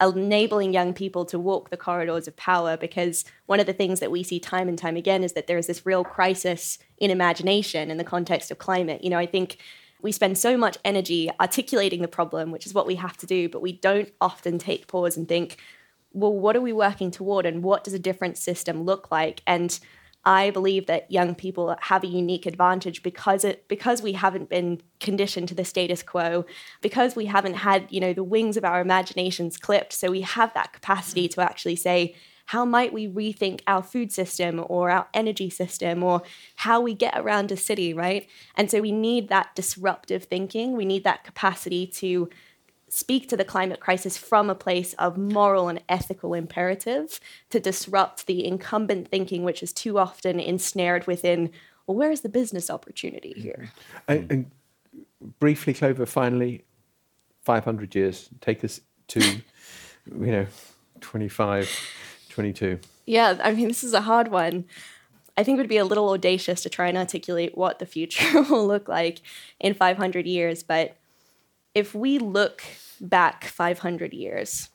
enabling 0.00 0.72
young 0.72 0.92
people 0.92 1.24
to 1.26 1.38
walk 1.38 1.70
the 1.70 1.76
corridors 1.76 2.26
of 2.26 2.34
power. 2.34 2.76
Because 2.76 3.24
one 3.46 3.60
of 3.60 3.66
the 3.66 3.72
things 3.72 4.00
that 4.00 4.10
we 4.10 4.24
see 4.24 4.40
time 4.40 4.68
and 4.68 4.76
time 4.76 4.96
again 4.96 5.22
is 5.22 5.34
that 5.34 5.46
there 5.46 5.58
is 5.58 5.68
this 5.68 5.86
real 5.86 6.02
crisis 6.02 6.78
in 6.98 7.12
imagination 7.12 7.88
in 7.88 7.98
the 7.98 8.04
context 8.04 8.50
of 8.50 8.58
climate. 8.58 9.04
You 9.04 9.10
know, 9.10 9.18
I 9.18 9.26
think 9.26 9.58
we 10.02 10.10
spend 10.10 10.36
so 10.36 10.56
much 10.56 10.76
energy 10.84 11.30
articulating 11.38 12.02
the 12.02 12.08
problem, 12.08 12.50
which 12.50 12.66
is 12.66 12.74
what 12.74 12.86
we 12.86 12.96
have 12.96 13.16
to 13.18 13.26
do, 13.26 13.48
but 13.48 13.62
we 13.62 13.74
don't 13.74 14.10
often 14.20 14.58
take 14.58 14.88
pause 14.88 15.16
and 15.16 15.28
think, 15.28 15.56
well, 16.12 16.34
what 16.34 16.56
are 16.56 16.60
we 16.60 16.72
working 16.72 17.12
toward 17.12 17.46
and 17.46 17.62
what 17.62 17.84
does 17.84 17.94
a 17.94 17.98
different 18.00 18.36
system 18.36 18.82
look 18.82 19.12
like? 19.12 19.40
And 19.46 19.78
I 20.24 20.50
believe 20.50 20.86
that 20.86 21.10
young 21.10 21.34
people 21.34 21.76
have 21.80 22.04
a 22.04 22.08
unique 22.08 22.44
advantage 22.44 23.02
because 23.02 23.42
it 23.42 23.66
because 23.68 24.02
we 24.02 24.12
haven't 24.12 24.50
been 24.50 24.82
conditioned 24.98 25.48
to 25.48 25.54
the 25.54 25.64
status 25.64 26.02
quo, 26.02 26.44
because 26.82 27.16
we 27.16 27.26
haven't 27.26 27.54
had, 27.54 27.86
you 27.88 28.00
know, 28.00 28.12
the 28.12 28.24
wings 28.24 28.56
of 28.56 28.64
our 28.64 28.80
imaginations 28.82 29.56
clipped. 29.56 29.92
So 29.94 30.10
we 30.10 30.20
have 30.20 30.52
that 30.54 30.74
capacity 30.74 31.26
to 31.28 31.40
actually 31.40 31.76
say, 31.76 32.14
how 32.46 32.64
might 32.64 32.92
we 32.92 33.06
rethink 33.06 33.60
our 33.66 33.82
food 33.82 34.10
system 34.10 34.64
or 34.68 34.90
our 34.90 35.06
energy 35.14 35.48
system 35.48 36.02
or 36.02 36.22
how 36.56 36.80
we 36.80 36.94
get 36.94 37.16
around 37.16 37.52
a 37.52 37.56
city, 37.56 37.94
right? 37.94 38.28
And 38.56 38.70
so 38.70 38.80
we 38.80 38.92
need 38.92 39.28
that 39.28 39.54
disruptive 39.54 40.24
thinking. 40.24 40.76
We 40.76 40.84
need 40.84 41.04
that 41.04 41.22
capacity 41.22 41.86
to 41.86 42.28
speak 42.90 43.28
to 43.28 43.36
the 43.36 43.44
climate 43.44 43.80
crisis 43.80 44.18
from 44.18 44.50
a 44.50 44.54
place 44.54 44.94
of 44.94 45.16
moral 45.16 45.68
and 45.68 45.80
ethical 45.88 46.34
imperative 46.34 47.20
to 47.48 47.60
disrupt 47.60 48.26
the 48.26 48.44
incumbent 48.44 49.08
thinking, 49.08 49.44
which 49.44 49.62
is 49.62 49.72
too 49.72 49.96
often 49.98 50.40
ensnared 50.40 51.06
within, 51.06 51.50
well, 51.86 51.96
where 51.96 52.10
is 52.10 52.22
the 52.22 52.28
business 52.28 52.68
opportunity 52.68 53.32
here? 53.32 53.70
And, 54.08 54.24
hmm. 54.24 54.32
and 54.32 54.50
briefly, 55.38 55.72
Clover, 55.72 56.04
finally, 56.04 56.64
500 57.42 57.94
years, 57.94 58.28
take 58.40 58.64
us 58.64 58.80
to, 59.08 59.20
you 59.20 59.42
know, 60.32 60.46
25, 61.00 61.70
22. 62.28 62.80
Yeah, 63.06 63.38
I 63.42 63.52
mean, 63.52 63.68
this 63.68 63.84
is 63.84 63.94
a 63.94 64.02
hard 64.02 64.28
one. 64.28 64.64
I 65.36 65.44
think 65.44 65.56
it 65.56 65.60
would 65.60 65.68
be 65.68 65.78
a 65.78 65.84
little 65.84 66.10
audacious 66.10 66.62
to 66.64 66.68
try 66.68 66.88
and 66.88 66.98
articulate 66.98 67.56
what 67.56 67.78
the 67.78 67.86
future 67.86 68.42
will 68.50 68.66
look 68.66 68.88
like 68.88 69.20
in 69.60 69.74
500 69.74 70.26
years, 70.26 70.62
but 70.64 70.96
if 71.74 71.94
we 71.94 72.18
look 72.18 72.62
back 73.00 73.44
500 73.44 74.12
years, 74.12 74.70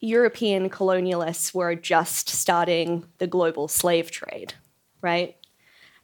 European 0.00 0.70
colonialists 0.70 1.54
were 1.54 1.74
just 1.74 2.28
starting 2.28 3.04
the 3.18 3.26
global 3.26 3.68
slave 3.68 4.10
trade, 4.10 4.54
right? 5.02 5.36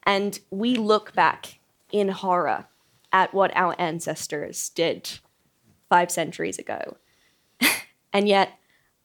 And 0.04 0.38
we 0.50 0.76
look 0.76 1.14
back 1.14 1.58
in 1.90 2.08
horror 2.08 2.66
at 3.12 3.32
what 3.32 3.56
our 3.56 3.74
ancestors 3.78 4.68
did 4.70 5.18
five 5.88 6.10
centuries 6.10 6.58
ago. 6.58 6.96
and 8.12 8.28
yet, 8.28 8.58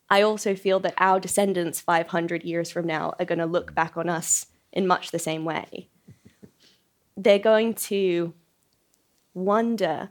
I 0.10 0.22
also 0.22 0.56
feel 0.56 0.82
that 0.82 0.96
our 0.98 1.22
descendants 1.22 1.80
500 1.80 2.44
years 2.44 2.70
from 2.70 2.86
now 2.86 3.14
are 3.18 3.26
going 3.26 3.40
to 3.40 3.46
look 3.46 3.74
back 3.74 3.96
on 3.96 4.10
us 4.10 4.48
in 4.74 4.86
much 4.86 5.12
the 5.12 5.20
same 5.20 5.46
way. 5.46 5.88
They're 7.16 7.40
going 7.40 7.76
to 7.76 8.34
wonder 9.34 10.10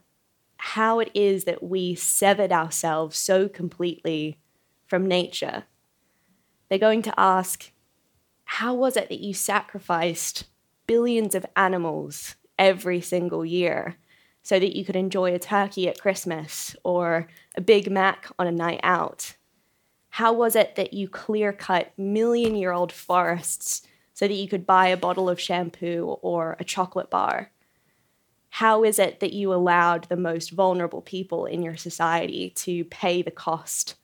how 0.57 1.01
it 1.01 1.11
is 1.15 1.45
that 1.45 1.63
we 1.63 1.95
severed 1.95 2.53
ourselves 2.53 3.19
so 3.19 3.49
completely 3.49 4.39
from 4.87 5.07
nature. 5.07 5.65
They're 6.69 6.79
going 6.79 7.03
to 7.03 7.15
ask, 7.19 7.73
how 8.45 8.75
was 8.75 8.97
it 8.97 9.09
that 9.09 9.21
you 9.21 9.33
sacrificed 9.33 10.45
billions 10.87 11.35
of 11.35 11.47
animals 11.57 12.35
every 12.59 13.01
single 13.01 13.45
year 13.45 13.97
so 14.43 14.59
that 14.59 14.77
you 14.77 14.85
could 14.85 14.97
enjoy 14.97 15.33
a 15.33 15.39
turkey 15.39 15.89
at 15.89 16.01
Christmas 16.01 16.77
or 16.85 17.29
a 17.57 17.61
Big 17.61 17.91
Mac 17.91 18.29
on 18.39 18.47
a 18.47 18.53
night 18.53 18.81
out? 18.83 19.37
How 20.11 20.33
was 20.33 20.57
it 20.57 20.77
that 20.77 20.93
you 20.93 21.09
clear 21.09 21.53
cut 21.53 21.93
million 21.97 22.55
year 22.55 22.73
old 22.73 22.93
forests 22.93 23.83
so 24.13 24.27
that 24.27 24.35
you 24.35 24.49
could 24.49 24.67
buy 24.67 24.89
a 24.89 24.97
bottle 24.97 25.31
of 25.31 25.41
shampoo 25.41 26.19
or 26.21 26.57
a 26.59 26.65
chocolate 26.65 27.09
bar? 27.09 27.51
How 28.51 28.85
is 28.85 28.99
it 28.99 29.21
that 29.21 29.33
you 29.33 29.55
allowed 29.55 30.05
the 30.05 30.17
most 30.17 30.51
vulnerable 30.51 31.01
people 31.01 31.47
in 31.47 31.63
your 31.63 31.77
society 31.77 32.51
to 32.51 32.85
pay 32.87 33.23
the 33.23 33.31
cost 33.31 33.95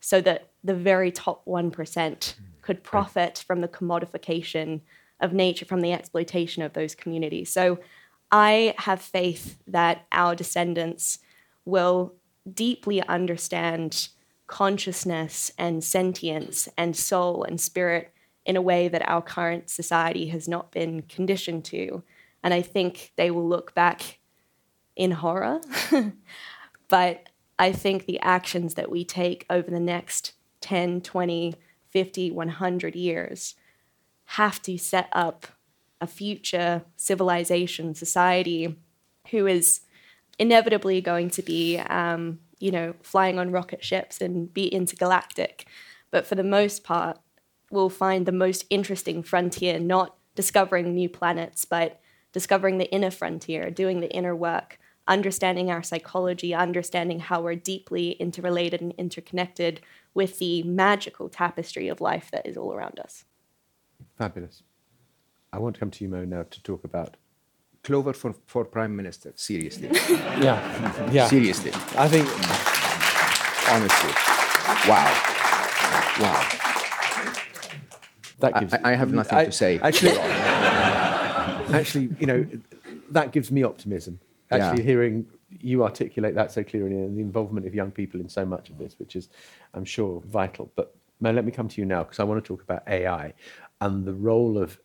so 0.00 0.20
that 0.22 0.48
the 0.64 0.74
very 0.74 1.12
top 1.12 1.44
1% 1.44 2.34
could 2.62 2.80
mm, 2.80 2.82
profit 2.82 3.44
from 3.46 3.60
the 3.60 3.68
commodification 3.68 4.80
of 5.20 5.32
nature, 5.32 5.66
from 5.66 5.82
the 5.82 5.92
exploitation 5.92 6.62
of 6.62 6.72
those 6.72 6.94
communities? 6.94 7.52
So 7.52 7.78
I 8.30 8.74
have 8.78 9.00
faith 9.00 9.58
that 9.66 10.06
our 10.10 10.34
descendants 10.34 11.18
will 11.66 12.14
deeply 12.50 13.02
understand 13.02 14.08
consciousness 14.46 15.52
and 15.58 15.84
sentience 15.84 16.68
and 16.76 16.96
soul 16.96 17.44
and 17.44 17.60
spirit 17.60 18.12
in 18.44 18.56
a 18.56 18.62
way 18.62 18.88
that 18.88 19.08
our 19.08 19.22
current 19.22 19.70
society 19.70 20.28
has 20.28 20.48
not 20.48 20.72
been 20.72 21.02
conditioned 21.02 21.64
to. 21.66 22.02
And 22.42 22.52
I 22.52 22.62
think 22.62 23.12
they 23.16 23.30
will 23.30 23.48
look 23.48 23.74
back 23.74 24.18
in 24.96 25.12
horror. 25.12 25.60
but 26.88 27.28
I 27.58 27.72
think 27.72 28.06
the 28.06 28.20
actions 28.20 28.74
that 28.74 28.90
we 28.90 29.04
take 29.04 29.46
over 29.48 29.70
the 29.70 29.80
next 29.80 30.32
10, 30.60 31.00
20, 31.02 31.54
50, 31.90 32.30
100 32.30 32.94
years 32.96 33.54
have 34.24 34.62
to 34.62 34.78
set 34.78 35.08
up 35.12 35.46
a 36.00 36.06
future 36.06 36.82
civilization, 36.96 37.94
society 37.94 38.76
who 39.30 39.46
is 39.46 39.82
inevitably 40.38 41.00
going 41.00 41.30
to 41.30 41.42
be, 41.42 41.78
um, 41.78 42.40
you 42.58 42.70
know, 42.70 42.94
flying 43.02 43.38
on 43.38 43.52
rocket 43.52 43.84
ships 43.84 44.20
and 44.20 44.52
be 44.52 44.66
intergalactic. 44.66 45.66
But 46.10 46.26
for 46.26 46.34
the 46.34 46.44
most 46.44 46.82
part, 46.82 47.18
we'll 47.70 47.88
find 47.88 48.26
the 48.26 48.32
most 48.32 48.64
interesting 48.70 49.22
frontier 49.22 49.78
not 49.78 50.16
discovering 50.34 50.94
new 50.94 51.08
planets, 51.08 51.64
but 51.64 52.00
discovering 52.32 52.78
the 52.78 52.90
inner 52.90 53.10
frontier, 53.10 53.70
doing 53.70 54.00
the 54.00 54.10
inner 54.10 54.34
work, 54.34 54.78
understanding 55.06 55.70
our 55.70 55.82
psychology, 55.82 56.54
understanding 56.54 57.20
how 57.20 57.40
we're 57.42 57.54
deeply 57.56 58.12
interrelated 58.12 58.80
and 58.80 58.92
interconnected 58.98 59.80
with 60.14 60.38
the 60.38 60.62
magical 60.62 61.28
tapestry 61.28 61.88
of 61.88 62.00
life 62.00 62.30
that 62.30 62.46
is 62.46 62.56
all 62.56 62.72
around 62.72 62.98
us. 63.00 63.24
Fabulous. 64.16 64.62
I 65.52 65.58
want 65.58 65.74
to 65.76 65.80
come 65.80 65.90
to 65.90 66.04
you, 66.04 66.10
Mo, 66.10 66.24
now 66.24 66.44
to 66.44 66.62
talk 66.62 66.84
about. 66.84 67.16
Clover 67.82 68.12
for, 68.12 68.34
for 68.46 68.64
Prime 68.64 68.94
Minister, 68.94 69.32
seriously. 69.34 69.90
yeah, 70.40 71.10
yeah. 71.10 71.26
Seriously. 71.26 71.72
I 71.96 72.08
think. 72.08 72.28
Honestly. 73.68 74.12
Wow. 74.88 75.32
Wow. 76.20 76.48
That 78.38 78.60
gives, 78.60 78.74
I, 78.74 78.92
I 78.92 78.94
have 78.94 79.12
nothing 79.12 79.38
I, 79.38 79.44
to 79.46 79.52
say. 79.52 79.78
Actually, 79.80 80.12
actually, 81.72 82.10
you 82.18 82.26
know, 82.26 82.46
that 83.10 83.32
gives 83.32 83.50
me 83.50 83.62
optimism. 83.62 84.20
Actually, 84.50 84.78
Yeah. 84.78 84.84
hearing 84.84 85.26
you 85.60 85.84
articulate 85.84 86.34
that 86.34 86.50
so 86.50 86.62
clearly 86.64 86.96
and 86.96 87.16
the 87.16 87.20
involvement 87.20 87.66
of 87.66 87.74
young 87.74 87.90
people 87.90 88.20
in 88.20 88.28
so 88.28 88.44
much 88.44 88.70
of 88.70 88.78
this, 88.78 88.98
which 88.98 89.16
is, 89.16 89.28
I'm 89.74 89.84
sure, 89.84 90.20
vital. 90.26 90.70
But 90.76 90.94
Mo, 91.20 91.30
let 91.30 91.44
me 91.44 91.52
come 91.52 91.68
to 91.68 91.80
you 91.80 91.84
now 91.86 92.02
because 92.02 92.18
I 92.20 92.24
want 92.24 92.42
to 92.42 92.46
talk 92.46 92.62
about 92.62 92.82
AI 92.88 93.32
and 93.80 94.04
the 94.04 94.14
role 94.14 94.58
of 94.58 94.78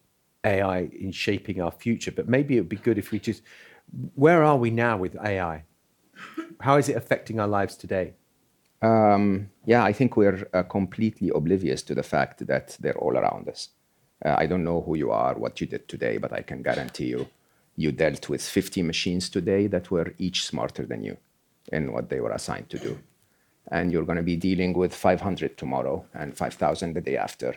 AI 0.44 0.90
in 1.00 1.12
shaping 1.12 1.62
our 1.62 1.72
future. 1.72 2.12
But 2.12 2.28
maybe 2.28 2.58
it 2.58 2.62
would 2.62 2.70
be 2.70 2.76
good 2.78 2.98
if 2.98 3.12
we 3.12 3.20
just, 3.20 3.42
where 4.16 4.44
are 4.44 4.58
we 4.58 4.70
now 4.70 4.98
with 4.98 5.16
AI? 5.16 5.64
How 6.60 6.78
is 6.78 6.90
it 6.90 6.96
affecting 6.96 7.40
our 7.40 7.48
lives 7.48 7.76
today? 7.76 8.14
Um, 8.82 9.50
yeah, 9.66 9.84
I 9.84 9.92
think 9.94 10.16
we're 10.16 10.48
uh, 10.54 10.64
completely 10.64 11.30
oblivious 11.34 11.82
to 11.84 11.96
the 11.96 12.04
fact 12.04 12.46
that 12.48 12.78
they're 12.80 12.98
all 12.98 13.18
around 13.18 13.50
us. 13.50 13.70
Uh, 14.24 14.36
I 14.38 14.46
don't 14.46 14.64
know 14.64 14.82
who 14.82 14.96
you 14.96 15.12
are, 15.12 15.36
what 15.36 15.62
you 15.62 15.68
did 15.68 15.88
today, 15.88 16.18
but 16.18 16.34
I 16.34 16.42
can 16.42 16.62
guarantee 16.64 17.08
you, 17.08 17.28
you 17.76 17.92
dealt 17.92 18.30
with 18.30 18.42
50 18.42 18.82
machines 18.82 19.30
today 19.30 19.68
that 19.68 19.92
were 19.92 20.14
each 20.18 20.46
smarter 20.46 20.86
than 20.86 21.04
you 21.04 21.18
in 21.72 21.92
what 21.92 22.10
they 22.10 22.20
were 22.20 22.32
assigned 22.32 22.70
to 22.70 22.80
do. 22.80 22.98
And 23.70 23.92
you're 23.92 24.06
going 24.06 24.18
to 24.18 24.24
be 24.24 24.36
dealing 24.36 24.74
with 24.74 24.96
500 24.96 25.58
tomorrow 25.58 26.06
and 26.14 26.36
5,000 26.36 26.94
the 26.94 27.02
day 27.02 27.18
after. 27.18 27.56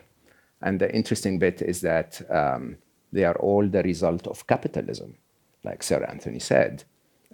And 0.61 0.79
the 0.79 0.93
interesting 0.93 1.39
bit 1.39 1.61
is 1.61 1.81
that 1.81 2.21
um, 2.29 2.77
they 3.11 3.23
are 3.23 3.35
all 3.35 3.67
the 3.67 3.81
result 3.81 4.27
of 4.27 4.45
capitalism, 4.45 5.17
like 5.63 5.81
Sir 5.81 6.03
Antony 6.03 6.39
said. 6.39 6.83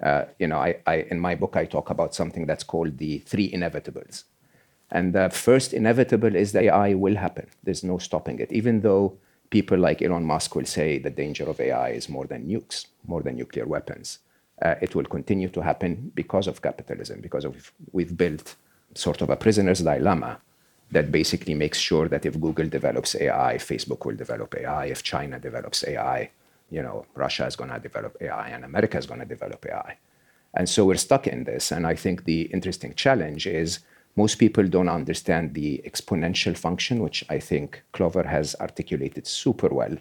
Uh, 0.01 0.25
you 0.39 0.47
know, 0.47 0.59
I, 0.59 0.77
I, 0.85 1.07
in 1.09 1.19
my 1.19 1.35
book, 1.35 1.55
I 1.55 1.65
talk 1.65 1.89
about 1.89 2.13
something 2.13 2.45
that's 2.45 2.63
called 2.63 2.97
the 2.97 3.19
three 3.19 3.51
inevitables. 3.51 4.23
And 4.91 5.13
the 5.13 5.29
first 5.29 5.73
inevitable 5.73 6.35
is 6.35 6.51
that 6.53 6.63
AI 6.63 6.93
will 6.93 7.15
happen. 7.15 7.47
There's 7.63 7.83
no 7.83 7.97
stopping 7.97 8.39
it. 8.39 8.51
Even 8.51 8.81
though 8.81 9.17
people 9.49 9.77
like 9.77 10.01
Elon 10.01 10.23
Musk 10.23 10.55
will 10.55 10.65
say 10.65 10.97
the 10.97 11.09
danger 11.09 11.49
of 11.49 11.59
AI 11.59 11.89
is 11.89 12.09
more 12.09 12.25
than 12.25 12.47
nukes, 12.47 12.87
more 13.05 13.21
than 13.21 13.35
nuclear 13.35 13.65
weapons, 13.65 14.19
uh, 14.61 14.75
it 14.81 14.95
will 14.95 15.05
continue 15.05 15.49
to 15.49 15.61
happen 15.61 16.11
because 16.15 16.47
of 16.47 16.61
capitalism, 16.61 17.21
because 17.21 17.45
of, 17.45 17.71
we've 17.91 18.17
built 18.17 18.55
sort 18.93 19.21
of 19.21 19.29
a 19.29 19.35
prisoner's 19.35 19.81
dilemma 19.81 20.39
that 20.91 21.11
basically 21.11 21.53
makes 21.53 21.77
sure 21.77 22.07
that 22.07 22.25
if 22.25 22.39
Google 22.39 22.67
develops 22.67 23.15
AI, 23.15 23.55
Facebook 23.55 24.05
will 24.05 24.15
develop 24.15 24.55
AI. 24.55 24.85
If 24.85 25.03
China 25.03 25.37
develops 25.37 25.85
AI, 25.85 26.31
you 26.69 26.81
know, 26.81 27.05
Russia 27.13 27.45
is 27.45 27.55
going 27.55 27.69
to 27.69 27.79
develop 27.79 28.17
AI 28.21 28.49
and 28.49 28.63
America 28.63 28.97
is 28.97 29.05
going 29.05 29.19
to 29.19 29.25
develop 29.25 29.65
AI. 29.65 29.97
And 30.53 30.67
so 30.67 30.85
we're 30.85 30.95
stuck 30.95 31.27
in 31.27 31.43
this. 31.43 31.71
And 31.71 31.85
I 31.85 31.95
think 31.95 32.23
the 32.23 32.43
interesting 32.43 32.93
challenge 32.93 33.45
is 33.47 33.79
most 34.17 34.39
people 34.39 34.67
don't 34.67 34.89
understand 34.89 35.53
the 35.53 35.79
exponential 35.85 36.57
function, 36.57 37.01
which 37.03 37.23
I 37.29 37.39
think 37.39 37.83
Clover 37.93 38.23
has 38.23 38.55
articulated 38.59 39.27
super 39.27 39.69
well. 39.69 39.95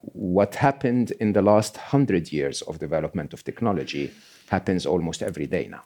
What 0.00 0.56
happened 0.56 1.12
in 1.20 1.32
the 1.34 1.40
last 1.40 1.76
hundred 1.76 2.32
years 2.32 2.62
of 2.62 2.80
development 2.80 3.32
of 3.32 3.44
technology 3.44 4.12
happens 4.48 4.84
almost 4.84 5.22
every 5.22 5.46
day 5.46 5.68
now, 5.68 5.84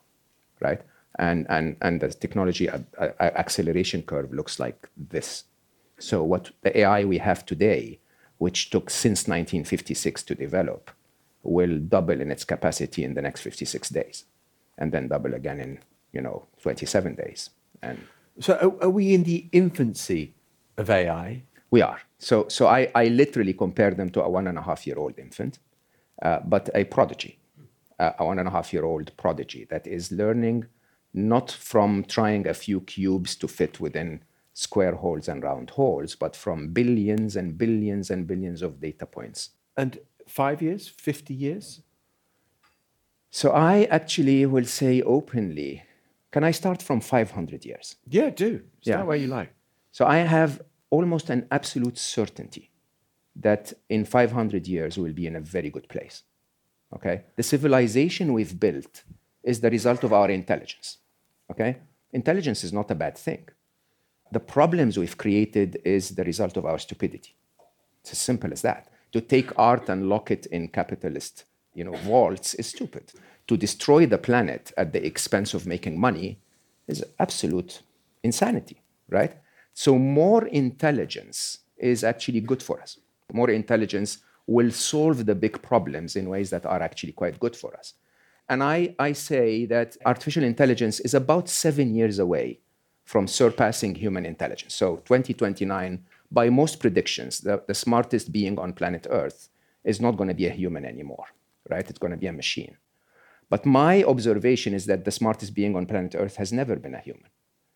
right? 0.61 0.81
And, 1.18 1.46
and, 1.50 1.76
and 1.83 2.00
the 2.00 2.09
technology 2.09 2.68
a- 2.68 2.85
a- 2.98 3.38
acceleration 3.38 4.02
curve 4.02 4.33
looks 4.33 4.59
like 4.59 4.88
this. 4.96 5.44
So 5.98 6.22
what 6.24 6.50
the 6.62 6.76
AI 6.78 7.04
we 7.04 7.18
have 7.18 7.44
today, 7.44 8.00
which 8.38 8.70
took 8.70 8.88
since 8.88 9.28
1956 9.28 10.22
to 10.22 10.35
develop, 10.35 10.90
will 11.42 11.78
double 11.78 12.18
in 12.20 12.31
its 12.31 12.44
capacity 12.44 13.04
in 13.04 13.12
the 13.14 13.22
next 13.22 13.42
56 13.42 13.90
days, 13.90 14.24
and 14.78 14.90
then 14.90 15.09
double 15.09 15.35
again 15.35 15.61
in 15.61 15.81
you 16.12 16.22
know 16.22 16.46
27 16.62 17.14
days. 17.14 17.50
And 17.83 17.99
So, 18.41 18.55
are, 18.55 18.85
are 18.85 18.91
we 18.91 19.14
in 19.14 19.25
the 19.25 19.49
infancy 19.53 20.35
of 20.77 20.91
AI? 20.91 21.43
we 21.71 21.83
are. 21.83 22.01
So, 22.19 22.49
so 22.49 22.67
I, 22.67 22.91
I 22.95 23.07
literally 23.07 23.53
compare 23.53 23.93
them 23.93 24.11
to 24.11 24.23
a 24.23 24.29
one 24.29 24.47
and 24.47 24.59
a 24.59 24.62
half 24.62 24.87
year 24.87 24.99
old 24.99 25.19
infant, 25.19 25.59
uh, 26.23 26.41
but 26.45 26.71
a 26.75 26.85
prodigy, 26.85 27.38
uh, 27.99 28.12
a 28.19 28.25
one 28.25 28.38
and 28.38 28.49
a 28.49 28.51
half 28.51 28.73
year 28.73 28.85
old 28.85 29.17
prodigy 29.17 29.67
that 29.71 29.87
is 29.87 30.11
learning 30.11 30.67
not 31.14 31.51
from 31.51 32.05
trying 32.05 32.47
a 32.47 32.55
few 32.55 32.81
cubes 32.83 33.35
to 33.37 33.49
fit 33.49 33.81
within 33.81 34.23
square 34.53 34.95
holes 34.95 35.29
and 35.29 35.43
round 35.43 35.71
holes, 35.71 36.14
but 36.14 36.35
from 36.35 36.69
billions 36.69 37.37
and 37.37 37.57
billions 37.57 38.11
and 38.11 38.27
billions 38.27 38.62
of 38.62 38.81
data 38.81 39.07
points. 39.07 39.51
And 39.77 39.99
five 40.27 40.61
years, 40.61 40.88
50 40.88 41.33
years? 41.33 41.83
So 43.31 43.53
I 43.53 43.85
actually 43.85 44.45
will 44.47 44.64
say 44.64 45.01
openly, 45.03 45.85
can 46.31 46.45
I 46.45 46.53
start 46.53 46.83
from 46.83 47.01
500 47.01 47.64
years? 47.64 47.97
Yeah, 48.07 48.31
do. 48.31 48.62
Start 48.83 49.01
Yeah. 49.01 49.03
where 49.05 49.17
you 49.17 49.27
like. 49.29 49.51
So 49.93 50.07
I 50.07 50.19
have 50.19 50.61
almost 50.91 51.31
an 51.31 51.47
absolute 51.51 51.99
certainty 51.99 52.71
that 53.37 53.73
in 53.88 54.05
500 54.05 54.67
years 54.67 54.99
we'll 54.99 55.12
be 55.12 55.27
in 55.27 55.37
a 55.37 55.41
very 55.41 55.71
good 55.71 55.88
place. 55.88 56.23
Okay? 56.95 57.23
The 57.37 57.43
civilization 57.43 58.33
we've 58.33 58.59
built 58.59 59.05
is 59.43 59.61
the 59.61 59.71
result 59.71 60.05
of 60.05 60.12
our 60.12 60.31
intelligence. 60.31 60.99
Okay? 61.51 61.77
Intelligence 62.12 62.64
is 62.64 62.73
not 62.73 62.91
a 62.91 62.95
bad 62.95 63.17
thing. 63.17 63.49
The 64.33 64.41
problems 64.41 64.99
we've 64.99 65.17
created 65.17 65.81
is 65.85 66.11
the 66.11 66.25
result 66.25 66.57
of 66.57 66.64
our 66.67 66.79
stupidity. 66.79 67.35
It's 68.01 68.12
as 68.12 68.19
simple 68.19 68.53
as 68.53 68.62
that. 68.62 68.88
To 69.12 69.21
take 69.21 69.59
art 69.59 69.88
and 69.88 70.09
lock 70.09 70.31
it 70.31 70.47
in 70.47 70.69
capitalist, 70.69 71.45
you 71.75 71.85
know, 71.85 71.93
vaults 71.93 72.55
is 72.55 72.67
stupid. 72.67 73.12
To 73.48 73.56
destroy 73.56 74.06
the 74.06 74.18
planet 74.18 74.72
at 74.76 74.92
the 74.92 75.04
expense 75.04 75.54
of 75.54 75.66
making 75.66 75.98
money 75.98 76.38
is 76.87 77.04
absolute 77.18 77.82
insanity, 78.22 78.82
right? 79.08 79.34
So 79.74 79.98
more 79.98 80.46
intelligence 80.46 81.58
is 81.76 82.04
actually 82.04 82.40
good 82.40 82.62
for 82.62 82.80
us. 82.80 82.98
More 83.32 83.50
intelligence 83.50 84.18
will 84.46 84.70
solve 84.70 85.26
the 85.26 85.34
big 85.34 85.61
problems 85.62 86.16
in 86.16 86.28
ways 86.28 86.50
that 86.50 86.66
are 86.66 86.82
actually 86.82 87.12
quite 87.12 87.38
good 87.38 87.54
for 87.54 87.76
us. 87.76 87.94
And 88.48 88.62
I, 88.62 88.94
I 88.98 89.12
say 89.12 89.66
that 89.66 89.96
artificial 90.06 90.42
intelligence 90.42 91.00
is 91.00 91.14
about 91.14 91.48
seven 91.48 91.94
years 91.94 92.18
away 92.18 92.61
from 93.04 93.26
surpassing 93.26 93.94
human 93.94 94.24
intelligence. 94.24 94.74
So 94.74 94.96
2029, 95.04 96.04
by 96.30 96.50
most 96.50 96.80
predictions, 96.80 97.40
the, 97.40 97.62
the 97.66 97.74
smartest 97.74 98.32
being 98.32 98.58
on 98.58 98.72
planet 98.72 99.06
Earth 99.11 99.48
is 99.84 100.00
not 100.00 100.16
going 100.16 100.28
to 100.28 100.34
be 100.34 100.46
a 100.46 100.50
human 100.50 100.84
anymore, 100.84 101.26
right? 101.68 101.88
It's 101.88 101.98
going 101.98 102.11
to 102.11 102.18
be 102.18 102.26
a 102.26 102.32
machine. 102.32 102.76
But 103.50 103.64
my 103.64 104.04
observation 104.04 104.74
is 104.74 104.87
that 104.87 105.04
the 105.04 105.11
smartest 105.11 105.54
being 105.54 105.74
on 105.76 105.87
planet 105.87 106.14
Earth 106.16 106.37
has 106.37 106.52
never 106.52 106.76
been 106.76 106.94
a 106.94 107.00
human. 107.00 107.30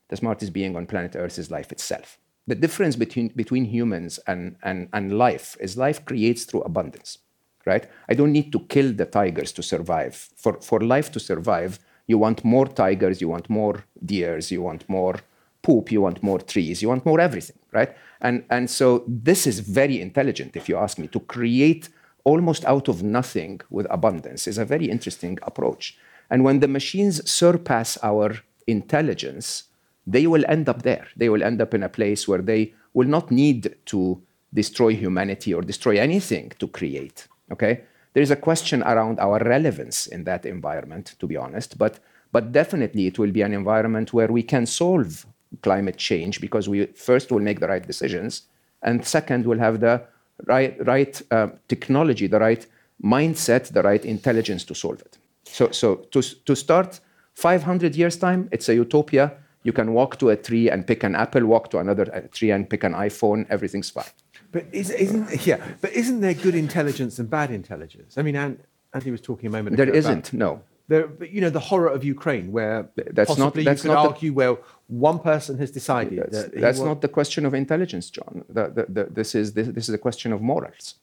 The 0.09 0.17
smartest 0.17 0.53
being 0.53 0.77
on 0.77 0.87
planet 0.87 1.17
Earth 1.17 1.39
is 1.39 1.51
life 1.51 1.73
itself. 1.73 2.19
The 2.47 2.55
difference 2.55 2.97
between, 2.97 3.29
between 3.29 3.65
humans 3.65 4.19
and, 4.27 4.57
and, 4.63 4.89
and 4.93 5.17
life 5.17 5.57
is 5.61 5.77
life 5.77 6.05
creates 6.05 6.45
through 6.45 6.63
abundance, 6.63 7.19
right? 7.65 7.89
I 8.09 8.15
don't 8.15 8.33
need 8.33 8.53
to 8.53 8.61
kill 8.61 8.93
the 8.93 9.07
tigers 9.07 9.53
to 9.53 9.63
survive. 9.63 10.15
For, 10.37 10.61
for 10.61 10.81
life 10.81 11.11
to 11.13 11.21
survive, 11.21 11.79
you 12.07 12.19
want 12.19 12.45
more 12.45 12.67
tigers, 12.67 13.21
you 13.21 13.29
want 13.29 13.49
more 13.49 13.85
deers, 14.05 14.51
you 14.51 14.61
want 14.61 14.87
more 14.89 15.17
poop, 15.63 15.93
you 15.93 16.03
want 16.03 16.23
more 16.23 16.41
trees, 16.41 16.83
you 16.83 16.89
want 16.89 17.07
more 17.07 17.21
everything, 17.21 17.57
right? 17.71 17.97
And, 18.21 18.45
and 18.51 18.69
so 18.69 19.05
this 19.07 19.47
is 19.47 19.61
very 19.61 20.01
intelligent, 20.01 20.57
if 20.57 20.69
you 20.69 20.77
ask 20.77 20.99
me, 20.99 21.07
to 21.09 21.21
create 21.21 21.89
almost 22.25 22.65
out 22.65 22.89
of 22.89 23.03
nothing 23.03 23.61
with 23.71 23.87
abundance 23.91 24.47
is 24.47 24.59
a 24.59 24.65
very 24.65 24.89
interesting 24.89 25.39
approach. 25.43 25.97
And 26.31 26.45
when 26.45 26.61
the 26.61 26.69
machines 26.69 27.31
surpass 27.31 27.99
our 28.03 28.37
intelligence, 28.67 29.65
they 30.07 30.27
will 30.27 30.45
end 30.49 30.69
up 30.69 30.83
there. 30.83 31.07
They 31.17 31.29
will 31.29 31.43
end 31.43 31.61
up 31.61 31.75
in 31.75 31.83
a 31.83 31.89
place 31.89 32.27
where 32.27 32.43
they 32.43 32.75
will 32.95 33.09
not 33.09 33.31
need 33.31 33.75
to 33.87 34.23
destroy 34.55 34.95
humanity 34.95 35.55
or 35.55 35.63
destroy 35.63 35.99
anything 35.99 36.53
to 36.59 36.67
create. 36.69 37.27
Okay? 37.51 37.83
There 38.13 38.23
is 38.23 38.31
a 38.31 38.37
question 38.37 38.83
around 38.83 39.19
our 39.21 39.39
relevance 39.39 40.07
in 40.07 40.25
that 40.25 40.45
environment, 40.45 41.15
to 41.19 41.27
be 41.27 41.37
honest, 41.37 41.79
but, 41.79 41.99
but 42.31 42.53
definitely 42.53 43.07
it 43.07 43.19
will 43.19 43.31
be 43.31 43.43
an 43.43 43.55
environment 43.55 44.13
where 44.13 44.29
we 44.29 44.43
can 44.43 44.67
solve 44.67 45.27
climate 45.63 45.97
change 45.97 46.41
because 46.41 46.69
we 46.69 46.87
first 46.87 47.31
will 47.31 47.41
make 47.41 47.61
the 47.61 47.69
right 47.69 47.87
decisions, 47.87 48.43
and 48.83 49.07
second, 49.07 49.47
we'll 49.47 49.59
have 49.59 49.81
the 49.81 50.03
right, 50.47 50.87
right 50.87 51.23
uh, 51.31 51.49
technology, 51.69 52.27
the 52.27 52.41
right 52.41 52.67
mindset, 53.03 53.73
the 53.73 53.83
right 53.83 54.05
intelligence 54.05 54.65
to 54.65 54.75
solve 54.75 55.01
it. 55.01 55.19
So, 55.45 55.71
so 55.71 55.97
to, 55.97 56.23
to 56.23 56.57
start 56.57 57.01
500 57.35 57.97
years' 57.97 58.17
time, 58.17 58.49
it's 58.53 58.69
a 58.69 58.75
utopia. 58.75 59.33
You 59.65 59.73
can 59.73 59.93
walk 59.93 60.19
to 60.19 60.31
a 60.31 60.37
tree 60.37 60.71
and 60.71 60.87
pick 60.87 61.05
an 61.05 61.15
apple, 61.15 61.47
walk 61.47 61.71
to 61.71 61.79
another 61.79 62.29
tree 62.33 62.51
and 62.51 62.69
pick 62.69 62.85
an 62.85 62.95
iPhone, 62.95 63.47
everything's 63.49 63.91
fine. 63.91 64.05
But 64.51 64.67
is, 64.73 64.91
isn't 64.91 65.47
yeah? 65.47 65.65
But 65.81 65.93
isn't 65.93 66.21
there 66.21 66.35
good 66.35 66.55
intelligence 66.55 67.19
and 67.19 67.29
bad 67.31 67.51
intelligence? 67.51 68.19
I 68.19 68.23
mean, 68.23 68.37
Andy 68.37 69.11
was 69.11 69.21
talking 69.21 69.47
a 69.47 69.51
moment 69.51 69.75
ago. 69.75 69.87
There 69.87 69.95
isn't. 69.95 70.33
No. 70.33 70.63
There, 70.89 71.07
but 71.07 71.31
you 71.31 71.41
know, 71.41 71.49
the 71.49 71.61
horror 71.61 71.89
of 71.89 72.05
Ukraine, 72.05 72.53
where 72.53 72.91
that's 72.97 73.29
possibly 73.29 73.65
not, 73.65 73.71
that's 73.71 73.85
you 73.85 73.91
could 73.91 73.95
not 73.95 74.07
argue, 74.07 74.33
well, 74.33 74.59
one 74.93 75.19
person 75.19 75.59
has 75.59 75.71
decided 75.71 76.19
that's, 76.19 76.43
that 76.43 76.61
that's 76.61 76.81
not 76.81 77.01
the 77.01 77.09
question 77.09 77.47
of 77.47 77.55
intelligence, 77.55 78.11
Jon. 78.11 78.45
The, 78.49 78.87
the, 78.89 79.05
this 79.05 79.35
is 79.35 79.55
this, 79.55 79.69
this 79.69 79.89
is 79.89 79.95
a 79.95 79.99
question 79.99 80.33
of 80.33 80.41
morals. 80.41 80.97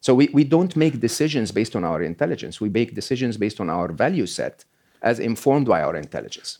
So 0.00 0.14
we, 0.14 0.28
we 0.32 0.44
don't 0.44 0.74
make 0.76 1.00
decisions 1.00 1.52
based 1.52 1.74
on 1.76 1.84
our 1.84 2.02
intelligence. 2.02 2.60
We 2.60 2.68
make 2.68 2.94
decisions 2.94 3.36
based 3.36 3.60
on 3.60 3.70
our 3.70 3.88
value 3.92 4.26
set, 4.26 4.64
as 5.00 5.18
informed 5.20 5.66
by 5.66 5.82
our 5.82 5.96
intelligence. 5.96 6.58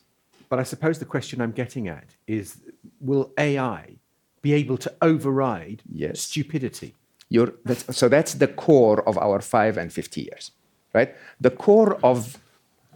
But 0.49 0.59
I 0.59 0.65
suppose 0.65 0.99
the 0.99 1.11
question 1.17 1.41
I'm 1.41 1.53
getting 1.53 1.89
at 1.89 2.09
is: 2.27 2.59
Will 3.01 3.33
AI 3.39 3.97
be 4.43 4.53
able 4.53 4.77
to 4.77 4.93
override 5.01 5.83
yes. 5.91 6.21
stupidity. 6.21 6.95
That's, 7.65 7.97
so 7.97 8.09
that's 8.09 8.35
the 8.35 8.49
core 8.49 9.09
of 9.09 9.17
our 9.17 9.41
five 9.41 9.79
and 9.79 9.91
50 9.91 10.21
years, 10.21 10.51
right? 10.93 11.15
The 11.41 11.51
core 11.51 11.99
of, 12.05 12.39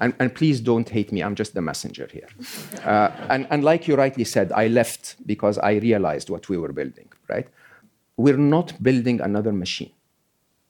and, 0.01 0.15
and 0.19 0.35
please 0.35 0.61
don't 0.61 0.89
hate 0.89 1.11
me, 1.13 1.23
I'm 1.23 1.35
just 1.35 1.55
the 1.55 1.63
messenger 1.63 2.09
here. 2.13 2.29
Uh, 2.85 3.11
and, 3.31 3.47
and 3.51 3.65
like 3.65 3.89
you 3.89 3.97
rightly 3.97 4.25
said, 4.25 4.53
I 4.53 4.69
left 4.69 5.17
because 5.27 5.59
I 5.59 5.75
realized 5.75 6.31
what 6.31 6.49
we 6.49 6.59
were 6.59 6.73
building, 6.73 7.09
right? 7.29 7.49
We're 8.17 8.37
not 8.37 8.83
building 8.83 9.21
another 9.21 9.53
machine. 9.53 9.93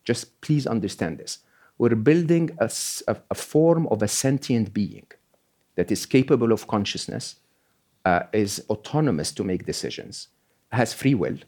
Just 0.04 0.40
please 0.40 0.66
understand 0.66 1.18
this. 1.18 1.40
We're 1.78 1.96
building 1.96 2.50
a, 2.58 2.70
a, 3.08 3.16
a 3.30 3.34
form 3.34 3.86
of 3.88 4.02
a 4.02 4.08
sentient 4.08 4.72
being 4.72 5.06
that 5.74 5.90
is 5.90 6.06
capable 6.06 6.52
of 6.52 6.66
consciousness, 6.66 7.36
uh, 8.04 8.22
is 8.32 8.64
autonomous 8.70 9.32
to 9.32 9.44
make 9.44 9.66
decisions, 9.66 10.28
has 10.72 10.92
free 10.94 11.14
will, 11.14 11.38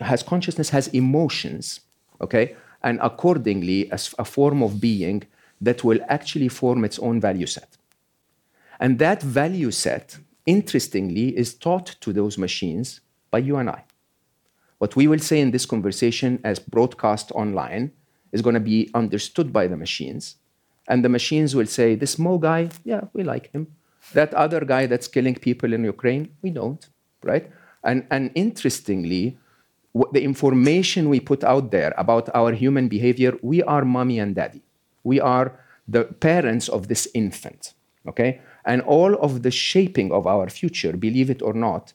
has 0.00 0.22
consciousness, 0.22 0.70
has 0.70 0.88
emotions, 0.88 1.80
okay? 2.20 2.54
And 2.82 2.98
accordingly, 3.02 3.90
as 3.90 4.14
a 4.18 4.24
form 4.24 4.62
of 4.62 4.80
being 4.80 5.24
that 5.62 5.84
will 5.84 6.00
actually 6.08 6.48
form 6.48 6.84
its 6.84 6.98
own 6.98 7.20
value 7.20 7.46
set. 7.46 7.78
And 8.80 8.98
that 8.98 9.22
value 9.22 9.70
set, 9.70 10.18
interestingly, 10.44 11.28
is 11.38 11.54
taught 11.54 11.86
to 12.00 12.12
those 12.12 12.36
machines 12.36 13.00
by 13.30 13.38
you 13.38 13.56
and 13.56 13.70
I. 13.70 13.84
What 14.78 14.96
we 14.96 15.06
will 15.06 15.20
say 15.20 15.40
in 15.40 15.52
this 15.52 15.64
conversation 15.64 16.40
as 16.42 16.58
broadcast 16.58 17.30
online 17.30 17.92
is 18.32 18.42
going 18.42 18.54
to 18.54 18.60
be 18.74 18.90
understood 18.92 19.52
by 19.52 19.68
the 19.68 19.76
machines. 19.76 20.36
And 20.88 21.04
the 21.04 21.08
machines 21.08 21.54
will 21.54 21.66
say, 21.66 21.94
This 21.94 22.18
Mo 22.18 22.38
guy, 22.38 22.70
yeah, 22.82 23.02
we 23.12 23.22
like 23.22 23.52
him. 23.52 23.68
That 24.14 24.34
other 24.34 24.64
guy 24.64 24.86
that's 24.86 25.06
killing 25.06 25.36
people 25.36 25.72
in 25.72 25.84
Ukraine, 25.84 26.34
we 26.42 26.50
don't, 26.50 26.84
right? 27.22 27.48
And, 27.84 28.04
and 28.10 28.32
interestingly, 28.34 29.38
the 30.10 30.24
information 30.24 31.08
we 31.08 31.20
put 31.20 31.44
out 31.44 31.70
there 31.70 31.94
about 31.96 32.28
our 32.34 32.52
human 32.52 32.88
behavior, 32.88 33.38
we 33.42 33.62
are 33.62 33.84
mommy 33.84 34.18
and 34.18 34.34
daddy. 34.34 34.62
We 35.04 35.20
are 35.20 35.58
the 35.88 36.04
parents 36.04 36.68
of 36.68 36.88
this 36.88 37.08
infant, 37.14 37.74
okay? 38.06 38.40
And 38.64 38.82
all 38.82 39.14
of 39.16 39.42
the 39.42 39.50
shaping 39.50 40.12
of 40.12 40.26
our 40.26 40.48
future, 40.48 40.96
believe 40.96 41.30
it 41.30 41.42
or 41.42 41.52
not, 41.52 41.92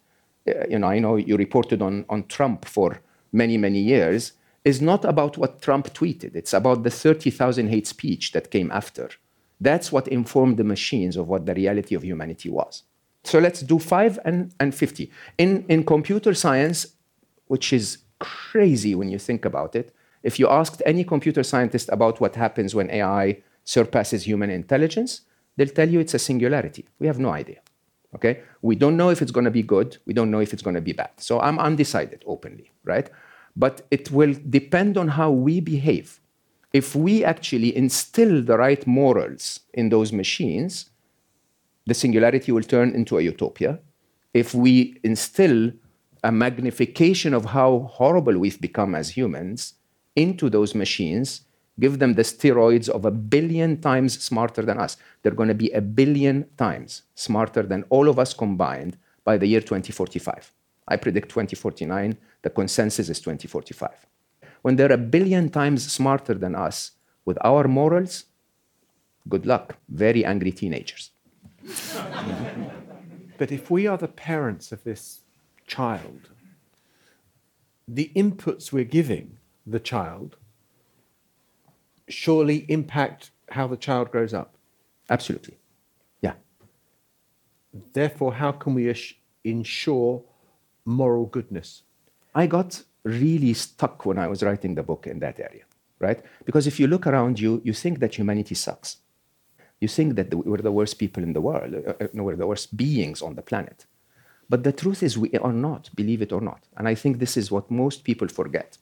uh, 0.47 0.67
you 0.69 0.79
know, 0.79 0.87
I 0.87 0.99
know 0.99 1.15
you 1.15 1.37
reported 1.37 1.81
on, 1.81 2.05
on 2.09 2.27
Trump 2.27 2.65
for 2.65 3.01
many, 3.31 3.57
many 3.57 3.79
years, 3.79 4.33
is 4.63 4.81
not 4.81 5.05
about 5.05 5.37
what 5.37 5.61
Trump 5.61 5.93
tweeted. 5.93 6.35
It's 6.35 6.53
about 6.53 6.83
the 6.83 6.89
30,000 6.89 7.69
hate 7.69 7.87
speech 7.87 8.33
that 8.33 8.51
came 8.51 8.71
after. 8.71 9.09
That's 9.61 9.91
what 9.91 10.07
informed 10.07 10.57
the 10.57 10.63
machines 10.63 11.15
of 11.15 11.27
what 11.27 11.45
the 11.45 11.53
reality 11.53 11.95
of 11.95 12.03
humanity 12.03 12.49
was. 12.49 12.83
So 13.23 13.39
let's 13.39 13.61
do 13.61 13.79
5 13.79 14.19
and, 14.25 14.53
and 14.59 14.73
50. 14.73 15.11
In, 15.37 15.65
in 15.67 15.83
computer 15.83 16.33
science, 16.33 16.87
which 17.47 17.73
is 17.73 17.99
crazy 18.19 18.93
when 18.95 19.09
you 19.09 19.19
think 19.19 19.45
about 19.45 19.75
it, 19.75 19.93
if 20.27 20.37
you 20.39 20.47
asked 20.49 20.81
any 20.85 21.05
computer 21.05 21.41
scientist 21.41 21.87
about 21.89 22.19
what 22.19 22.35
happens 22.35 22.75
when 22.75 22.89
AI 22.91 23.41
surpasses 23.63 24.27
human 24.27 24.49
intelligence, 24.49 25.21
they'll 25.55 25.77
tell 25.79 25.89
you 25.89 26.01
it's 26.01 26.13
a 26.13 26.19
singularity. 26.19 26.83
We 26.99 27.07
have 27.07 27.17
no 27.17 27.29
idea. 27.29 27.59
Okay? 28.13 28.41
We 28.61 28.75
don't 28.75 28.97
know 28.97 29.09
if 29.09 29.21
it's 29.21 29.31
going 29.31 29.45
to 29.45 29.57
be 29.59 29.63
good. 29.63 29.89
We 30.05 30.13
don't 30.13 30.29
know 30.29 30.41
if 30.41 30.51
it's 30.51 30.61
going 30.61 30.75
to 30.75 30.81
be 30.81 30.91
bad. 30.91 31.11
So 31.15 31.39
I'm 31.39 31.57
undecided 31.59 32.25
openly, 32.27 32.73
right? 32.83 33.09
But 33.55 33.87
it 33.89 34.11
will 34.11 34.35
depend 34.49 34.97
on 34.97 35.07
how 35.07 35.31
we 35.31 35.61
behave. 35.61 36.19
If 36.73 36.93
we 36.93 37.23
actually 37.23 37.71
instill 37.83 38.43
the 38.43 38.57
right 38.57 38.85
morals 38.85 39.61
in 39.73 39.87
those 39.87 40.11
machines, 40.11 40.89
the 41.85 41.93
singularity 41.93 42.51
will 42.51 42.63
turn 42.63 42.93
into 42.93 43.17
a 43.17 43.21
utopia. 43.21 43.79
If 44.33 44.53
we 44.53 44.99
instill 45.05 45.71
a 46.21 46.33
magnification 46.33 47.33
of 47.33 47.45
how 47.45 47.89
horrible 47.93 48.37
we've 48.37 48.59
become 48.59 48.93
as 48.93 49.11
humans 49.11 49.76
into 50.17 50.49
those 50.49 50.75
machines, 50.75 51.41
give 51.79 51.99
them 51.99 52.15
the 52.15 52.23
steroids 52.23 52.89
of 52.89 53.05
a 53.05 53.11
billion 53.11 53.79
times 53.79 54.21
smarter 54.21 54.63
than 54.63 54.79
us. 54.79 54.97
They're 55.21 55.31
going 55.31 55.49
to 55.49 55.55
be 55.55 55.69
a 55.71 55.79
billion 55.79 56.47
times 56.57 57.03
smarter 57.15 57.63
than 57.63 57.85
all 57.89 58.09
of 58.09 58.19
us 58.19 58.33
combined 58.33 58.97
by 59.23 59.37
the 59.37 59.45
year 59.45 59.61
2045. 59.61 60.51
I 60.87 60.95
predict 60.97 61.29
2049. 61.29 62.17
The 62.41 62.49
consensus 62.49 63.09
is 63.09 63.19
2045. 63.19 64.07
When 64.63 64.75
they're 64.75 64.91
a 64.91 64.97
billion 64.97 65.49
times 65.49 65.89
smarter 65.91 66.33
than 66.33 66.55
us 66.55 66.91
with 67.23 67.37
our 67.43 67.67
morals, 67.67 68.25
good 69.29 69.45
luck. 69.45 69.75
Very 69.87 70.25
angry 70.25 70.51
teenagers. 70.51 71.11
but 73.37 73.51
if 73.51 73.69
we 73.69 73.85
are 73.85 73.97
the 73.97 74.07
parents 74.07 74.71
of 74.71 74.83
this 74.83 75.21
child, 75.67 76.29
the 77.87 78.11
inputs 78.15 78.71
we're 78.71 78.83
giving 78.83 79.36
the 79.67 79.79
child 79.79 80.37
surely 82.07 82.65
impact 82.69 83.31
how 83.49 83.67
the 83.67 83.77
child 83.77 84.11
grows 84.11 84.33
up. 84.33 84.55
Absolutely. 85.09 85.57
Yeah. 86.21 86.35
Therefore, 87.93 88.33
how 88.33 88.51
can 88.53 88.73
we 88.73 88.93
ensure 89.43 90.23
moral 90.85 91.25
goodness? 91.25 91.83
I 92.33 92.47
got 92.47 92.83
really 93.03 93.53
stuck 93.53 94.05
when 94.05 94.17
I 94.17 94.27
was 94.27 94.41
writing 94.43 94.75
the 94.75 94.83
book 94.83 95.07
in 95.07 95.19
that 95.19 95.39
area, 95.39 95.63
right? 95.99 96.21
Because 96.45 96.67
if 96.67 96.79
you 96.79 96.87
look 96.87 97.05
around 97.07 97.39
you, 97.39 97.61
you 97.63 97.73
think 97.73 97.99
that 97.99 98.15
humanity 98.15 98.55
sucks 98.55 98.97
you 99.79 99.87
think 99.87 100.15
that 100.15 100.33
we're 100.33 100.57
the 100.57 100.71
worst 100.71 100.97
people 100.97 101.23
in 101.23 101.33
the 101.33 101.41
world, 101.41 101.73
uh, 101.75 101.93
uh 102.03 102.07
we're 102.13 102.35
the 102.35 102.47
worst 102.47 102.75
beings 102.75 103.21
on 103.21 103.35
the 103.35 103.41
planet. 103.41 103.85
But 104.49 104.63
the 104.63 104.71
truth 104.71 105.03
is, 105.03 105.17
we 105.17 105.31
are 105.33 105.53
not, 105.53 105.89
believe 105.95 106.21
it 106.21 106.31
or 106.31 106.41
not. 106.41 106.63
And 106.77 106.87
I 106.87 106.95
think 106.95 107.19
this 107.19 107.35
is 107.35 107.51
what 107.51 107.69
most 107.69 108.03
people 108.03 108.27
forget. 108.27 108.77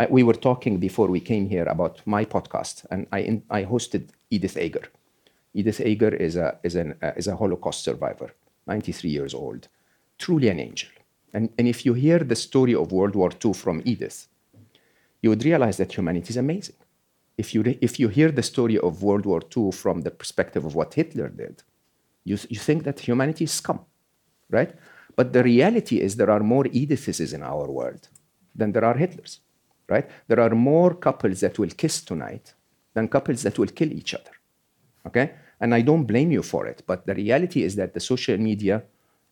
I, 0.00 0.06
we 0.10 0.22
were 0.22 0.40
talking 0.48 0.78
before 0.78 1.08
we 1.08 1.20
came 1.20 1.46
here 1.54 1.66
about 1.76 2.00
my 2.06 2.24
podcast, 2.24 2.86
and 2.90 3.06
I, 3.12 3.18
in, 3.30 3.42
I 3.50 3.64
hosted 3.64 4.04
Edith 4.30 4.56
Eger. 4.56 4.86
Edith 5.52 5.80
Eger 5.80 6.14
is 6.14 6.36
a, 6.36 6.58
is, 6.62 6.74
an, 6.74 6.94
uh, 7.02 7.12
is 7.16 7.26
a 7.26 7.36
Holocaust 7.36 7.84
survivor, 7.84 8.30
93 8.66 9.10
years 9.10 9.34
old, 9.34 9.68
truly 10.18 10.48
an 10.48 10.58
angel. 10.58 10.90
And, 11.34 11.50
and 11.58 11.68
if 11.68 11.84
you 11.84 11.92
hear 11.92 12.20
the 12.20 12.36
story 12.36 12.74
of 12.74 12.92
World 12.92 13.14
War 13.14 13.30
II 13.44 13.52
from 13.52 13.82
Edith, 13.84 14.26
you 15.22 15.28
would 15.28 15.44
realize 15.44 15.76
that 15.76 15.92
humanity 15.92 16.30
is 16.30 16.38
amazing 16.38 16.76
if 17.36 17.54
you, 17.54 17.62
if 17.88 18.00
you 18.00 18.08
hear 18.08 18.30
the 18.30 18.42
story 18.42 18.78
of 18.78 19.02
World 19.02 19.26
War 19.26 19.42
II 19.56 19.70
from 19.72 20.02
the 20.02 20.10
perspective 20.10 20.64
of 20.64 20.74
what 20.74 20.94
Hitler 20.94 21.28
did, 21.28 21.62
you, 22.24 22.38
you 22.48 22.58
think 22.58 22.84
that 22.84 23.00
humanity 23.00 23.44
is 23.44 23.52
scum, 23.52 23.80
right? 24.48 24.72
But 25.16 25.32
the 25.34 25.42
reality 25.42 26.00
is 26.00 26.16
there 26.16 26.30
are 26.30 26.40
more 26.54 26.64
Ediths 26.64 27.34
in 27.34 27.42
our 27.42 27.66
world 27.70 28.08
than 28.54 28.72
there 28.72 28.84
are 28.84 28.96
Hitlers, 28.96 29.40
right? 29.90 30.08
There 30.28 30.40
are 30.40 30.50
more 30.50 30.94
couples 30.94 31.40
that 31.40 31.58
will 31.58 31.70
kiss 31.70 32.02
tonight 32.02 32.54
than 32.94 33.08
couples 33.08 33.42
that 33.42 33.58
will 33.58 33.66
kill 33.66 33.92
each 33.92 34.14
other, 34.14 34.30
okay? 35.06 35.32
And 35.60 35.74
I 35.74 35.82
don't 35.82 36.04
blame 36.04 36.30
you 36.32 36.42
for 36.42 36.66
it, 36.66 36.82
but 36.86 37.06
the 37.06 37.14
reality 37.14 37.62
is 37.62 37.76
that 37.76 37.92
the 37.92 38.00
social 38.00 38.38
media 38.38 38.82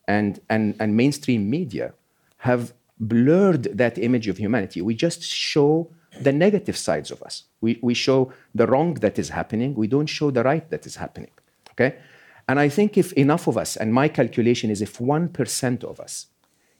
and, 0.07 0.39
and, 0.49 0.75
and 0.79 0.95
mainstream 0.95 1.49
media 1.49 1.93
have 2.37 2.73
blurred 2.99 3.63
that 3.77 3.97
image 3.97 4.27
of 4.27 4.37
humanity. 4.37 4.81
We 4.81 4.95
just 4.95 5.23
show 5.23 5.89
the 6.21 6.31
negative 6.31 6.77
sides 6.77 7.11
of 7.11 7.21
us. 7.23 7.43
We, 7.61 7.79
we 7.81 7.93
show 7.93 8.33
the 8.53 8.67
wrong 8.67 8.95
that 8.95 9.17
is 9.17 9.29
happening. 9.29 9.75
We 9.75 9.87
don't 9.87 10.07
show 10.07 10.31
the 10.31 10.43
right 10.43 10.69
that 10.69 10.85
is 10.85 10.95
happening. 10.95 11.31
Okay? 11.71 11.97
And 12.47 12.59
I 12.59 12.67
think 12.67 12.97
if 12.97 13.13
enough 13.13 13.47
of 13.47 13.57
us, 13.57 13.77
and 13.77 13.93
my 13.93 14.07
calculation 14.07 14.69
is 14.71 14.81
if 14.81 14.97
1% 14.97 15.83
of 15.83 15.99
us 15.99 16.27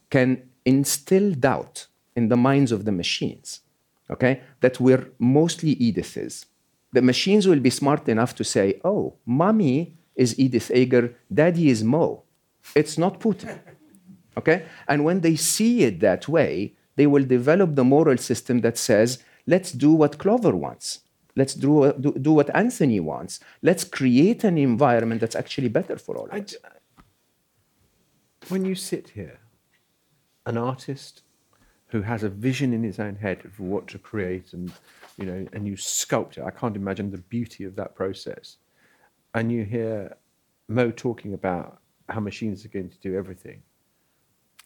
can 0.09 0.49
instill 0.65 1.31
doubt 1.33 1.87
in 2.15 2.27
the 2.29 2.35
minds 2.35 2.71
of 2.71 2.85
the 2.85 2.91
machines, 2.91 3.61
okay, 4.09 4.41
that 4.61 4.79
we're 4.79 5.11
mostly 5.19 5.75
Ediths, 5.75 6.45
the 6.91 7.01
machines 7.01 7.47
will 7.47 7.59
be 7.59 7.69
smart 7.69 8.07
enough 8.09 8.33
to 8.35 8.43
say, 8.43 8.79
oh, 8.83 9.15
mommy 9.25 9.97
is 10.15 10.37
Edith 10.39 10.71
Eger, 10.71 11.15
daddy 11.31 11.69
is 11.69 11.83
Mo. 11.83 12.23
It's 12.75 12.97
not 12.97 13.19
Putin. 13.19 13.59
Okay? 14.37 14.63
And 14.87 15.03
when 15.03 15.19
they 15.19 15.35
see 15.35 15.83
it 15.83 15.99
that 15.99 16.29
way, 16.29 16.73
they 16.95 17.07
will 17.07 17.25
develop 17.25 17.75
the 17.75 17.83
moral 17.83 18.17
system 18.17 18.61
that 18.61 18.77
says, 18.77 19.21
let's 19.45 19.71
do 19.73 19.91
what 19.91 20.17
Clover 20.17 20.55
wants. 20.55 20.99
Let's 21.35 21.53
do, 21.53 21.93
do, 21.99 22.13
do 22.13 22.31
what 22.33 22.53
Antony 22.55 22.99
wants. 22.99 23.39
Let's 23.61 23.83
create 23.83 24.45
an 24.45 24.57
environment 24.57 25.19
that's 25.19 25.35
actually 25.35 25.69
better 25.69 25.97
for 25.97 26.17
all 26.17 26.27
of 26.29 26.33
us. 26.33 26.55
When 28.47 28.63
you 28.63 28.75
sit 28.75 29.09
here, 29.09 29.39
an 30.45 30.57
artist 30.57 31.23
who 31.89 32.01
has 32.01 32.23
a 32.23 32.29
vision 32.29 32.73
in 32.73 32.83
his 32.83 32.99
own 32.99 33.15
head 33.15 33.43
of 33.45 33.59
what 33.59 33.87
to 33.87 33.99
create 33.99 34.53
and 34.53 34.71
you 35.17 35.25
know 35.25 35.47
and 35.53 35.67
you 35.67 35.73
sculpt 35.73 36.37
it 36.37 36.43
i 36.43 36.51
can't 36.51 36.75
imagine 36.75 37.11
the 37.11 37.17
beauty 37.17 37.63
of 37.63 37.75
that 37.75 37.95
process 37.95 38.57
and 39.33 39.51
you 39.51 39.63
hear 39.63 40.15
mo 40.67 40.91
talking 40.91 41.33
about 41.33 41.79
how 42.07 42.19
machines 42.19 42.65
are 42.65 42.69
going 42.69 42.89
to 42.89 42.97
do 42.99 43.17
everything 43.17 43.61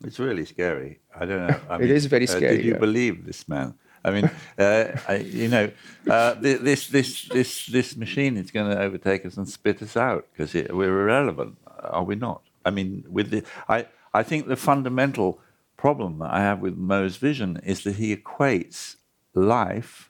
it's 0.04 0.20
really 0.20 0.46
scary. 0.46 1.00
I 1.16 1.26
don't 1.26 1.48
know. 1.48 1.60
I 1.70 1.78
mean, 1.80 1.90
is 1.90 2.06
very 2.08 2.28
scary. 2.28 2.48
Uh, 2.48 2.52
did 2.52 2.66
you 2.66 2.74
yeah. 2.74 2.80
believe 2.80 3.26
this 3.26 3.48
man? 3.48 3.76
I 4.06 4.12
mean, 4.12 4.30
uh, 4.60 4.86
I, 5.08 5.16
you 5.16 5.48
know, 5.48 5.72
uh, 6.10 6.34
this 6.34 6.88
this 6.88 7.30
this 7.30 7.68
this 7.68 7.96
machine 7.96 8.36
is 8.36 8.52
going 8.52 8.70
to 8.70 8.78
overtake 8.78 9.26
us 9.26 9.38
and 9.38 9.48
spit 9.48 9.82
us 9.82 9.96
out 9.96 10.28
because 10.32 10.54
we're 10.54 11.02
irrelevant, 11.02 11.58
are 11.80 12.04
we 12.04 12.16
not? 12.16 12.42
I 12.66 12.72
mean, 12.72 13.06
with 13.10 13.30
the 13.30 13.44
I 13.70 13.88
I 14.14 14.24
think 14.24 14.48
the 14.48 14.58
fundamental 14.58 15.40
problem 15.84 16.20
that 16.20 16.32
I 16.32 16.40
have 16.40 16.62
with 16.62 16.78
Mo's 16.78 17.18
vision 17.18 17.60
is 17.62 17.84
that 17.84 17.98
he 17.98 18.16
equates 18.16 18.96
life 19.34 20.10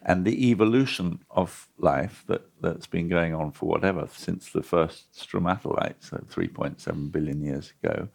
and 0.00 0.24
the 0.24 0.50
evolution 0.50 1.18
of 1.28 1.66
life 1.76 2.22
that, 2.28 2.42
that's 2.60 2.86
been 2.86 3.08
going 3.08 3.34
on 3.34 3.50
for 3.50 3.66
whatever 3.66 4.08
since 4.12 4.52
the 4.52 4.62
first 4.62 5.12
stromatolites, 5.12 6.10
so 6.10 6.18
3.7 6.18 7.10
billion 7.10 7.42
years 7.42 7.72
ago, 7.82 8.06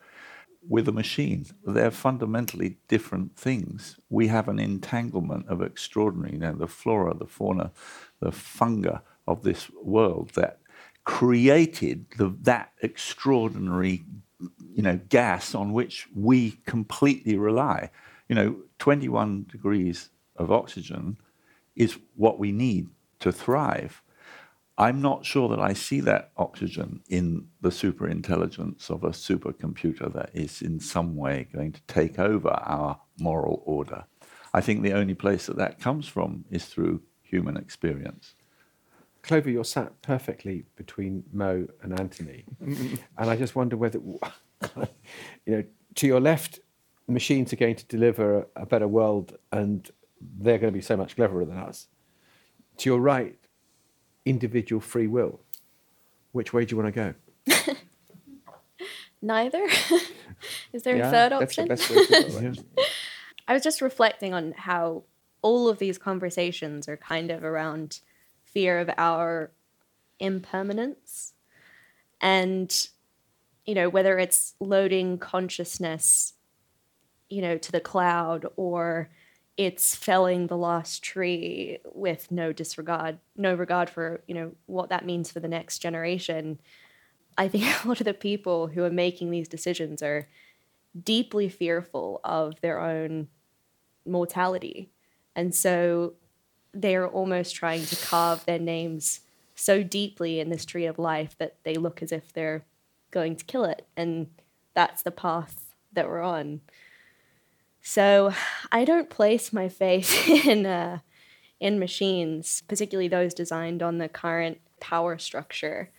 with 0.65 0.87
a 0.87 0.93
machine. 0.93 1.45
They're 1.65 1.91
fundamentally 1.91 2.77
different 2.87 3.35
things. 3.35 3.97
We 4.09 4.27
have 4.27 4.47
an 4.47 4.59
entanglement 4.59 5.49
of 5.49 5.61
extraordinary, 5.61 6.35
you 6.35 6.39
know, 6.39 6.53
the 6.53 6.67
flora, 6.67 7.13
the 7.13 7.27
fauna, 7.27 7.73
the 8.21 8.31
fungi 8.31 8.99
of 9.27 9.43
this 9.43 9.69
world 9.83 10.29
that 10.35 10.59
created 11.03 12.05
the, 12.17 12.33
that 12.43 12.71
extraordinary, 12.81 14.05
you 14.73 14.81
know, 14.81 14.99
gas 15.09 15.55
on 15.55 15.73
which 15.73 16.07
we 16.15 16.51
completely 16.65 17.37
rely. 17.37 17.89
You 18.27 18.35
know, 18.35 18.55
21 18.79 19.45
degrees 19.49 20.09
of 20.35 20.51
oxygen 20.51 21.17
is 21.75 21.97
what 22.15 22.39
we 22.39 22.51
need 22.51 22.89
to 23.19 23.31
thrive. 23.31 24.01
I'm 24.77 25.01
not 25.01 25.25
sure 25.25 25.49
that 25.49 25.59
I 25.59 25.73
see 25.73 25.99
that 26.01 26.31
oxygen 26.35 27.01
in 27.07 27.47
the 27.61 27.69
superintelligence 27.69 28.89
of 28.89 29.03
a 29.03 29.09
supercomputer 29.09 30.11
that 30.13 30.31
is 30.33 30.61
in 30.61 30.79
some 30.79 31.15
way 31.15 31.47
going 31.53 31.73
to 31.73 31.81
take 31.87 32.17
over 32.17 32.49
our 32.49 32.99
moral 33.19 33.61
order. 33.65 34.05
I 34.53 34.61
think 34.61 34.81
the 34.81 34.93
only 34.93 35.13
place 35.13 35.45
that 35.45 35.57
that 35.57 35.79
comes 35.79 36.07
from 36.07 36.45
is 36.49 36.65
through 36.65 37.01
human 37.21 37.55
experience. 37.55 38.35
Clover, 39.21 39.49
you're 39.49 39.63
sat 39.63 40.01
perfectly 40.01 40.65
between 40.75 41.23
Mo 41.31 41.67
and 41.81 41.97
Antony. 41.97 42.43
and 42.59 42.99
I 43.17 43.35
just 43.37 43.55
wonder 43.55 43.77
whether, 43.77 43.99
you 45.45 45.57
know, 45.57 45.63
to 45.95 46.07
your 46.07 46.19
left, 46.19 46.59
machines 47.07 47.53
are 47.53 47.57
going 47.57 47.75
to 47.75 47.85
deliver 47.85 48.47
a 48.55 48.65
better 48.65 48.87
world 48.87 49.37
and 49.51 49.89
they're 50.39 50.57
going 50.57 50.71
to 50.71 50.77
be 50.77 50.81
so 50.81 50.97
much 50.97 51.15
cleverer 51.15 51.45
than 51.45 51.57
us. 51.57 51.87
To 52.77 52.89
your 52.89 52.99
right, 52.99 53.37
individual 54.25 54.81
free 54.81 55.07
will. 55.07 55.39
Which 56.31 56.53
way 56.53 56.65
do 56.65 56.75
you 56.75 56.81
want 56.81 56.93
to 56.95 57.13
go? 57.47 57.75
Neither. 59.21 59.63
Is 60.73 60.83
there 60.83 60.97
yeah, 60.97 61.07
a 61.07 61.11
third 61.11 61.33
option? 61.33 61.67
The 61.67 61.75
best 61.75 61.89
way 61.89 62.05
to 62.05 62.51
go. 62.53 62.83
I 63.47 63.53
was 63.53 63.61
just 63.61 63.81
reflecting 63.81 64.33
on 64.33 64.53
how 64.57 65.03
all 65.41 65.67
of 65.69 65.77
these 65.77 65.97
conversations 65.97 66.87
are 66.87 66.97
kind 66.97 67.29
of 67.29 67.43
around 67.43 67.99
fear 68.43 68.79
of 68.79 68.89
our 68.97 69.51
impermanence 70.19 71.33
and 72.21 72.87
you 73.65 73.75
know 73.75 73.89
whether 73.89 74.19
it's 74.19 74.55
loading 74.59 75.17
consciousness 75.17 76.33
you 77.29 77.41
know 77.41 77.57
to 77.57 77.71
the 77.71 77.79
cloud 77.79 78.45
or 78.55 79.09
it's 79.57 79.93
felling 79.95 80.47
the 80.47 80.57
last 80.57 81.03
tree 81.03 81.77
with 81.93 82.31
no 82.31 82.51
disregard, 82.51 83.19
no 83.35 83.53
regard 83.53 83.89
for 83.89 84.21
you 84.27 84.33
know 84.33 84.51
what 84.65 84.89
that 84.89 85.05
means 85.05 85.31
for 85.31 85.39
the 85.39 85.47
next 85.47 85.79
generation. 85.79 86.59
I 87.37 87.47
think 87.47 87.65
a 87.83 87.87
lot 87.87 88.01
of 88.01 88.05
the 88.05 88.13
people 88.13 88.67
who 88.67 88.83
are 88.83 88.89
making 88.89 89.31
these 89.31 89.47
decisions 89.47 90.01
are 90.01 90.27
deeply 91.01 91.49
fearful 91.49 92.19
of 92.23 92.59
their 92.61 92.79
own 92.79 93.27
mortality, 94.05 94.89
and 95.35 95.53
so 95.53 96.13
they 96.73 96.95
are 96.95 97.07
almost 97.07 97.55
trying 97.55 97.85
to 97.85 97.95
carve 98.07 98.45
their 98.45 98.59
names 98.59 99.21
so 99.55 99.83
deeply 99.83 100.39
in 100.39 100.49
this 100.49 100.65
tree 100.65 100.87
of 100.87 100.97
life 100.97 101.35
that 101.37 101.57
they 101.63 101.75
look 101.75 102.01
as 102.01 102.11
if 102.11 102.33
they're 102.33 102.65
going 103.13 103.35
to 103.37 103.45
kill 103.45 103.63
it, 103.63 103.87
and 103.95 104.27
that's 104.73 105.03
the 105.03 105.11
path 105.11 105.75
that 105.93 106.09
we're 106.09 106.21
on. 106.21 106.61
So 107.81 108.33
I 108.71 108.83
don't 108.83 109.09
place 109.09 109.53
my 109.53 109.69
faith 109.69 110.27
in 110.47 110.65
uh, 110.65 110.99
in 111.59 111.79
machines, 111.79 112.63
particularly 112.67 113.07
those 113.07 113.33
designed 113.33 113.81
on 113.81 113.99
the 113.99 114.09
current 114.09 114.59
power 114.81 115.17
structure. 115.17 115.91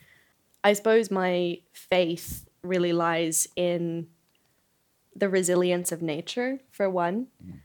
I 0.63 0.73
suppose 0.73 1.09
my 1.09 1.59
faith 1.73 2.45
really 2.63 2.93
lies 2.93 3.47
in 3.55 4.07
the 5.15 5.29
resilience 5.29 5.91
of 5.91 6.01
nature, 6.01 6.59
for 6.71 6.89
one. 6.89 7.27
Mm. 7.43 7.59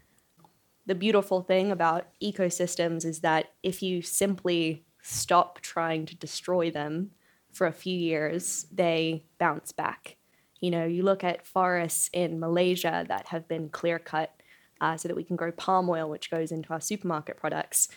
The 0.87 0.95
beautiful 0.95 1.43
thing 1.43 1.71
about 1.71 2.09
ecosystems 2.23 3.05
is 3.05 3.21
that 3.21 3.53
if 3.63 3.83
you 3.83 4.03
simply 4.03 4.85
stop 5.03 5.61
trying 5.61 6.07
to 6.07 6.17
destroy 6.17 6.71
them 6.71 7.11
for 7.53 7.67
a 7.67 7.73
few 7.73 7.97
years, 7.97 8.67
they 8.73 9.25
bounce 9.39 9.73
back. 9.73 10.17
You 10.61 10.71
know, 10.71 10.85
you 10.85 11.03
look 11.03 11.25
at 11.25 11.47
forests 11.47 12.11
in 12.13 12.39
Malaysia 12.39 13.05
that 13.09 13.29
have 13.29 13.49
been 13.49 13.69
clear 13.69 13.99
cut 13.99 14.35
uh, 14.81 14.97
so 14.97 15.09
that 15.09 15.17
we 15.17 15.25
can 15.25 15.37
grow 15.37 15.53
palm 15.53 15.89
oil, 15.89 16.09
which 16.09 16.31
goes 16.31 16.53
into 16.53 16.73
our 16.73 16.81
supermarket 16.81 17.37
products. 17.37 17.89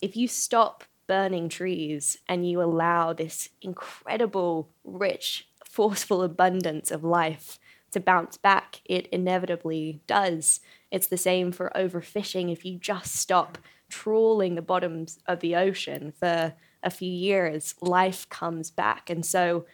If 0.00 0.16
you 0.16 0.28
stop 0.28 0.84
burning 1.06 1.48
trees 1.48 2.18
and 2.28 2.48
you 2.48 2.62
allow 2.62 3.12
this 3.12 3.50
incredible, 3.62 4.70
rich, 4.84 5.48
forceful 5.64 6.22
abundance 6.22 6.90
of 6.90 7.04
life 7.04 7.58
to 7.90 8.00
bounce 8.00 8.36
back, 8.36 8.80
it 8.84 9.06
inevitably 9.08 10.00
does. 10.06 10.60
It's 10.90 11.06
the 11.06 11.16
same 11.16 11.52
for 11.52 11.70
overfishing. 11.74 12.52
If 12.52 12.64
you 12.64 12.78
just 12.78 13.14
stop 13.14 13.58
trawling 13.88 14.54
the 14.54 14.62
bottoms 14.62 15.18
of 15.26 15.40
the 15.40 15.54
ocean 15.54 16.12
for 16.18 16.54
a 16.84 16.90
few 16.90 17.10
years, 17.10 17.74
life 17.80 18.28
comes 18.28 18.70
back. 18.70 19.10
And 19.10 19.24
so 19.24 19.66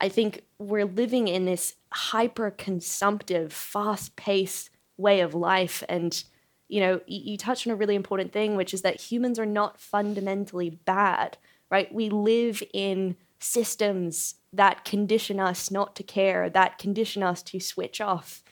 I 0.00 0.08
think 0.08 0.42
we're 0.58 0.84
living 0.84 1.28
in 1.28 1.44
this 1.46 1.74
hyper 1.92 2.50
consumptive, 2.50 3.52
fast 3.52 4.14
paced 4.16 4.70
way 4.96 5.20
of 5.20 5.34
life. 5.34 5.82
And, 5.88 6.22
you 6.68 6.80
know, 6.80 7.00
you, 7.06 7.36
touch 7.36 7.66
on 7.66 7.72
a 7.72 7.76
really 7.76 7.94
important 7.94 8.32
thing, 8.32 8.56
which 8.56 8.74
is 8.74 8.82
that 8.82 9.00
humans 9.00 9.38
are 9.38 9.46
not 9.46 9.80
fundamentally 9.80 10.70
bad, 10.70 11.38
right? 11.70 11.92
We 11.92 12.10
live 12.10 12.62
in 12.72 13.16
systems 13.38 14.36
that 14.52 14.84
condition 14.84 15.40
us 15.40 15.70
not 15.70 15.96
to 15.96 16.02
care, 16.02 16.48
that 16.50 16.78
condition 16.78 17.22
us 17.22 17.42
to 17.42 17.60
switch 17.60 18.00
off. 18.00 18.42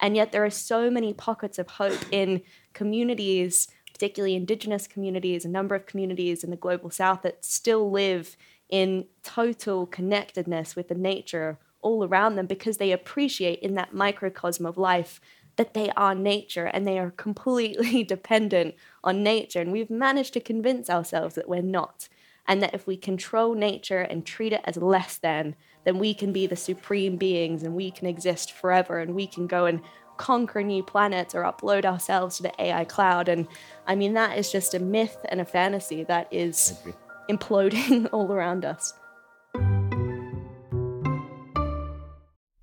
And 0.00 0.16
yet 0.16 0.32
there 0.32 0.44
are 0.44 0.50
so 0.50 0.90
many 0.90 1.14
pockets 1.14 1.58
of 1.58 1.68
hope 1.68 2.00
in 2.10 2.42
communities, 2.72 3.68
particularly 3.92 4.34
indigenous 4.34 4.86
communities, 4.86 5.44
a 5.44 5.48
number 5.48 5.74
of 5.74 5.86
communities 5.86 6.42
in 6.42 6.50
the 6.50 6.56
global 6.56 6.90
south 6.90 7.22
that 7.22 7.44
still 7.44 7.90
live 7.90 8.36
in 8.68 9.06
total 9.22 9.86
connectedness 9.86 10.74
with 10.74 10.88
the 10.88 10.94
nature 10.94 11.58
all 11.82 12.04
around 12.04 12.36
them 12.36 12.46
because 12.46 12.78
they 12.78 12.92
appreciate 12.92 13.58
in 13.60 13.74
that 13.74 13.92
microcosm 13.92 14.64
of 14.64 14.78
life 14.78 15.20
that 15.56 15.74
they 15.74 15.90
are 15.90 16.14
nature 16.14 16.66
and 16.66 16.86
they 16.86 16.98
are 16.98 17.10
completely 17.16 18.02
dependent 18.16 18.74
on 19.04 19.22
nature. 19.22 19.60
And 19.60 19.72
we've 19.72 19.90
managed 19.90 20.32
to 20.34 20.40
convince 20.40 20.88
ourselves 20.88 21.34
that 21.34 21.48
we're 21.48 21.62
not. 21.62 22.08
And 22.48 22.60
that 22.60 22.74
if 22.74 22.88
we 22.88 22.96
control 22.96 23.54
nature 23.54 24.00
and 24.00 24.26
treat 24.26 24.52
it 24.52 24.62
as 24.64 24.76
less 24.76 25.16
than, 25.16 25.54
then 25.84 25.98
we 25.98 26.12
can 26.12 26.32
be 26.32 26.46
the 26.46 26.56
supreme 26.56 27.16
beings 27.16 27.62
and 27.62 27.74
we 27.74 27.90
can 27.92 28.08
exist 28.08 28.50
forever 28.52 28.98
and 28.98 29.14
we 29.14 29.28
can 29.28 29.46
go 29.46 29.66
and 29.66 29.80
conquer 30.22 30.62
new 30.62 30.84
planets 30.84 31.34
or 31.34 31.42
upload 31.42 31.84
ourselves 31.84 32.36
to 32.36 32.44
the 32.44 32.62
AI 32.62 32.84
cloud. 32.84 33.28
And 33.28 33.48
I 33.88 33.96
mean, 33.96 34.14
that 34.14 34.38
is 34.38 34.52
just 34.52 34.72
a 34.72 34.78
myth 34.78 35.16
and 35.28 35.40
a 35.40 35.44
fantasy 35.44 36.04
that 36.04 36.28
is 36.30 36.80
imploding 37.28 38.08
all 38.12 38.30
around 38.30 38.64
us. 38.64 38.94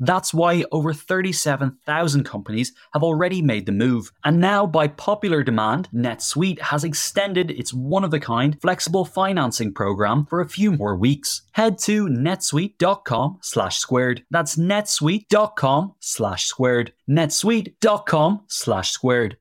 That's 0.00 0.32
why 0.32 0.64
over 0.70 0.92
37,000 0.92 2.24
companies 2.24 2.72
have 2.92 3.02
already 3.02 3.42
made 3.42 3.66
the 3.66 3.72
move. 3.72 4.12
And 4.24 4.40
now, 4.40 4.66
by 4.66 4.88
popular 4.88 5.42
demand, 5.42 5.88
NetSuite 5.94 6.60
has 6.60 6.84
extended 6.84 7.50
its 7.50 7.74
one 7.74 8.04
of 8.04 8.14
a 8.14 8.20
kind 8.20 8.60
flexible 8.60 9.04
financing 9.04 9.72
program 9.72 10.26
for 10.26 10.40
a 10.40 10.48
few 10.48 10.72
more 10.72 10.96
weeks. 10.96 11.42
Head 11.52 11.78
to 11.78 12.06
netsuite.com 12.06 13.38
slash 13.42 13.78
squared. 13.78 14.24
That's 14.30 14.56
netsuite.com 14.56 15.94
slash 16.00 16.44
squared. 16.44 16.92
netsuite.com 17.08 18.42
slash 18.46 18.90
squared. 18.90 19.36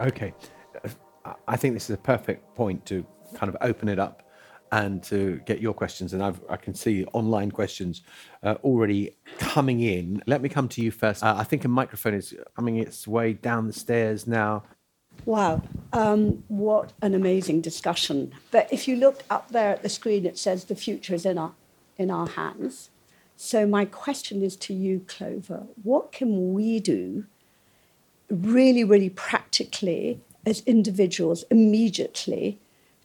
Okay. 0.00 0.34
I 1.48 1.56
think 1.56 1.74
this 1.74 1.90
is 1.90 1.94
a 1.94 1.98
perfect 1.98 2.54
point 2.54 2.84
to 2.86 3.04
kind 3.34 3.48
of 3.48 3.56
open 3.60 3.88
it 3.88 3.98
up 3.98 4.22
and 4.72 5.02
to 5.04 5.40
get 5.46 5.60
your 5.60 5.74
questions. 5.74 6.12
And 6.12 6.22
I've, 6.22 6.40
i 6.48 6.56
can 6.56 6.74
see 6.74 7.04
online 7.12 7.50
questions 7.50 8.02
uh, 8.42 8.54
already 8.64 9.16
coming 9.38 9.80
in. 9.80 10.22
Let 10.26 10.42
me 10.42 10.48
come 10.48 10.68
to 10.68 10.82
you 10.82 10.90
first. 10.90 11.22
Uh, 11.22 11.34
I 11.36 11.44
think 11.44 11.64
a 11.64 11.68
microphone 11.68 12.14
is 12.14 12.34
coming 12.54 12.76
its 12.76 13.06
way 13.06 13.32
down 13.32 13.66
the 13.66 13.72
stairs 13.72 14.26
now. 14.26 14.62
Wow, 15.24 15.62
um, 15.92 16.44
what 16.48 16.92
an 17.00 17.14
amazing 17.14 17.60
discussion. 17.62 18.32
But 18.50 18.72
if 18.72 18.86
you 18.86 18.96
look 18.96 19.24
up 19.30 19.50
there 19.50 19.70
at 19.70 19.82
the 19.82 19.88
screen, 19.88 20.26
it 20.26 20.38
says 20.38 20.64
the 20.64 20.76
future 20.76 21.14
is 21.14 21.24
in 21.24 21.38
our, 21.38 21.52
in 21.96 22.10
our 22.10 22.28
hands. 22.28 22.90
So, 23.36 23.66
my 23.66 23.84
question 23.84 24.42
is 24.42 24.56
to 24.56 24.74
you, 24.74 25.04
Clover 25.06 25.66
what 25.82 26.12
can 26.12 26.54
we 26.54 26.80
do 26.80 27.24
really, 28.30 28.84
really 28.84 29.10
practically 29.10 30.20
as 30.44 30.60
individuals 30.60 31.44
immediately 31.50 32.58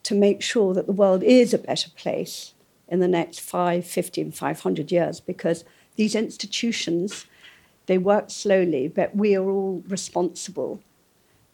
to 0.04 0.16
make 0.16 0.42
sure 0.42 0.74
that 0.74 0.88
the 0.88 0.94
world 0.94 1.24
is 1.24 1.54
a 1.54 1.58
better 1.58 1.90
place 1.92 2.54
in 2.88 3.00
the 3.00 3.08
next 3.08 3.40
5, 3.40 3.86
50, 3.86 4.32
500 4.32 4.92
years 4.92 5.20
because 5.20 5.64
these 5.96 6.16
institutions, 6.16 7.26
they 7.86 7.98
work 7.98 8.30
slowly, 8.30 8.88
but 8.88 9.16
we 9.16 9.36
are 9.36 9.50
all 9.50 9.84
responsible. 9.88 10.82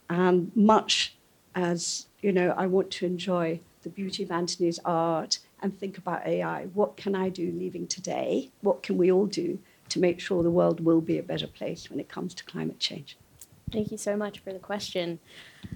And 0.09 0.51
much 0.55 1.15
as, 1.53 2.07
you 2.21 2.31
know, 2.31 2.53
I 2.57 2.67
want 2.67 2.91
to 2.91 3.05
enjoy 3.05 3.59
the 3.83 3.89
beauty 3.89 4.23
of 4.23 4.31
Antony's 4.31 4.79
art 4.85 5.39
and 5.61 5.77
think 5.77 5.97
about 5.97 6.25
AI, 6.25 6.65
what 6.73 6.97
can 6.97 7.15
I 7.15 7.29
do 7.29 7.51
leaving 7.51 7.87
today? 7.87 8.51
What 8.61 8.83
can 8.83 8.97
we 8.97 9.11
all 9.11 9.25
do 9.25 9.59
to 9.89 9.99
make 9.99 10.19
sure 10.19 10.43
the 10.43 10.51
world 10.51 10.83
will 10.83 11.01
be 11.01 11.17
a 11.17 11.23
better 11.23 11.47
place 11.47 11.89
when 11.89 11.99
it 11.99 12.09
comes 12.09 12.33
to 12.35 12.43
climate 12.43 12.79
change? 12.79 13.17
Thank 13.71 13.91
you 13.91 13.97
so 13.97 14.15
much 14.15 14.39
for 14.39 14.53
the 14.53 14.59
question. 14.59 15.19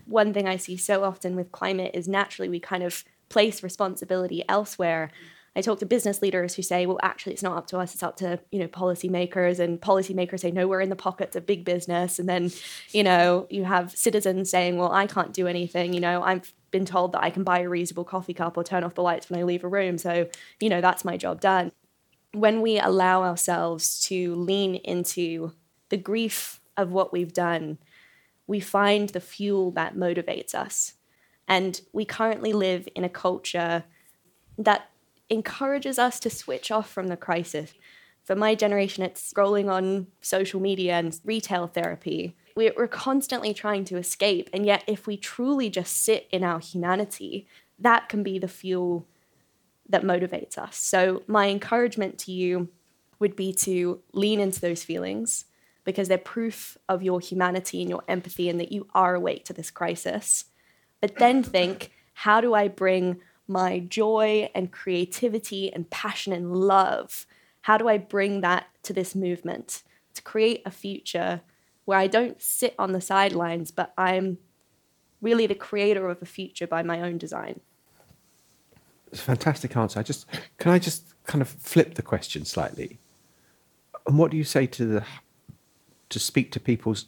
One 0.05 0.33
thing 0.33 0.47
I 0.47 0.55
see 0.55 0.77
so 0.77 1.03
often 1.03 1.35
with 1.35 1.51
climate 1.51 1.91
is 1.93 2.07
naturally 2.07 2.47
we 2.47 2.59
kind 2.59 2.83
of 2.83 3.03
place 3.27 3.63
responsibility 3.63 4.43
elsewhere. 4.47 5.11
I 5.55 5.61
talk 5.61 5.79
to 5.79 5.85
business 5.85 6.21
leaders 6.21 6.55
who 6.55 6.61
say, 6.61 6.85
well, 6.85 6.99
actually, 7.03 7.33
it's 7.33 7.43
not 7.43 7.57
up 7.57 7.67
to 7.67 7.77
us, 7.77 7.93
it's 7.93 8.03
up 8.03 8.15
to, 8.17 8.39
you 8.51 8.59
know, 8.59 8.69
policymakers. 8.69 9.59
And 9.59 9.81
policymakers 9.81 10.39
say, 10.39 10.51
no, 10.51 10.67
we're 10.67 10.79
in 10.79 10.89
the 10.89 10.95
pockets 10.95 11.35
of 11.35 11.45
big 11.45 11.65
business. 11.65 12.19
And 12.19 12.29
then, 12.29 12.51
you 12.91 13.03
know, 13.03 13.47
you 13.49 13.65
have 13.65 13.91
citizens 13.91 14.49
saying, 14.49 14.77
well, 14.77 14.93
I 14.93 15.07
can't 15.07 15.33
do 15.33 15.47
anything. 15.47 15.91
You 15.91 15.99
know, 15.99 16.23
I've 16.23 16.53
been 16.71 16.85
told 16.85 17.11
that 17.11 17.23
I 17.23 17.29
can 17.29 17.43
buy 17.43 17.59
a 17.59 17.65
reusable 17.65 18.07
coffee 18.07 18.33
cup 18.33 18.55
or 18.55 18.63
turn 18.63 18.85
off 18.85 18.95
the 18.95 19.03
lights 19.03 19.29
when 19.29 19.41
I 19.41 19.43
leave 19.43 19.65
a 19.65 19.67
room. 19.67 19.97
So, 19.97 20.29
you 20.61 20.69
know, 20.69 20.79
that's 20.79 21.03
my 21.03 21.17
job 21.17 21.41
done. 21.41 21.73
When 22.33 22.61
we 22.61 22.79
allow 22.79 23.23
ourselves 23.23 23.99
to 24.05 24.33
lean 24.35 24.75
into 24.75 25.51
the 25.89 25.97
grief 25.97 26.60
of 26.77 26.91
what 26.91 27.11
we've 27.11 27.33
done, 27.33 27.77
we 28.47 28.59
find 28.59 29.09
the 29.09 29.19
fuel 29.19 29.71
that 29.71 29.95
motivates 29.95 30.53
us. 30.53 30.93
And 31.47 31.81
we 31.91 32.05
currently 32.05 32.53
live 32.53 32.87
in 32.95 33.03
a 33.03 33.09
culture 33.09 33.83
that 34.57 34.89
encourages 35.29 35.97
us 35.97 36.19
to 36.19 36.29
switch 36.29 36.71
off 36.71 36.89
from 36.89 37.07
the 37.07 37.17
crisis. 37.17 37.73
For 38.23 38.35
my 38.35 38.55
generation, 38.55 39.03
it's 39.03 39.33
scrolling 39.33 39.71
on 39.71 40.07
social 40.21 40.59
media 40.59 40.93
and 40.93 41.19
retail 41.23 41.67
therapy. 41.67 42.35
We're 42.55 42.87
constantly 42.87 43.53
trying 43.53 43.85
to 43.85 43.97
escape. 43.97 44.49
And 44.53 44.65
yet, 44.65 44.83
if 44.85 45.07
we 45.07 45.17
truly 45.17 45.69
just 45.69 45.97
sit 45.97 46.27
in 46.31 46.43
our 46.43 46.59
humanity, 46.59 47.47
that 47.79 48.09
can 48.09 48.23
be 48.23 48.37
the 48.37 48.47
fuel 48.47 49.07
that 49.89 50.03
motivates 50.03 50.57
us. 50.57 50.77
So, 50.77 51.23
my 51.27 51.49
encouragement 51.49 52.17
to 52.19 52.31
you 52.31 52.69
would 53.19 53.35
be 53.35 53.53
to 53.53 54.01
lean 54.13 54.39
into 54.39 54.59
those 54.59 54.83
feelings, 54.83 55.45
because 55.83 56.07
they're 56.07 56.17
proof 56.17 56.77
of 56.87 57.03
your 57.03 57.19
humanity 57.19 57.81
and 57.81 57.89
your 57.89 58.03
empathy 58.07 58.49
and 58.49 58.59
that 58.59 58.71
you 58.71 58.87
are 58.93 59.15
awake 59.15 59.45
to 59.45 59.53
this 59.53 59.71
crisis. 59.71 60.45
But 60.99 61.17
then 61.17 61.43
think, 61.43 61.91
how 62.13 62.41
do 62.41 62.53
I 62.53 62.67
bring 62.67 63.19
my 63.47 63.79
joy 63.79 64.49
and 64.53 64.71
creativity 64.71 65.73
and 65.73 65.89
passion 65.89 66.33
and 66.33 66.55
love? 66.55 67.25
How 67.61 67.77
do 67.77 67.87
I 67.87 67.97
bring 67.97 68.41
that 68.41 68.67
to 68.83 68.93
this 68.93 69.15
movement 69.15 69.83
to 70.13 70.21
create 70.21 70.61
a 70.65 70.71
future 70.71 71.41
where 71.85 71.97
I 71.97 72.07
don't 72.07 72.41
sit 72.41 72.75
on 72.77 72.91
the 72.91 73.01
sidelines, 73.01 73.71
but 73.71 73.93
I'm 73.97 74.37
really 75.21 75.47
the 75.47 75.55
creator 75.55 76.09
of 76.09 76.21
a 76.21 76.25
future 76.25 76.67
by 76.67 76.83
my 76.83 77.01
own 77.01 77.17
design? 77.17 77.59
It's 79.11 79.21
a 79.21 79.23
fantastic 79.23 79.75
answer. 79.75 79.99
I 79.99 80.03
just 80.03 80.25
can 80.57 80.71
I 80.71 80.79
just 80.79 81.13
kind 81.25 81.41
of 81.41 81.49
flip 81.49 81.95
the 81.95 82.01
question 82.01 82.45
slightly? 82.45 82.99
And 84.07 84.17
what 84.17 84.31
do 84.31 84.37
you 84.37 84.43
say 84.43 84.65
to 84.67 84.85
the 84.85 85.05
to 86.11 86.19
speak 86.19 86.51
to 86.51 86.59
people's 86.59 87.05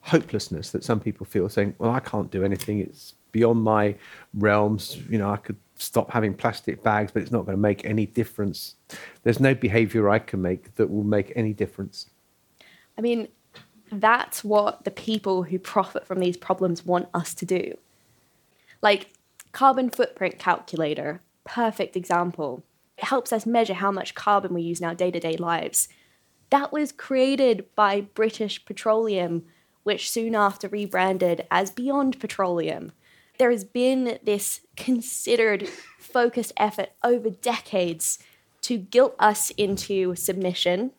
hopelessness 0.00 0.70
that 0.70 0.84
some 0.84 1.00
people 1.00 1.26
feel, 1.26 1.48
saying, 1.48 1.74
"Well, 1.78 1.90
I 1.90 2.00
can't 2.00 2.30
do 2.30 2.44
anything. 2.44 2.80
It's 2.80 3.14
beyond 3.32 3.62
my 3.62 3.94
realms. 4.34 4.96
You 5.08 5.18
know, 5.18 5.30
I 5.30 5.36
could 5.36 5.56
stop 5.76 6.10
having 6.10 6.34
plastic 6.34 6.82
bags, 6.82 7.12
but 7.12 7.22
it's 7.22 7.30
not 7.30 7.44
going 7.44 7.56
to 7.56 7.60
make 7.62 7.84
any 7.84 8.06
difference. 8.06 8.74
There's 9.22 9.40
no 9.40 9.54
behavior 9.54 10.08
I 10.08 10.18
can 10.18 10.42
make 10.42 10.74
that 10.76 10.90
will 10.90 11.04
make 11.04 11.32
any 11.36 11.52
difference. 11.52 12.06
I 12.96 13.00
mean, 13.00 13.28
that's 13.92 14.42
what 14.42 14.84
the 14.84 14.90
people 14.90 15.44
who 15.44 15.58
profit 15.58 16.06
from 16.06 16.20
these 16.20 16.36
problems 16.36 16.84
want 16.84 17.08
us 17.14 17.34
to 17.34 17.46
do. 17.46 17.78
Like, 18.82 19.12
carbon 19.52 19.90
footprint 19.90 20.38
calculator, 20.38 21.20
perfect 21.44 21.96
example. 21.96 22.64
It 22.96 23.04
helps 23.04 23.32
us 23.32 23.46
measure 23.46 23.74
how 23.74 23.92
much 23.92 24.14
carbon 24.14 24.52
we 24.52 24.62
use 24.62 24.80
in 24.80 24.86
our 24.86 24.94
day 24.94 25.10
to 25.10 25.20
day 25.20 25.36
lives. 25.36 25.88
That 26.50 26.72
was 26.72 26.92
created 26.92 27.66
by 27.74 28.00
British 28.00 28.64
Petroleum, 28.64 29.44
which 29.82 30.10
soon 30.10 30.34
after 30.34 30.68
rebranded 30.68 31.46
as 31.50 31.70
Beyond 31.70 32.18
Petroleum. 32.18 32.92
There 33.38 33.50
has 33.50 33.64
been 33.64 34.18
this 34.22 34.60
considered, 34.76 35.68
focused 35.98 36.52
effort 36.56 36.90
over 37.04 37.30
decades 37.30 38.18
to 38.62 38.78
guilt 38.78 39.14
us 39.18 39.50
into 39.50 40.14
submission, 40.16 40.92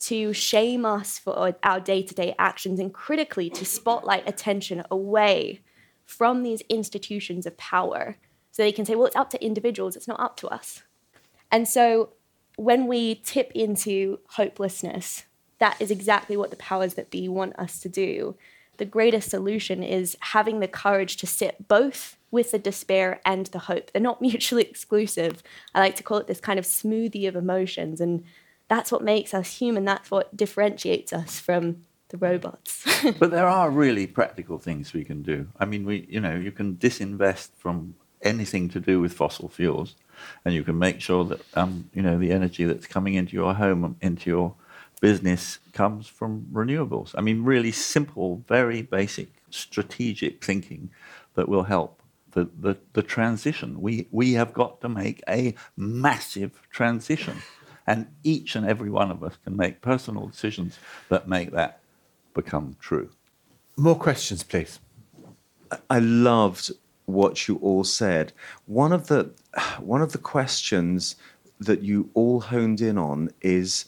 to 0.00 0.32
shame 0.32 0.84
us 0.84 1.18
for 1.18 1.54
our 1.62 1.80
day 1.80 2.02
to 2.02 2.14
day 2.14 2.34
actions, 2.38 2.80
and 2.80 2.92
critically 2.92 3.50
to 3.50 3.64
spotlight 3.64 4.28
attention 4.28 4.82
away 4.90 5.60
from 6.04 6.42
these 6.42 6.62
institutions 6.68 7.46
of 7.46 7.56
power 7.56 8.16
so 8.50 8.62
they 8.62 8.72
can 8.72 8.84
say, 8.84 8.94
well, 8.94 9.06
it's 9.06 9.14
up 9.14 9.30
to 9.30 9.44
individuals, 9.44 9.94
it's 9.94 10.08
not 10.08 10.18
up 10.18 10.36
to 10.38 10.48
us. 10.48 10.82
And 11.50 11.68
so 11.68 12.10
when 12.58 12.88
we 12.88 13.14
tip 13.14 13.52
into 13.54 14.18
hopelessness, 14.30 15.24
that 15.60 15.80
is 15.80 15.92
exactly 15.92 16.36
what 16.36 16.50
the 16.50 16.56
powers 16.56 16.94
that 16.94 17.08
be 17.08 17.28
want 17.28 17.56
us 17.56 17.78
to 17.80 17.88
do. 17.88 18.36
The 18.78 18.84
greatest 18.84 19.30
solution 19.30 19.84
is 19.84 20.16
having 20.20 20.58
the 20.58 20.66
courage 20.66 21.16
to 21.18 21.26
sit 21.26 21.68
both 21.68 22.16
with 22.32 22.50
the 22.50 22.58
despair 22.58 23.20
and 23.24 23.46
the 23.46 23.60
hope. 23.60 23.92
They're 23.92 24.02
not 24.02 24.20
mutually 24.30 24.64
exclusive. 24.64 25.40
I 25.72 25.78
like 25.78 25.94
to 25.96 26.02
call 26.02 26.18
it 26.18 26.26
this 26.26 26.40
kind 26.40 26.58
of 26.58 26.64
smoothie 26.64 27.28
of 27.28 27.36
emotions. 27.36 28.00
And 28.00 28.24
that's 28.66 28.90
what 28.90 29.04
makes 29.04 29.32
us 29.32 29.58
human. 29.58 29.84
That's 29.84 30.10
what 30.10 30.36
differentiates 30.36 31.12
us 31.12 31.38
from 31.38 31.84
the 32.08 32.18
robots. 32.18 32.84
but 33.20 33.30
there 33.30 33.46
are 33.46 33.70
really 33.70 34.08
practical 34.08 34.58
things 34.58 34.92
we 34.92 35.04
can 35.04 35.22
do. 35.22 35.46
I 35.60 35.64
mean, 35.64 35.86
we, 35.86 36.08
you 36.10 36.20
know, 36.20 36.34
you 36.34 36.50
can 36.50 36.74
disinvest 36.74 37.50
from 37.56 37.94
anything 38.22 38.68
to 38.70 38.80
do 38.80 39.00
with 39.00 39.12
fossil 39.12 39.48
fuels, 39.48 39.94
and 40.44 40.54
you 40.54 40.64
can 40.64 40.78
make 40.78 41.00
sure 41.00 41.24
that 41.24 41.40
um, 41.54 41.90
you 41.94 42.02
know 42.02 42.18
the 42.18 42.32
energy 42.32 42.64
that's 42.64 42.86
coming 42.86 43.14
into 43.14 43.34
your 43.34 43.54
home, 43.54 43.96
into 44.00 44.30
your 44.30 44.54
business, 45.00 45.58
comes 45.72 46.06
from 46.06 46.46
renewables. 46.52 47.14
I 47.16 47.20
mean, 47.20 47.44
really 47.44 47.72
simple, 47.72 48.42
very 48.48 48.82
basic, 48.82 49.28
strategic 49.50 50.44
thinking 50.44 50.90
that 51.34 51.48
will 51.48 51.64
help 51.64 52.02
the, 52.32 52.48
the, 52.60 52.76
the 52.92 53.02
transition. 53.02 53.80
We 53.80 54.06
we 54.10 54.32
have 54.32 54.52
got 54.52 54.80
to 54.82 54.88
make 54.88 55.22
a 55.28 55.54
massive 55.76 56.60
transition, 56.70 57.38
and 57.86 58.06
each 58.22 58.56
and 58.56 58.66
every 58.66 58.90
one 58.90 59.10
of 59.10 59.22
us 59.22 59.36
can 59.44 59.56
make 59.56 59.80
personal 59.80 60.26
decisions 60.26 60.78
that 61.08 61.28
make 61.28 61.52
that 61.52 61.80
become 62.34 62.76
true. 62.80 63.10
More 63.76 63.96
questions, 63.96 64.42
please. 64.42 64.80
I 65.90 65.98
loved 65.98 66.72
what 67.08 67.48
you 67.48 67.56
all 67.62 67.84
said. 67.84 68.32
One 68.66 68.92
of 68.92 69.06
the 69.06 69.30
one 69.80 70.02
of 70.02 70.12
the 70.12 70.18
questions 70.18 71.16
that 71.58 71.82
you 71.82 72.10
all 72.14 72.40
honed 72.40 72.80
in 72.80 72.98
on 72.98 73.30
is 73.40 73.86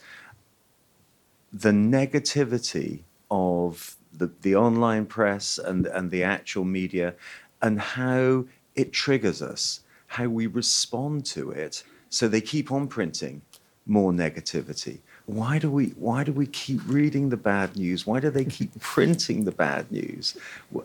the 1.52 1.70
negativity 1.70 3.02
of 3.30 3.96
the, 4.12 4.30
the 4.40 4.56
online 4.56 5.06
press 5.06 5.58
and, 5.58 5.86
and 5.86 6.10
the 6.10 6.24
actual 6.24 6.64
media 6.64 7.14
and 7.62 7.78
how 7.80 8.46
it 8.74 8.92
triggers 8.92 9.42
us, 9.42 9.80
how 10.06 10.26
we 10.26 10.46
respond 10.46 11.26
to 11.26 11.50
it. 11.50 11.84
So 12.08 12.26
they 12.26 12.40
keep 12.40 12.72
on 12.72 12.88
printing 12.88 13.42
more 13.86 14.12
negativity. 14.12 14.98
Why 15.26 15.58
do 15.58 15.70
we 15.70 15.88
why 15.90 16.24
do 16.24 16.32
we 16.32 16.46
keep 16.46 16.80
reading 16.86 17.28
the 17.28 17.36
bad 17.36 17.76
news? 17.76 18.06
Why 18.06 18.18
do 18.18 18.30
they 18.30 18.46
keep 18.46 18.80
printing 18.80 19.44
the 19.44 19.52
bad 19.52 19.92
news? 19.92 20.38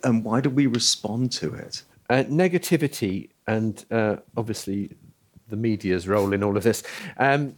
And 0.03 0.23
why 0.25 0.41
do 0.41 0.49
we 0.49 0.67
respond 0.67 1.31
to 1.33 1.53
it? 1.53 1.83
Uh, 2.09 2.23
negativity 2.25 3.29
and 3.47 3.85
uh, 3.89 4.17
obviously 4.37 4.91
the 5.47 5.55
media's 5.55 6.07
role 6.07 6.33
in 6.33 6.43
all 6.43 6.57
of 6.57 6.63
this. 6.63 6.83
Um, 7.17 7.55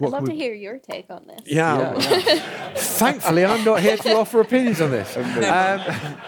I'd 0.00 0.10
love 0.10 0.24
to 0.26 0.34
hear 0.34 0.52
your 0.52 0.78
take 0.78 1.06
on 1.08 1.26
this. 1.26 1.40
Yeah. 1.46 1.96
yeah. 1.98 2.74
Thankfully, 2.74 3.44
I'm 3.46 3.64
not 3.64 3.80
here 3.80 3.96
to 3.96 4.16
offer 4.16 4.40
opinions 4.40 4.80
on 4.80 4.90
this. 4.90 5.16
Um, 5.16 5.80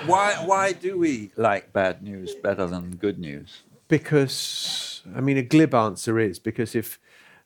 why, 0.07 0.34
why 0.46 0.72
do 0.72 0.99
we 0.99 1.32
like 1.36 1.72
bad 1.72 2.03
news 2.03 2.34
better 2.34 2.66
than 2.66 2.96
good 2.96 3.18
news? 3.18 3.62
Because, 3.88 5.03
I 5.14 5.20
mean, 5.20 5.36
a 5.36 5.42
glib 5.42 5.74
answer 5.74 6.18
is 6.18 6.38
because 6.38 6.74
if 6.74 6.99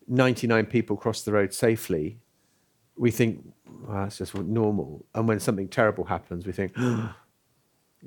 99 0.07 0.67
people 0.67 0.97
cross 0.97 1.23
the 1.23 1.33
road 1.33 1.53
safely, 1.53 2.19
we 2.97 3.11
think, 3.11 3.53
well, 3.67 4.05
that's 4.05 4.19
just 4.19 4.35
normal. 4.35 5.05
And 5.15 5.27
when 5.27 5.41
something 5.41 5.69
terrible 5.69 6.05
happens, 6.05 6.47
we 6.47 6.53
think, 6.53 6.77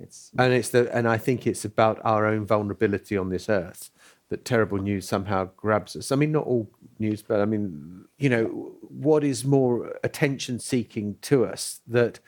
it's 0.01 0.31
and 0.37 0.53
it's 0.53 0.69
the 0.69 0.93
and 0.95 1.07
I 1.07 1.17
think 1.17 1.47
it's 1.47 1.65
about 1.65 1.99
our 2.03 2.25
own 2.25 2.45
vulnerability 2.45 3.17
on 3.17 3.29
this 3.29 3.49
earth 3.49 3.91
that 4.29 4.43
terrible 4.43 4.77
news 4.77 5.07
somehow 5.07 5.49
grabs 5.55 5.95
us. 5.95 6.11
I 6.11 6.15
mean, 6.15 6.31
not 6.31 6.45
all 6.45 6.69
news, 6.97 7.21
but 7.21 7.41
I 7.41 7.45
mean, 7.45 8.05
you 8.17 8.29
know, 8.29 8.45
what 8.81 9.23
is 9.23 9.45
more 9.45 9.97
attention 10.03 10.59
seeking 10.59 11.17
to 11.21 11.45
us 11.45 11.81
that 11.87 12.19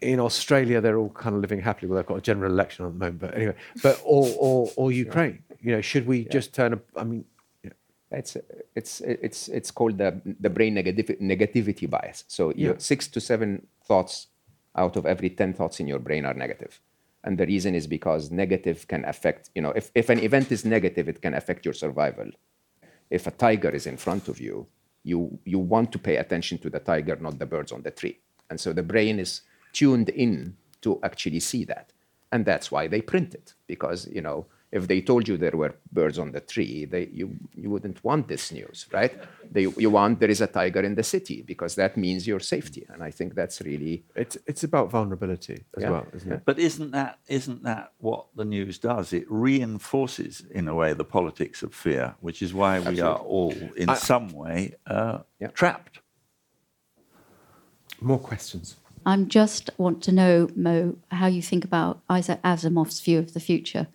in 0.00 0.20
Australia 0.20 0.80
they're 0.80 0.98
all 0.98 1.10
kind 1.10 1.36
of 1.36 1.40
living 1.40 1.60
happily. 1.60 1.88
Well, 1.88 1.96
they've 1.96 2.06
got 2.06 2.18
a 2.18 2.20
general 2.20 2.52
election 2.52 2.84
at 2.84 2.92
the 2.92 2.98
moment, 2.98 3.20
but 3.20 3.34
anyway, 3.34 3.54
but 3.82 4.00
or 4.04 4.28
or, 4.38 4.70
or 4.76 4.92
Ukraine. 4.92 5.42
You 5.60 5.76
know, 5.76 5.80
should 5.80 6.06
we 6.06 6.20
yeah. 6.20 6.28
just 6.30 6.52
turn? 6.52 6.74
A, 6.74 6.80
I 6.96 7.04
mean, 7.04 7.24
it's 8.10 8.36
it's 8.74 9.00
it's 9.00 9.48
it's 9.48 9.70
called 9.70 9.98
the 9.98 10.20
the 10.40 10.50
brain 10.50 10.74
negativ- 10.74 11.20
negativity 11.20 11.88
bias. 11.88 12.24
So 12.28 12.52
yeah. 12.54 12.74
six 12.78 13.08
to 13.08 13.20
seven 13.20 13.66
thoughts 13.84 14.28
out 14.76 14.96
of 14.96 15.06
every 15.06 15.30
10 15.30 15.54
thoughts 15.54 15.80
in 15.80 15.86
your 15.86 15.98
brain 15.98 16.24
are 16.24 16.34
negative. 16.34 16.80
And 17.24 17.38
the 17.38 17.46
reason 17.46 17.74
is 17.74 17.86
because 17.86 18.30
negative 18.30 18.86
can 18.86 19.04
affect, 19.06 19.50
you 19.54 19.62
know, 19.62 19.70
if, 19.70 19.90
if 19.94 20.10
an 20.10 20.20
event 20.20 20.52
is 20.52 20.64
negative, 20.64 21.08
it 21.08 21.22
can 21.22 21.34
affect 21.34 21.64
your 21.64 21.74
survival. 21.74 22.30
If 23.10 23.26
a 23.26 23.30
tiger 23.30 23.70
is 23.70 23.86
in 23.86 23.96
front 23.96 24.28
of 24.28 24.40
you, 24.40 24.66
you, 25.04 25.38
you 25.44 25.58
want 25.58 25.92
to 25.92 25.98
pay 25.98 26.16
attention 26.16 26.58
to 26.58 26.70
the 26.70 26.80
tiger, 26.80 27.16
not 27.16 27.38
the 27.38 27.46
birds 27.46 27.72
on 27.72 27.82
the 27.82 27.90
tree. 27.90 28.18
And 28.50 28.60
so 28.60 28.72
the 28.72 28.82
brain 28.82 29.18
is 29.18 29.42
tuned 29.72 30.10
in 30.10 30.56
to 30.82 31.00
actually 31.02 31.40
see 31.40 31.64
that. 31.64 31.92
And 32.32 32.44
that's 32.44 32.70
why 32.70 32.88
they 32.88 33.00
print 33.00 33.34
it, 33.34 33.54
because, 33.66 34.08
you 34.08 34.20
know, 34.20 34.46
if 34.74 34.88
they 34.88 35.00
told 35.00 35.28
you 35.28 35.36
there 35.36 35.56
were 35.56 35.76
birds 35.92 36.18
on 36.18 36.32
the 36.32 36.40
tree, 36.40 36.84
they, 36.84 37.06
you, 37.12 37.36
you 37.54 37.70
wouldn't 37.70 38.02
want 38.02 38.26
this 38.26 38.50
news, 38.50 38.86
right? 38.92 39.14
They, 39.50 39.68
you 39.84 39.88
want 39.88 40.18
there 40.18 40.30
is 40.30 40.40
a 40.40 40.48
tiger 40.48 40.80
in 40.80 40.96
the 40.96 41.04
city 41.04 41.42
because 41.42 41.76
that 41.76 41.96
means 41.96 42.26
your 42.26 42.40
safety. 42.40 42.84
And 42.88 43.00
I 43.00 43.12
think 43.12 43.36
that's 43.36 43.60
really 43.60 44.02
it's 44.16 44.36
it's 44.48 44.64
about 44.64 44.90
vulnerability 44.90 45.64
as 45.76 45.84
yeah. 45.84 45.90
well, 45.90 46.06
isn't 46.12 46.32
it? 46.32 46.42
But 46.44 46.58
isn't 46.58 46.90
that 46.90 47.20
isn't 47.28 47.62
that 47.62 47.92
what 47.98 48.26
the 48.34 48.44
news 48.44 48.78
does? 48.78 49.12
It 49.12 49.26
reinforces, 49.28 50.42
in 50.50 50.66
a 50.66 50.74
way, 50.74 50.92
the 50.92 51.04
politics 51.04 51.62
of 51.62 51.72
fear, 51.72 52.16
which 52.20 52.42
is 52.42 52.52
why 52.52 52.80
we 52.80 52.86
Absolutely. 52.86 53.02
are 53.02 53.18
all, 53.18 53.54
in 53.76 53.88
I, 53.90 53.94
some 53.94 54.28
way, 54.30 54.74
uh, 54.88 55.18
yeah. 55.38 55.48
trapped. 55.48 56.00
More 58.00 58.18
questions. 58.18 58.76
I 59.06 59.16
just 59.18 59.70
want 59.78 60.02
to 60.04 60.12
know, 60.12 60.48
Mo, 60.56 60.96
how 61.12 61.28
you 61.28 61.42
think 61.42 61.64
about 61.64 62.00
Isaac 62.10 62.40
Asimov's 62.42 63.00
view 63.00 63.20
of 63.20 63.34
the 63.34 63.40
future 63.40 63.86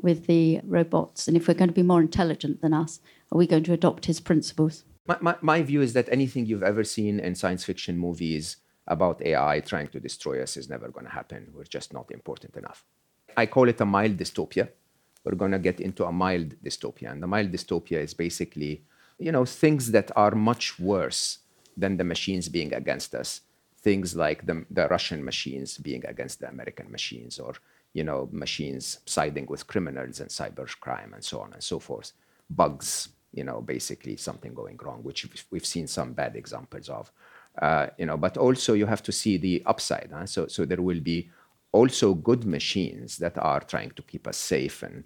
with 0.00 0.26
the 0.26 0.60
robots? 0.64 1.28
And 1.28 1.36
if 1.36 1.48
we're 1.48 1.54
going 1.54 1.68
to 1.68 1.74
be 1.74 1.82
more 1.82 2.00
intelligent 2.00 2.60
than 2.60 2.72
us, 2.72 3.00
are 3.32 3.38
we 3.38 3.46
going 3.46 3.64
to 3.64 3.72
adopt 3.72 4.06
his 4.06 4.20
principles? 4.20 4.84
My, 5.06 5.18
my, 5.20 5.36
my 5.40 5.62
view 5.62 5.82
is 5.82 5.92
that 5.92 6.08
anything 6.10 6.46
you've 6.46 6.62
ever 6.62 6.84
seen 6.84 7.20
in 7.20 7.34
science 7.34 7.64
fiction 7.64 7.98
movies 7.98 8.56
about 8.86 9.22
AI 9.22 9.60
trying 9.60 9.88
to 9.88 10.00
destroy 10.00 10.42
us 10.42 10.56
is 10.56 10.68
never 10.68 10.88
going 10.88 11.06
to 11.06 11.12
happen. 11.12 11.50
We're 11.54 11.64
just 11.64 11.92
not 11.92 12.10
important 12.10 12.56
enough. 12.56 12.84
I 13.36 13.46
call 13.46 13.68
it 13.68 13.80
a 13.80 13.86
mild 13.86 14.16
dystopia. 14.16 14.68
We're 15.24 15.34
going 15.34 15.52
to 15.52 15.58
get 15.58 15.80
into 15.80 16.04
a 16.04 16.12
mild 16.12 16.54
dystopia. 16.62 17.10
And 17.10 17.22
the 17.22 17.26
mild 17.26 17.50
dystopia 17.50 17.98
is 18.02 18.14
basically, 18.14 18.82
you 19.18 19.32
know, 19.32 19.44
things 19.44 19.90
that 19.92 20.10
are 20.16 20.34
much 20.34 20.78
worse 20.78 21.38
than 21.76 21.96
the 21.96 22.04
machines 22.04 22.48
being 22.48 22.72
against 22.74 23.14
us. 23.14 23.40
Things 23.78 24.14
like 24.14 24.46
the, 24.46 24.64
the 24.70 24.88
Russian 24.88 25.24
machines 25.24 25.78
being 25.78 26.04
against 26.06 26.40
the 26.40 26.48
American 26.48 26.90
machines, 26.90 27.38
or 27.38 27.54
you 27.94 28.04
know, 28.04 28.28
machines 28.32 28.98
siding 29.06 29.46
with 29.46 29.66
criminals 29.66 30.20
and 30.20 30.28
cybercrime 30.28 31.14
and 31.14 31.24
so 31.24 31.40
on 31.40 31.52
and 31.54 31.62
so 31.62 31.78
forth. 31.78 32.12
Bugs, 32.50 33.08
you 33.32 33.44
know, 33.44 33.60
basically 33.60 34.16
something 34.16 34.52
going 34.52 34.78
wrong, 34.82 35.02
which 35.02 35.26
we've 35.50 35.64
seen 35.64 35.86
some 35.86 36.12
bad 36.12 36.36
examples 36.36 36.88
of. 36.88 37.10
Uh, 37.62 37.86
you 37.96 38.04
know, 38.04 38.16
but 38.16 38.36
also 38.36 38.74
you 38.74 38.84
have 38.84 39.02
to 39.02 39.12
see 39.12 39.36
the 39.36 39.62
upside. 39.64 40.10
Huh? 40.12 40.26
So, 40.26 40.48
so 40.48 40.64
there 40.64 40.82
will 40.82 41.00
be 41.00 41.30
also 41.70 42.14
good 42.14 42.44
machines 42.44 43.16
that 43.18 43.38
are 43.38 43.60
trying 43.60 43.92
to 43.92 44.02
keep 44.02 44.26
us 44.26 44.36
safe. 44.36 44.82
And 44.82 45.04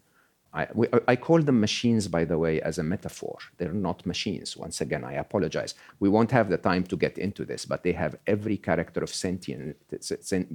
I, 0.55 0.67
we, 0.73 0.89
I 1.07 1.15
call 1.17 1.43
them 1.43 1.61
machines, 1.61 2.09
by 2.09 2.25
the 2.25 2.39
way, 2.39 2.61
as 2.63 2.79
a 2.79 2.83
metaphor. 2.83 3.37
They're 3.59 3.73
not 3.73 4.07
machines. 4.07 4.57
Once 4.57 4.81
again, 4.81 5.05
I 5.05 5.15
apologize. 5.15 5.75
We 6.01 6.09
won't 6.09 6.31
have 6.31 6.49
the 6.49 6.57
time 6.57 6.85
to 6.85 6.97
get 6.97 7.19
into 7.19 7.45
this, 7.45 7.67
but 7.67 7.83
they 7.83 7.93
have 7.93 8.17
every 8.27 8.57
character 8.57 9.03
of 9.03 9.11
sentient, 9.11 9.77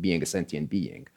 being 0.02 0.24
a 0.24 0.26
sentient 0.26 0.70
being 0.70 1.08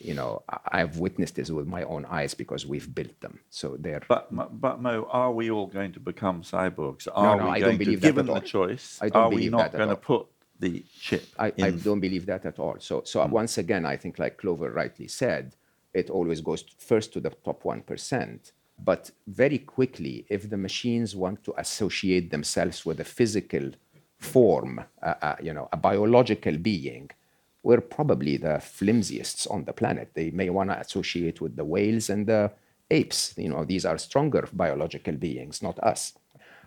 you 0.00 0.14
know, 0.14 0.42
I've 0.48 0.98
witnessed 0.98 1.36
this 1.36 1.50
with 1.50 1.66
my 1.66 1.82
own 1.84 2.04
eyes 2.06 2.34
because 2.34 2.66
we've 2.66 2.94
built 2.94 3.20
them. 3.20 3.40
So 3.50 3.76
they're. 3.78 4.02
But, 4.08 4.28
but 4.60 4.80
Mo, 4.80 5.06
are 5.10 5.32
we 5.32 5.50
all 5.50 5.66
going 5.66 5.92
to 5.92 6.00
become 6.00 6.42
cyborgs? 6.42 7.08
Are 7.14 7.36
no, 7.36 7.44
no, 7.44 7.44
we 7.44 7.50
I 7.50 7.60
going 7.60 7.72
don't 7.72 7.78
believe 7.78 8.00
to, 8.00 8.06
that 8.06 8.06
given 8.06 8.26
at 8.26 8.30
all. 8.30 8.40
the 8.40 8.46
choice, 8.46 8.98
I 9.02 9.08
don't 9.08 9.22
are 9.22 9.30
we 9.30 9.48
not 9.48 9.72
going 9.72 9.88
to 9.90 9.96
put 9.96 10.26
the 10.58 10.84
chip 10.98 11.26
I, 11.38 11.52
in? 11.56 11.64
I 11.64 11.70
don't 11.72 12.00
believe 12.00 12.26
that 12.26 12.46
at 12.46 12.58
all. 12.58 12.76
So, 12.78 13.02
so 13.04 13.24
once 13.26 13.58
again, 13.58 13.84
I 13.84 13.96
think, 13.96 14.18
like 14.18 14.38
Clover 14.38 14.70
rightly 14.70 15.08
said, 15.08 15.54
it 15.92 16.10
always 16.10 16.40
goes 16.40 16.64
first 16.78 17.12
to 17.12 17.20
the 17.20 17.30
top 17.30 17.64
one 17.64 17.82
percent. 17.82 18.52
But 18.76 19.10
very 19.26 19.58
quickly, 19.58 20.26
if 20.28 20.50
the 20.50 20.56
machines 20.56 21.14
want 21.14 21.44
to 21.44 21.54
associate 21.56 22.30
themselves 22.30 22.84
with 22.84 22.98
a 22.98 23.04
physical 23.04 23.70
form, 24.18 24.84
uh, 25.02 25.14
uh, 25.22 25.36
you 25.40 25.52
know, 25.52 25.68
a 25.72 25.76
biological 25.76 26.56
being, 26.56 27.10
we're 27.64 27.80
probably 27.80 28.36
the 28.36 28.60
flimsiest 28.60 29.48
on 29.50 29.64
the 29.64 29.72
planet. 29.72 30.10
They 30.14 30.30
may 30.30 30.50
want 30.50 30.70
to 30.70 30.78
associate 30.78 31.40
with 31.40 31.56
the 31.56 31.64
whales 31.64 32.10
and 32.10 32.26
the 32.26 32.52
apes. 32.90 33.34
You 33.36 33.48
know, 33.48 33.64
these 33.64 33.86
are 33.86 33.98
stronger 33.98 34.46
biological 34.52 35.14
beings, 35.14 35.62
not 35.62 35.78
us. 35.80 36.12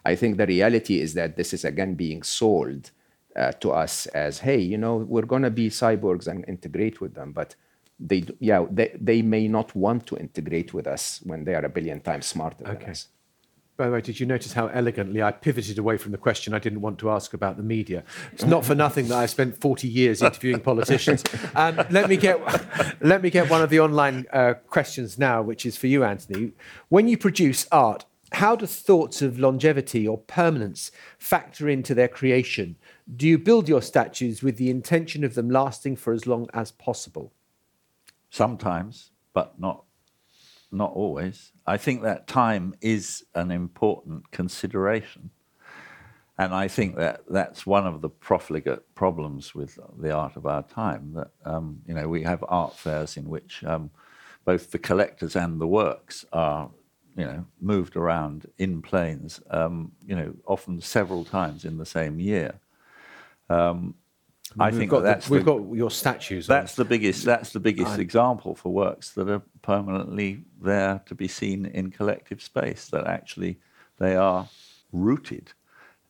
I 0.03 0.15
think 0.15 0.37
the 0.37 0.47
reality 0.47 0.99
is 0.99 1.13
that 1.13 1.37
this 1.37 1.53
is 1.53 1.63
again 1.63 1.93
being 1.93 2.23
sold 2.23 2.91
uh, 3.35 3.51
to 3.53 3.71
us 3.71 4.07
as, 4.07 4.39
hey, 4.39 4.57
you 4.59 4.77
know, 4.77 4.97
we're 4.97 5.27
going 5.27 5.43
to 5.43 5.51
be 5.51 5.69
cyborgs 5.69 6.27
and 6.27 6.43
integrate 6.47 6.99
with 6.99 7.13
them, 7.13 7.31
but 7.31 7.55
they, 7.99 8.23
yeah, 8.39 8.65
they, 8.71 8.95
they 8.99 9.21
may 9.21 9.47
not 9.47 9.75
want 9.75 10.07
to 10.07 10.17
integrate 10.17 10.73
with 10.73 10.87
us 10.87 11.21
when 11.23 11.43
they 11.43 11.53
are 11.53 11.65
a 11.65 11.69
billion 11.69 11.99
times 12.01 12.25
smarter 12.25 12.63
than 12.63 12.81
us. 12.89 13.07
By 13.77 13.85
the 13.85 13.91
way, 13.91 14.01
did 14.01 14.19
you 14.19 14.25
notice 14.25 14.53
how 14.53 14.67
elegantly 14.67 15.21
I 15.21 15.31
pivoted 15.31 15.77
away 15.77 15.97
from 15.97 16.11
the 16.11 16.17
question 16.17 16.55
I 16.55 16.59
didn't 16.59 16.81
want 16.81 16.97
to 16.97 17.11
ask 17.11 17.35
about 17.35 17.57
the 17.57 17.63
media? 17.63 18.03
It's 18.33 18.43
not 18.43 18.65
for 18.65 18.73
nothing 18.73 19.07
that 19.09 19.17
I 19.17 19.27
spent 19.27 19.61
40 19.61 19.87
years 19.87 20.23
interviewing 20.23 20.61
politicians. 20.61 21.23
Um, 21.55 21.75
let 21.89 22.09
me 22.09 22.17
get 22.17 22.39
let 23.01 23.21
me 23.21 23.29
get 23.29 23.49
one 23.49 23.61
of 23.61 23.69
the 23.69 23.79
online 23.79 24.25
uh, 24.31 24.55
questions 24.67 25.17
now, 25.17 25.41
which 25.41 25.65
is 25.65 25.77
for 25.77 25.87
you, 25.87 26.03
Antony. 26.03 26.51
When 26.89 27.07
you 27.07 27.17
produce 27.17 27.67
art, 27.71 28.05
how 28.33 28.55
do 28.55 28.65
thoughts 28.65 29.21
of 29.21 29.39
longevity 29.39 30.07
or 30.07 30.17
permanence 30.17 30.91
factor 31.17 31.69
into 31.69 31.93
their 31.95 32.07
creation? 32.07 32.75
Do 33.15 33.27
you 33.27 33.37
build 33.37 33.69
your 33.69 33.81
statues 33.81 34.43
with 34.43 34.57
the 34.57 34.69
intention 34.69 35.23
of 35.23 35.35
them 35.35 35.49
lasting 35.49 35.95
for 35.95 36.13
as 36.13 36.27
long 36.27 36.47
as 36.53 36.71
possible? 36.71 37.33
Sometimes, 38.29 39.11
but 39.33 39.59
not 39.59 39.83
not 40.71 40.91
always. 40.93 41.51
I 41.65 41.77
think 41.77 42.01
that 42.01 42.27
time 42.27 42.75
is 42.81 43.23
an 43.35 43.51
important 43.51 44.31
consideration. 44.31 45.31
And 46.39 46.53
I 46.53 46.67
think 46.67 46.97
that 46.97 47.21
that's 47.27 47.65
one 47.65 47.87
of 47.87 48.01
the 48.01 48.09
profligate 48.09 48.93
problems 48.93 49.55
with 49.55 49.79
the 49.97 50.11
art 50.11 50.35
of 50.35 50.45
our 50.45 50.61
time. 50.63 51.13
That 51.13 51.31
um, 51.45 51.81
you 51.87 51.95
know 51.95 52.07
we 52.07 52.23
have 52.23 52.43
art 52.47 52.75
fairs 52.75 53.17
in 53.17 53.27
which 53.27 53.63
um, 53.63 53.89
both 54.45 54.69
the 54.69 54.77
collectors 54.77 55.35
and 55.35 55.59
the 55.59 55.67
works 55.67 56.25
are 56.31 56.69
you 57.15 57.25
know 57.25 57.45
moved 57.59 57.95
around 57.95 58.45
in 58.59 58.83
planes. 58.83 59.41
Um, 59.49 59.93
you 60.05 60.15
know 60.15 60.35
often 60.45 60.79
several 60.79 61.25
times 61.25 61.65
in 61.65 61.77
the 61.77 61.87
same 61.87 62.19
year. 62.19 62.59
I 64.59 64.69
We've 64.69 64.77
think 64.79 64.91
got 64.91 64.99
the- 64.99 65.05
that's 65.05 65.29
we've 65.29 65.43
the- 65.45 65.53
got 65.57 65.75
your 65.75 65.91
statues. 65.91 66.47
that's 66.47 66.75
the 66.75 66.85
biggest. 66.85 67.25
That's 67.25 67.51
the 67.51 67.59
biggest 67.59 67.91
I- 67.97 68.01
example 68.01 68.55
for 68.55 68.71
works 68.73 69.11
that 69.13 69.29
are 69.29 69.41
permanently 69.61 70.43
there 70.61 71.01
to 71.05 71.15
be 71.15 71.27
seen 71.27 71.65
in 71.65 71.91
collective 71.91 72.41
space. 72.41 72.89
That 72.89 73.07
actually 73.07 73.59
they 73.97 74.15
are 74.15 74.47
rooted, 74.91 75.51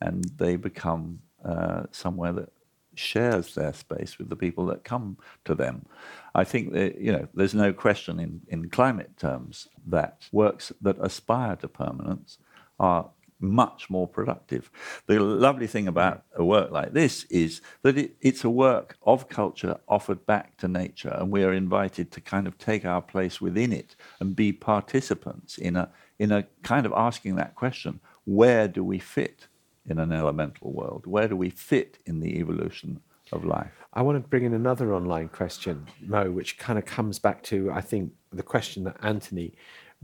and 0.02 0.24
they 0.38 0.56
become 0.56 1.20
uh, 1.44 1.84
somewhere 1.92 2.34
that 2.34 2.52
shares 2.96 3.54
their 3.54 3.74
space 3.74 4.18
with 4.18 4.28
the 4.30 4.36
people 4.36 4.66
that 4.68 4.84
come 4.84 5.18
to 5.46 5.54
them. 5.54 5.86
I 6.34 6.44
think 6.44 6.74
that 6.74 7.00
you 7.00 7.12
know 7.12 7.28
there's 7.34 7.56
no 7.56 7.74
question 7.74 8.20
in 8.20 8.42
in 8.50 8.70
climate 8.70 9.18
terms 9.18 9.68
that 9.88 10.28
works 10.32 10.72
that 10.82 10.98
aspire 11.00 11.56
to 11.58 11.68
permanence 11.68 12.38
are 12.80 13.10
much 13.40 13.90
more 13.90 14.08
productive. 14.08 14.72
The 15.08 15.20
lovely 15.20 15.68
thing 15.68 15.88
about 15.88 16.24
a 16.36 16.44
work 16.44 16.72
like 16.72 16.94
this 16.94 17.24
is 17.26 17.62
that 17.84 17.98
it, 17.98 18.16
it's 18.22 18.44
a 18.44 18.50
work 18.50 18.98
of 19.04 19.30
culture 19.30 19.78
offered 19.88 20.26
back 20.26 20.58
to 20.58 20.68
nature, 20.68 21.16
and 21.18 21.32
we 21.32 21.44
are 21.44 21.54
invited 21.54 22.12
to 22.12 22.22
kind 22.22 22.48
of 22.48 22.58
take 22.58 22.86
our 22.86 23.02
place 23.02 23.40
within 23.40 23.72
it 23.72 23.96
and 24.20 24.36
be 24.36 24.52
participants 24.52 25.58
in 25.58 25.76
a 25.76 25.90
in 26.20 26.32
a 26.32 26.48
kind 26.64 26.86
of 26.86 26.94
asking 26.94 27.36
that 27.36 27.56
question: 27.56 28.00
Where 28.26 28.68
do 28.68 28.84
we 28.84 29.00
fit 29.00 29.48
in 29.88 30.00
an 30.00 30.12
elemental 30.12 30.72
world? 30.72 31.06
Where 31.06 31.28
do 31.28 31.36
we 31.36 31.50
fit 31.50 32.00
in 32.06 32.20
the 32.20 32.40
evolution 32.40 33.00
of 33.32 33.46
life? 33.46 33.72
I 33.94 34.02
want 34.02 34.22
to 34.22 34.28
bring 34.28 34.44
in 34.44 34.54
another 34.54 34.94
online 34.94 35.30
question, 35.30 35.88
Mo, 36.02 36.32
which 36.32 36.58
kind 36.58 36.78
of 36.78 36.86
comes 36.86 37.20
back 37.20 37.42
to, 37.44 37.72
I 37.72 37.82
think, 37.82 38.14
the 38.32 38.44
question 38.44 38.84
that 38.84 38.98
Antony 39.02 39.54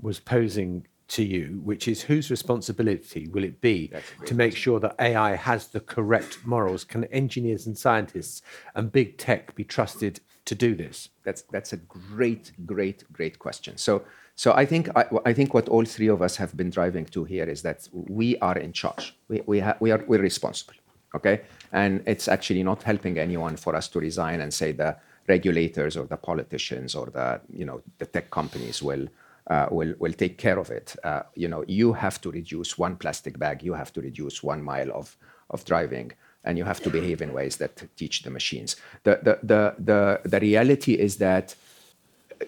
was 0.01 0.19
posing 0.19 0.87
to 1.13 1.23
you, 1.23 1.61
which 1.63 1.87
is 1.87 2.01
whose 2.01 2.31
responsibility 2.31 3.27
will 3.27 3.43
it 3.43 3.61
be 3.61 3.91
to 4.25 4.33
make 4.33 4.55
sure 4.55 4.79
that 4.79 4.95
AI 4.99 5.35
has 5.35 5.67
the 5.67 5.79
correct 5.79 6.39
morals? 6.45 6.83
Can 6.83 7.03
engineers 7.05 7.67
and 7.67 7.77
scientists 7.77 8.41
and 8.75 8.91
big 8.91 9.17
tech 9.17 9.53
be 9.55 9.63
trusted 9.63 10.19
to 10.45 10.55
do 10.55 10.75
this? 10.75 11.09
That's 11.23 11.43
that's 11.53 11.71
a 11.71 11.77
great, 11.77 12.51
great, 12.65 13.03
great 13.13 13.37
question. 13.37 13.77
So 13.77 14.03
so 14.35 14.53
I 14.53 14.65
think 14.65 14.89
I, 14.95 15.05
I 15.25 15.33
think 15.33 15.53
what 15.53 15.69
all 15.69 15.85
three 15.85 16.07
of 16.07 16.21
us 16.21 16.35
have 16.37 16.57
been 16.57 16.71
driving 16.71 17.05
to 17.05 17.23
here 17.23 17.47
is 17.47 17.61
that 17.61 17.87
we 17.93 18.37
are 18.39 18.57
in 18.57 18.73
charge. 18.73 19.15
We 19.27 19.41
we, 19.45 19.59
ha- 19.59 19.77
we 19.79 19.91
are 19.91 20.03
we're 20.07 20.21
responsible. 20.21 20.73
Okay, 21.15 21.41
and 21.71 22.01
it's 22.07 22.27
actually 22.27 22.63
not 22.63 22.81
helping 22.81 23.19
anyone 23.19 23.55
for 23.55 23.75
us 23.75 23.87
to 23.89 23.99
resign 23.99 24.41
and 24.41 24.51
say 24.51 24.71
the 24.71 24.97
regulators 25.27 25.95
or 25.95 26.05
the 26.07 26.17
politicians 26.17 26.95
or 26.95 27.05
the 27.11 27.39
you 27.51 27.65
know 27.65 27.81
the 27.99 28.05
tech 28.07 28.31
companies 28.31 28.81
will. 28.81 29.07
Uh, 29.47 29.67
will 29.71 30.13
take 30.13 30.37
care 30.37 30.57
of 30.57 30.69
it. 30.69 30.95
Uh, 31.03 31.23
you 31.35 31.49
know, 31.49 31.65
you 31.67 31.91
have 31.91 32.21
to 32.21 32.31
reduce 32.31 32.77
one 32.77 32.95
plastic 32.95 33.37
bag. 33.37 33.61
You 33.61 33.73
have 33.73 33.91
to 33.93 34.01
reduce 34.01 34.41
one 34.41 34.63
mile 34.63 34.89
of 35.49 35.65
driving, 35.65 36.13
and 36.45 36.57
you 36.57 36.63
have 36.63 36.81
to 36.81 36.89
behave 36.89 37.21
in 37.21 37.33
ways 37.33 37.57
that 37.57 37.83
teach 37.97 38.23
the 38.23 38.29
machines. 38.29 38.77
The 39.03 39.19
the 39.21 39.39
the 39.43 39.75
the, 39.79 40.21
the 40.23 40.39
reality 40.39 40.93
is 40.93 41.17
that 41.17 41.55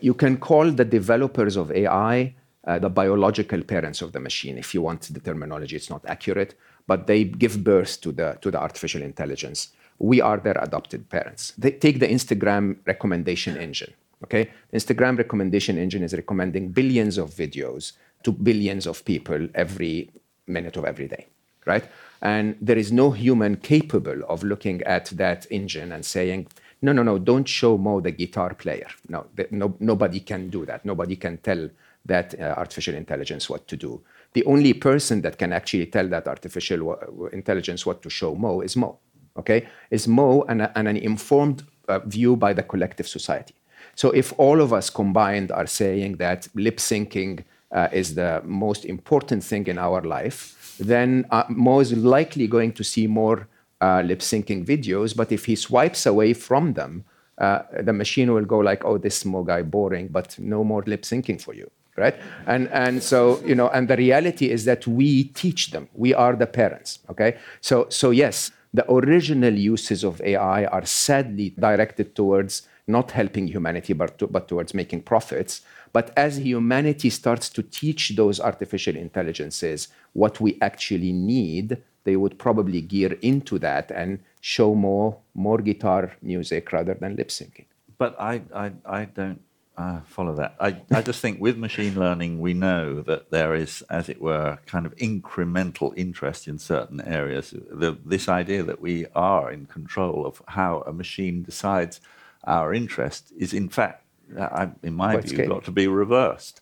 you 0.01 0.13
can 0.13 0.37
call 0.37 0.71
the 0.71 0.85
developers 0.85 1.55
of 1.57 1.71
AI 1.71 2.35
uh, 2.65 2.79
the 2.79 2.89
biological 2.89 3.61
parents 3.63 4.01
of 4.01 4.11
the 4.11 4.19
machine. 4.19 4.57
If 4.57 4.73
you 4.73 4.81
want 4.81 5.01
the 5.13 5.19
terminology, 5.19 5.75
it's 5.75 5.89
not 5.89 6.03
accurate, 6.07 6.55
but 6.87 7.07
they 7.07 7.23
give 7.23 7.63
birth 7.63 8.01
to 8.01 8.11
the 8.11 8.37
to 8.41 8.51
the 8.51 8.59
artificial 8.59 9.01
intelligence. 9.01 9.69
We 9.99 10.19
are 10.19 10.37
their 10.37 10.57
adopted 10.57 11.09
parents. 11.09 11.53
They 11.57 11.71
take 11.71 11.99
the 11.99 12.07
Instagram 12.07 12.77
recommendation 12.85 13.55
engine. 13.57 13.93
Okay, 14.23 14.49
Instagram 14.73 15.17
recommendation 15.17 15.77
engine 15.77 16.03
is 16.03 16.13
recommending 16.13 16.69
billions 16.69 17.17
of 17.17 17.31
videos 17.31 17.93
to 18.23 18.31
billions 18.31 18.87
of 18.87 19.03
people 19.05 19.47
every 19.53 20.09
minute 20.47 20.77
of 20.77 20.85
every 20.85 21.07
day, 21.07 21.27
right? 21.65 21.85
And 22.21 22.55
there 22.61 22.77
is 22.77 22.91
no 22.91 23.11
human 23.11 23.57
capable 23.57 24.23
of 24.27 24.43
looking 24.43 24.81
at 24.83 25.05
that 25.17 25.45
engine 25.51 25.91
and 25.91 26.03
saying, 26.05 26.47
no, 26.81 26.91
no, 26.91 27.03
no, 27.03 27.19
don't 27.19 27.47
show 27.47 27.77
Mo 27.77 27.99
the 27.99 28.11
guitar 28.11 28.53
player. 28.53 28.87
No, 29.09 29.25
th- 29.35 29.51
no 29.51 29.75
nobody 29.79 30.19
can 30.19 30.49
do 30.49 30.65
that. 30.65 30.85
Nobody 30.85 31.15
can 31.15 31.37
tell 31.37 31.69
that 32.05 32.39
uh, 32.39 32.53
artificial 32.57 32.95
intelligence 32.95 33.49
what 33.49 33.67
to 33.67 33.75
do. 33.75 34.01
The 34.33 34.45
only 34.45 34.73
person 34.73 35.21
that 35.21 35.37
can 35.37 35.51
actually 35.53 35.87
tell 35.87 36.07
that 36.09 36.27
artificial 36.27 36.83
wa- 36.83 37.27
intelligence 37.31 37.85
what 37.85 38.01
to 38.03 38.09
show 38.09 38.35
Mo 38.35 38.61
is 38.61 38.75
Mo. 38.75 38.99
Okay, 39.37 39.67
is 39.91 40.07
Mo 40.07 40.43
and, 40.43 40.61
and 40.75 40.87
an 40.87 40.97
informed 40.97 41.63
uh, 41.89 41.99
view 41.99 42.35
by 42.35 42.53
the 42.53 42.63
collective 42.63 43.07
society. 43.07 43.53
So 43.95 44.11
if 44.11 44.33
all 44.37 44.61
of 44.61 44.73
us 44.73 44.89
combined 44.89 45.51
are 45.51 45.67
saying 45.67 46.17
that 46.17 46.47
lip 46.53 46.77
syncing 46.77 47.43
uh, 47.71 47.87
is 47.91 48.15
the 48.15 48.41
most 48.45 48.85
important 48.85 49.43
thing 49.43 49.67
in 49.67 49.77
our 49.77 50.01
life, 50.01 50.77
then 50.79 51.25
uh, 51.31 51.43
Mo 51.49 51.79
is 51.79 51.93
likely 51.93 52.47
going 52.47 52.73
to 52.73 52.83
see 52.83 53.07
more 53.07 53.47
uh, 53.81 54.01
lip 54.05 54.19
syncing 54.19 54.65
videos. 54.65 55.15
But 55.15 55.31
if 55.31 55.45
he 55.45 55.55
swipes 55.55 56.05
away 56.05 56.33
from 56.33 56.73
them, 56.73 57.05
uh, 57.37 57.59
the 57.81 57.93
machine 57.93 58.33
will 58.33 58.45
go 58.45 58.59
like, 58.59 58.85
"Oh, 58.85 58.97
this 58.97 59.25
Mo 59.25 59.43
guy 59.43 59.61
boring," 59.61 60.07
but 60.07 60.37
no 60.39 60.63
more 60.63 60.83
lip 60.85 61.03
syncing 61.03 61.41
for 61.41 61.53
you, 61.53 61.69
right? 61.97 62.15
And 62.47 62.69
and 62.69 63.03
so 63.03 63.41
you 63.45 63.55
know, 63.55 63.69
and 63.69 63.87
the 63.87 63.97
reality 63.97 64.49
is 64.49 64.65
that 64.65 64.87
we 64.87 65.25
teach 65.25 65.71
them. 65.71 65.89
We 65.93 66.13
are 66.13 66.35
the 66.35 66.47
parents. 66.47 66.99
Okay, 67.09 67.37
so 67.59 67.87
so 67.89 68.11
yes, 68.11 68.51
the 68.73 68.89
original 68.89 69.53
uses 69.53 70.03
of 70.03 70.21
AI 70.21 70.65
are 70.65 70.85
sadly 70.85 71.53
directed 71.59 72.15
towards 72.15 72.67
not 72.87 73.11
helping 73.11 73.47
humanity, 73.47 73.93
but, 73.93 74.17
to, 74.19 74.27
but 74.27 74.47
towards 74.47 74.73
making 74.73 75.01
profits. 75.01 75.61
But 75.91 76.11
as 76.15 76.37
humanity 76.37 77.09
starts 77.09 77.49
to 77.49 77.63
teach 77.63 78.15
those 78.15 78.39
artificial 78.39 78.95
intelligences 78.95 79.87
what 80.13 80.39
we 80.39 80.57
actually 80.61 81.11
need, 81.11 81.77
they 82.03 82.15
would 82.15 82.37
probably 82.37 82.81
gear 82.81 83.17
into 83.21 83.57
that 83.59 83.91
and 83.91 84.19
show 84.41 84.75
more, 84.75 85.17
more 85.33 85.57
guitar 85.57 86.15
music 86.21 86.71
rather 86.71 86.93
than 86.93 87.15
lip 87.15 87.29
syncing. 87.29 87.65
But 87.97 88.15
I, 88.19 88.41
I, 88.53 88.71
I 88.85 89.05
don't 89.05 89.41
uh, 89.77 90.01
follow 90.05 90.35
that. 90.35 90.55
I, 90.59 90.77
I 90.91 91.01
just 91.01 91.21
think 91.21 91.41
with 91.41 91.57
machine 91.57 91.95
learning, 91.95 92.39
we 92.39 92.53
know 92.53 93.01
that 93.01 93.31
there 93.31 93.55
is, 93.55 93.81
as 93.89 94.09
it 94.09 94.21
were, 94.21 94.59
kind 94.65 94.85
of 94.85 94.95
incremental 94.97 95.93
interest 95.97 96.47
in 96.47 96.59
certain 96.59 97.01
areas. 97.01 97.53
The, 97.69 97.97
this 98.05 98.29
idea 98.29 98.63
that 98.63 98.79
we 98.79 99.05
are 99.15 99.51
in 99.51 99.65
control 99.65 100.25
of 100.25 100.41
how 100.49 100.83
a 100.85 100.93
machine 100.93 101.43
decides 101.43 101.99
our 102.45 102.73
interest 102.73 103.31
is, 103.37 103.53
in 103.53 103.69
fact, 103.69 104.05
I, 104.39 104.69
in 104.83 104.93
my 104.93 105.13
Quite 105.13 105.25
view, 105.25 105.33
scary. 105.33 105.47
got 105.47 105.63
to 105.65 105.71
be 105.71 105.87
reversed. 105.87 106.61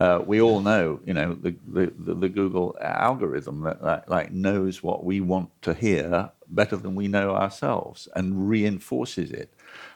Uh, 0.00 0.22
we 0.24 0.40
all 0.40 0.60
know, 0.60 1.00
you 1.04 1.14
know, 1.14 1.34
the, 1.34 1.54
the, 1.66 1.92
the, 2.14 2.28
Google 2.28 2.76
algorithm 2.80 3.62
that, 3.62 3.82
that 3.82 4.08
like 4.08 4.32
knows 4.32 4.82
what 4.82 5.04
we 5.04 5.20
want 5.20 5.50
to 5.62 5.74
hear 5.74 6.30
better 6.48 6.76
than 6.76 6.94
we 6.94 7.08
know 7.08 7.34
ourselves 7.34 8.08
and 8.16 8.48
reinforces 8.48 9.30
it. 9.30 9.52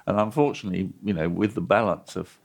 And 0.07 0.18
unfortunately, 0.20 0.91
you 1.03 1.14
know, 1.14 1.28
with 1.28 1.55
the 1.55 1.61
balance 1.61 2.16
of 2.16 2.39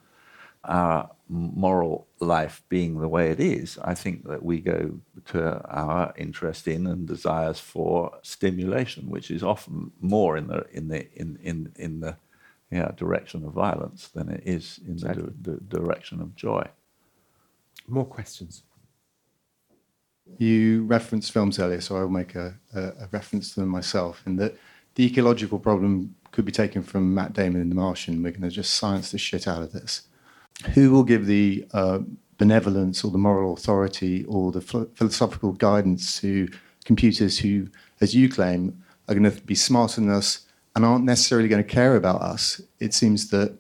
our 0.64 1.10
moral 1.28 2.08
life 2.20 2.62
being 2.70 3.00
the 3.00 3.08
way 3.08 3.32
it 3.32 3.40
is, 3.40 3.78
I 3.84 3.96
think 3.96 4.28
that 4.28 4.44
we 4.44 4.60
go 4.60 5.00
to 5.28 5.62
our 5.70 6.14
interest 6.18 6.68
in 6.68 6.88
and 6.88 7.08
desires 7.08 7.60
for 7.60 8.18
stimulation, 8.22 9.10
which 9.10 9.32
is 9.32 9.44
often 9.44 9.92
more 10.00 10.38
in 10.38 10.48
the 10.48 10.66
in 10.72 10.88
the 10.88 11.08
in 11.14 11.40
in, 11.42 11.72
in 11.76 12.00
the 12.02 12.18
yeah, 12.72 12.92
direction 12.96 13.44
of 13.46 13.54
violence 13.54 14.08
than 14.10 14.30
it 14.30 14.44
is 14.46 14.80
in 14.80 14.86
the, 14.88 14.92
Exactly. 14.94 15.24
di- 15.42 15.52
di- 15.52 15.60
direction 15.80 16.22
of 16.22 16.36
joy. 16.36 16.66
More 17.88 18.06
questions. 18.06 18.64
You 20.38 20.84
referenced 20.86 21.32
films 21.32 21.60
earlier, 21.60 21.82
so 21.82 21.98
I'll 21.98 22.08
make 22.08 22.36
a, 22.36 22.56
a, 22.74 22.82
a 22.82 23.08
reference 23.12 23.54
to 23.54 23.60
them 23.62 23.70
myself. 23.70 24.24
In 24.26 24.38
that 24.38 24.56
the 24.96 25.06
ecological 25.06 25.60
problem 25.60 26.16
could 26.32 26.46
be 26.46 26.52
taken 26.52 26.84
from 26.84 27.14
Matt 27.14 27.34
Damon 27.34 27.62
in 27.62 27.70
The 27.70 27.76
Martian. 27.76 28.24
We're 28.24 28.32
going 28.32 28.42
to 28.44 28.50
just 28.50 28.76
science 28.76 29.12
the 29.12 29.18
shit 29.18 29.48
out 29.48 29.62
of 29.64 29.74
this. 29.74 30.04
Who 30.74 30.92
will 30.92 31.04
give 31.04 31.26
the 31.26 31.66
uh, 31.74 32.00
benevolence 32.38 33.04
or 33.04 33.12
the 33.12 33.18
moral 33.18 33.54
authority 33.54 34.24
or 34.26 34.52
the 34.52 34.62
ph- 34.62 34.88
philosophical 34.96 35.52
guidance 35.54 36.20
to 36.22 36.48
computers 36.86 37.40
who, 37.40 37.68
as 38.00 38.16
you 38.16 38.30
claim, 38.30 38.82
are 39.10 39.16
going 39.16 39.30
to 39.30 39.42
be 39.42 39.56
smarter 39.56 40.00
than 40.00 40.10
us 40.10 40.46
and 40.76 40.86
aren't 40.86 41.06
necessarily 41.06 41.48
going 41.48 41.64
to 41.64 41.70
care 41.70 41.96
about 41.96 42.22
us? 42.22 42.62
It 42.80 42.94
seems 42.94 43.30
that 43.30 43.58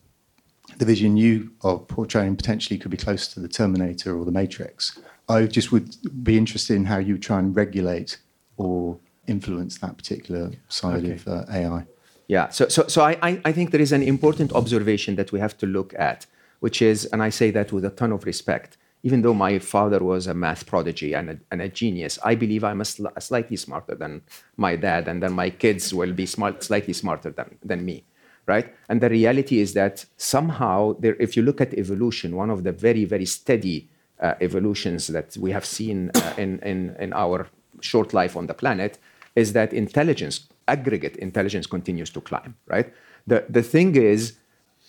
the 0.78 0.86
vision 0.86 1.18
you 1.18 1.52
are 1.64 1.78
portraying 1.78 2.36
potentially 2.36 2.80
could 2.80 2.92
be 2.92 2.98
close 2.98 3.28
to 3.34 3.40
the 3.40 3.48
Terminator 3.48 4.18
or 4.18 4.26
the 4.26 4.32
Matrix. 4.32 4.98
I 5.28 5.46
just 5.46 5.72
would 5.72 5.96
be 6.24 6.38
interested 6.38 6.76
in 6.76 6.86
how 6.86 6.98
you 6.98 7.18
try 7.18 7.40
and 7.40 7.56
regulate 7.56 8.18
or 8.58 8.98
influence 9.28 9.78
that 9.80 9.98
particular 9.98 10.52
side 10.70 11.04
Okay. 11.04 11.14
of 11.14 11.28
uh, 11.28 11.46
AI. 11.52 11.86
Yeah, 12.28 12.50
so, 12.50 12.68
so, 12.70 12.88
so 12.88 13.02
I, 13.02 13.18
I- 13.22 13.42
I 13.46 13.52
think 13.52 13.72
there 13.72 13.82
is 13.82 13.92
an 13.92 14.02
important 14.04 14.54
observation 14.54 15.16
that 15.16 15.32
we 15.32 15.40
have 15.40 15.58
to 15.58 15.66
look 15.66 15.94
at, 16.00 16.26
which 16.62 16.82
is, 16.82 17.06
and 17.08 17.22
I 17.22 17.30
say 17.30 17.52
that 17.52 17.72
with 17.74 17.84
a 17.86 17.90
ton 17.90 18.12
of 18.14 18.24
respect, 18.26 18.78
even 19.04 19.22
though 19.22 19.34
my 19.34 19.60
father 19.60 20.00
was 20.00 20.28
a 20.28 20.34
math 20.34 20.66
prodigy 20.66 21.14
and 21.14 21.30
a, 21.30 21.40
and 21.52 21.62
a 21.62 21.70
genius, 21.70 22.20
I 22.24 22.36
believe 22.36 22.64
I'm 22.64 22.82
a, 22.82 22.86
sl- 22.86 23.08
slightly 23.20 23.58
smarter 23.58 23.96
than 23.96 24.22
my 24.58 24.76
dad, 24.76 25.08
and 25.08 25.22
then 25.24 25.34
my 25.34 25.50
kids 25.50 25.94
will 25.94 26.14
be 26.14 26.26
smart, 26.26 26.64
slightly 26.64 26.94
smarter 26.94 27.32
than, 27.32 27.58
than 27.64 27.84
me, 27.84 28.04
right? 28.46 28.74
And 28.90 29.02
the 29.02 29.10
reality 29.10 29.60
is 29.60 29.74
that 29.74 30.06
somehow, 30.18 30.94
there, 31.00 31.16
if 31.20 31.36
you 31.36 31.44
look 31.44 31.62
at 31.62 31.74
evolution, 31.74 32.36
one 32.36 32.50
of 32.50 32.64
the 32.64 32.72
very, 32.72 33.06
very 33.06 33.26
steady 33.26 33.90
uh, 34.22 34.36
evolutions 34.40 35.08
that 35.08 35.36
we 35.38 35.52
have 35.52 35.66
seen 35.66 36.12
uh, 36.14 36.34
in, 36.38 36.60
in, 36.60 36.96
in 37.00 37.14
our 37.14 37.48
short 37.80 38.14
life 38.14 38.38
on 38.38 38.48
the 38.48 38.54
planet 38.54 39.00
is 39.36 39.54
that 39.54 39.74
intelligence, 39.74 40.48
aggregate 40.68 41.16
intelligence, 41.18 41.66
continues 41.66 42.10
to 42.12 42.22
climb, 42.22 42.56
right? 42.68 42.94
The, 43.26 43.46
the 43.50 43.64
thing 43.64 43.96
is, 43.96 44.34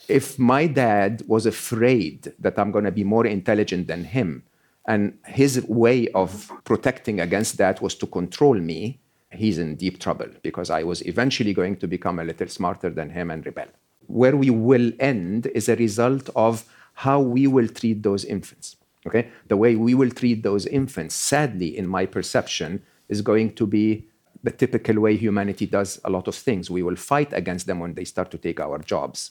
if 0.09 0.38
my 0.38 0.66
dad 0.66 1.22
was 1.26 1.46
afraid 1.46 2.32
that 2.38 2.59
I'm 2.59 2.70
going 2.70 2.84
to 2.84 2.90
be 2.90 3.05
more 3.05 3.26
intelligent 3.26 3.86
than 3.86 4.05
him, 4.05 4.44
and 4.86 5.18
his 5.26 5.64
way 5.68 6.09
of 6.09 6.50
protecting 6.64 7.20
against 7.20 7.57
that 7.59 7.80
was 7.80 7.94
to 7.96 8.07
control 8.07 8.55
me, 8.55 8.98
he's 9.30 9.59
in 9.59 9.76
deep 9.76 10.00
trouble 10.00 10.28
because 10.42 10.70
I 10.70 10.82
was 10.82 11.07
eventually 11.07 11.55
going 11.55 11.76
to 11.76 11.86
become 11.86 12.18
a 12.18 12.24
little 12.24 12.48
smarter 12.48 12.90
than 12.90 13.11
him 13.11 13.30
and 13.30 13.46
rebel. 13.46 13.68
Where 14.09 14.36
we 14.36 14.50
will 14.50 14.92
end 14.98 15.46
is 15.55 15.68
a 15.68 15.76
result 15.76 16.28
of 16.34 16.64
how 16.94 17.20
we 17.20 17.46
will 17.46 17.68
treat 17.68 18.03
those 18.03 18.24
infants. 18.24 18.76
Okay? 19.07 19.30
The 19.46 19.57
way 19.57 19.76
we 19.76 19.94
will 19.94 20.11
treat 20.11 20.42
those 20.42 20.66
infants, 20.66 21.14
sadly, 21.14 21.76
in 21.76 21.86
my 21.86 22.07
perception, 22.07 22.82
is 23.09 23.22
going 23.22 23.55
to 23.55 23.66
be 23.66 24.09
the 24.42 24.50
typical 24.50 25.00
way 25.00 25.16
humanity 25.16 25.66
does 25.66 26.00
a 26.05 26.11
lot 26.11 26.26
of 26.26 26.34
things. 26.34 26.68
We 26.68 26.82
will 26.82 26.96
fight 26.96 27.32
against 27.32 27.66
them 27.66 27.78
when 27.78 27.94
they 27.94 28.05
start 28.05 28.32
to 28.32 28.38
take 28.38 28.59
our 28.59 28.78
jobs 28.78 29.30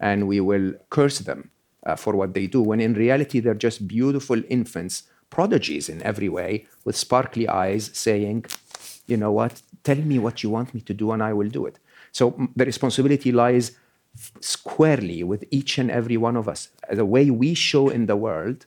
and 0.00 0.26
we 0.26 0.40
will 0.40 0.74
curse 0.90 1.20
them 1.20 1.50
uh, 1.86 1.96
for 1.96 2.14
what 2.14 2.34
they 2.34 2.46
do, 2.46 2.60
when 2.62 2.80
in 2.80 2.94
reality, 2.94 3.40
they're 3.40 3.54
just 3.54 3.86
beautiful 3.88 4.40
infants, 4.48 5.04
prodigies 5.30 5.88
in 5.88 6.02
every 6.02 6.28
way, 6.28 6.66
with 6.84 6.96
sparkly 6.96 7.48
eyes 7.48 7.90
saying, 7.92 8.44
you 9.06 9.16
know 9.16 9.32
what, 9.32 9.62
tell 9.84 9.96
me 9.96 10.18
what 10.18 10.42
you 10.42 10.50
want 10.50 10.74
me 10.74 10.80
to 10.80 10.94
do 10.94 11.12
and 11.12 11.22
I 11.22 11.32
will 11.32 11.48
do 11.48 11.66
it. 11.66 11.78
So 12.12 12.48
the 12.54 12.64
responsibility 12.64 13.32
lies 13.32 13.72
squarely 14.40 15.24
with 15.24 15.44
each 15.50 15.78
and 15.78 15.90
every 15.90 16.16
one 16.16 16.36
of 16.36 16.48
us. 16.48 16.68
The 16.90 17.06
way 17.06 17.30
we 17.30 17.54
show 17.54 17.88
in 17.88 18.06
the 18.06 18.16
world, 18.16 18.66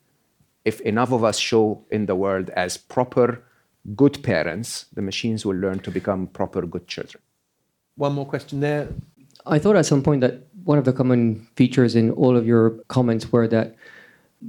if 0.65 0.81
enough 0.81 1.11
of 1.11 1.23
us 1.23 1.37
show 1.37 1.85
in 1.91 2.07
the 2.07 2.15
world 2.15 2.49
as 2.51 2.77
proper, 2.77 3.43
good 3.95 4.23
parents, 4.23 4.87
the 4.93 5.01
machines 5.01 5.45
will 5.45 5.55
learn 5.55 5.79
to 5.79 5.91
become 5.91 6.27
proper, 6.27 6.65
good 6.65 6.87
children. 6.87 7.21
One 7.95 8.13
more 8.13 8.25
question 8.25 8.59
there. 8.59 8.89
I 9.45 9.59
thought 9.59 9.75
at 9.75 9.85
some 9.85 10.01
point 10.01 10.21
that 10.21 10.47
one 10.65 10.79
of 10.79 10.83
the 10.83 10.91
common 10.91 11.47
features 11.55 11.95
in 11.95 12.11
all 12.11 12.35
of 12.35 12.45
your 12.45 12.71
comments 12.87 13.31
were 13.31 13.47
that 13.47 13.75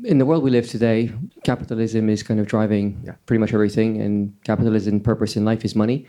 in 0.04 0.18
the 0.18 0.26
world 0.26 0.42
we 0.42 0.50
live 0.50 0.68
today, 0.68 1.12
capitalism 1.44 2.08
is 2.08 2.22
kind 2.22 2.40
of 2.40 2.46
driving 2.46 3.14
pretty 3.26 3.38
much 3.38 3.52
everything, 3.52 4.00
and 4.00 4.34
capitalism 4.42 5.00
purpose 5.00 5.36
in 5.36 5.44
life 5.44 5.64
is 5.64 5.76
money. 5.76 6.06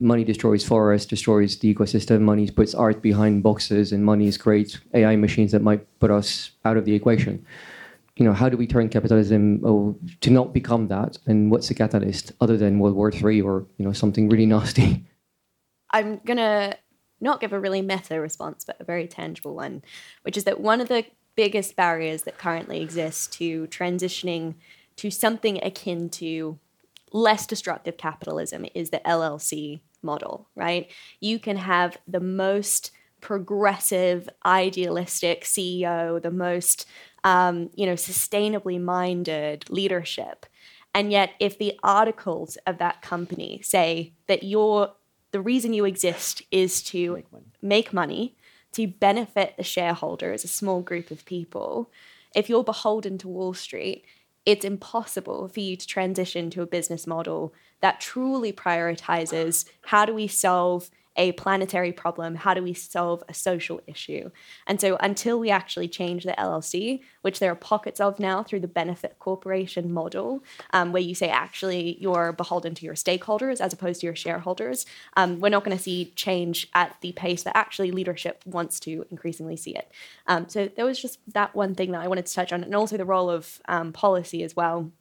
Money 0.00 0.22
destroys 0.22 0.64
forests, 0.64 1.06
destroys 1.06 1.58
the 1.58 1.74
ecosystem. 1.74 2.20
Money 2.20 2.48
puts 2.50 2.74
art 2.74 3.02
behind 3.02 3.42
boxes, 3.42 3.90
and 3.90 4.04
money 4.04 4.30
creates 4.32 4.78
AI 4.94 5.16
machines 5.16 5.50
that 5.52 5.62
might 5.62 5.84
put 5.98 6.10
us 6.10 6.52
out 6.64 6.76
of 6.76 6.84
the 6.84 6.94
equation. 6.94 7.44
You 8.16 8.24
know, 8.24 8.32
how 8.32 8.48
do 8.48 8.56
we 8.56 8.66
turn 8.66 8.88
capitalism 8.88 9.62
oh, 9.64 9.96
to 10.20 10.30
not 10.30 10.52
become 10.52 10.88
that? 10.88 11.18
And 11.26 11.50
what's 11.50 11.68
the 11.68 11.74
catalyst 11.74 12.32
other 12.40 12.56
than 12.56 12.78
World 12.78 12.94
War 12.94 13.10
III 13.10 13.40
or 13.40 13.66
you 13.78 13.84
know 13.84 13.92
something 13.92 14.28
really 14.28 14.46
nasty? 14.56 15.04
I'm 15.90 16.18
going 16.24 16.36
to 16.36 16.76
not 17.20 17.40
give 17.40 17.52
a 17.52 17.60
really 17.60 17.82
meta 17.82 18.20
response, 18.20 18.64
but 18.64 18.80
a 18.80 18.84
very 18.84 19.06
tangible 19.06 19.54
one, 19.54 19.82
which 20.22 20.36
is 20.36 20.44
that 20.44 20.60
one 20.60 20.80
of 20.80 20.88
the 20.88 21.04
biggest 21.34 21.76
barriers 21.76 22.22
that 22.24 22.38
currently 22.38 22.80
exists 22.80 23.26
to 23.28 23.66
transitioning 23.68 24.54
to 24.96 25.10
something 25.10 25.62
akin 25.62 26.08
to 26.10 26.58
less 27.12 27.46
destructive 27.46 27.96
capitalism 27.96 28.66
is 28.74 28.90
the 28.90 29.00
LLC 29.04 29.80
model, 30.02 30.48
right? 30.54 30.90
You 31.20 31.38
can 31.38 31.56
have 31.56 31.96
the 32.06 32.20
most 32.20 32.90
progressive, 33.20 34.28
idealistic 34.44 35.44
CEO, 35.44 36.20
the 36.20 36.30
most 36.30 36.86
um, 37.24 37.70
you 37.74 37.86
know, 37.86 37.94
sustainably 37.94 38.80
minded 38.80 39.68
leadership. 39.68 40.46
And 40.94 41.12
yet, 41.12 41.30
if 41.38 41.58
the 41.58 41.78
articles 41.82 42.56
of 42.66 42.78
that 42.78 43.02
company 43.02 43.60
say 43.62 44.14
that 44.26 44.42
you're 44.42 44.92
the 45.30 45.40
reason 45.40 45.74
you 45.74 45.84
exist 45.84 46.42
is 46.50 46.82
to 46.84 47.22
make 47.60 47.92
money, 47.92 48.34
to 48.72 48.86
benefit 48.86 49.56
the 49.56 49.62
shareholders, 49.62 50.44
a 50.44 50.48
small 50.48 50.80
group 50.80 51.10
of 51.10 51.24
people, 51.24 51.90
if 52.34 52.48
you're 52.48 52.64
beholden 52.64 53.18
to 53.18 53.28
Wall 53.28 53.54
Street, 53.54 54.04
it's 54.44 54.64
impossible 54.64 55.48
for 55.48 55.60
you 55.60 55.76
to 55.76 55.86
transition 55.86 56.50
to 56.50 56.62
a 56.62 56.66
business 56.66 57.06
model 57.06 57.52
that 57.80 58.00
truly 58.00 58.52
prioritizes 58.52 59.68
how 59.82 60.04
do 60.04 60.14
we 60.14 60.26
solve 60.26 60.90
a 61.18 61.32
planetary 61.32 61.92
problem? 61.92 62.36
How 62.36 62.54
do 62.54 62.62
we 62.62 62.72
solve 62.72 63.22
a 63.28 63.34
social 63.34 63.80
issue? 63.86 64.30
And 64.66 64.80
so, 64.80 64.96
until 65.00 65.38
we 65.38 65.50
actually 65.50 65.88
change 65.88 66.24
the 66.24 66.32
LLC, 66.32 67.00
which 67.22 67.40
there 67.40 67.50
are 67.50 67.56
pockets 67.56 68.00
of 68.00 68.18
now 68.18 68.42
through 68.42 68.60
the 68.60 68.68
benefit 68.68 69.18
corporation 69.18 69.92
model, 69.92 70.44
um, 70.72 70.92
where 70.92 71.02
you 71.02 71.14
say 71.14 71.28
actually 71.28 71.98
you're 72.00 72.32
beholden 72.32 72.74
to 72.76 72.86
your 72.86 72.94
stakeholders 72.94 73.60
as 73.60 73.72
opposed 73.72 74.00
to 74.00 74.06
your 74.06 74.16
shareholders, 74.16 74.86
um, 75.16 75.40
we're 75.40 75.48
not 75.48 75.64
going 75.64 75.76
to 75.76 75.82
see 75.82 76.12
change 76.14 76.68
at 76.74 76.96
the 77.00 77.12
pace 77.12 77.42
that 77.42 77.56
actually 77.56 77.90
leadership 77.90 78.42
wants 78.46 78.78
to 78.80 79.04
increasingly 79.10 79.56
see 79.56 79.74
it. 79.74 79.90
Um, 80.28 80.48
so, 80.48 80.68
there 80.68 80.84
was 80.84 81.02
just 81.02 81.18
that 81.34 81.54
one 81.54 81.74
thing 81.74 81.90
that 81.92 82.00
I 82.02 82.08
wanted 82.08 82.26
to 82.26 82.34
touch 82.34 82.52
on, 82.52 82.62
and 82.62 82.74
also 82.74 82.96
the 82.96 83.04
role 83.04 83.28
of 83.28 83.60
um, 83.68 83.92
policy 83.92 84.44
as 84.44 84.54
well. 84.54 84.92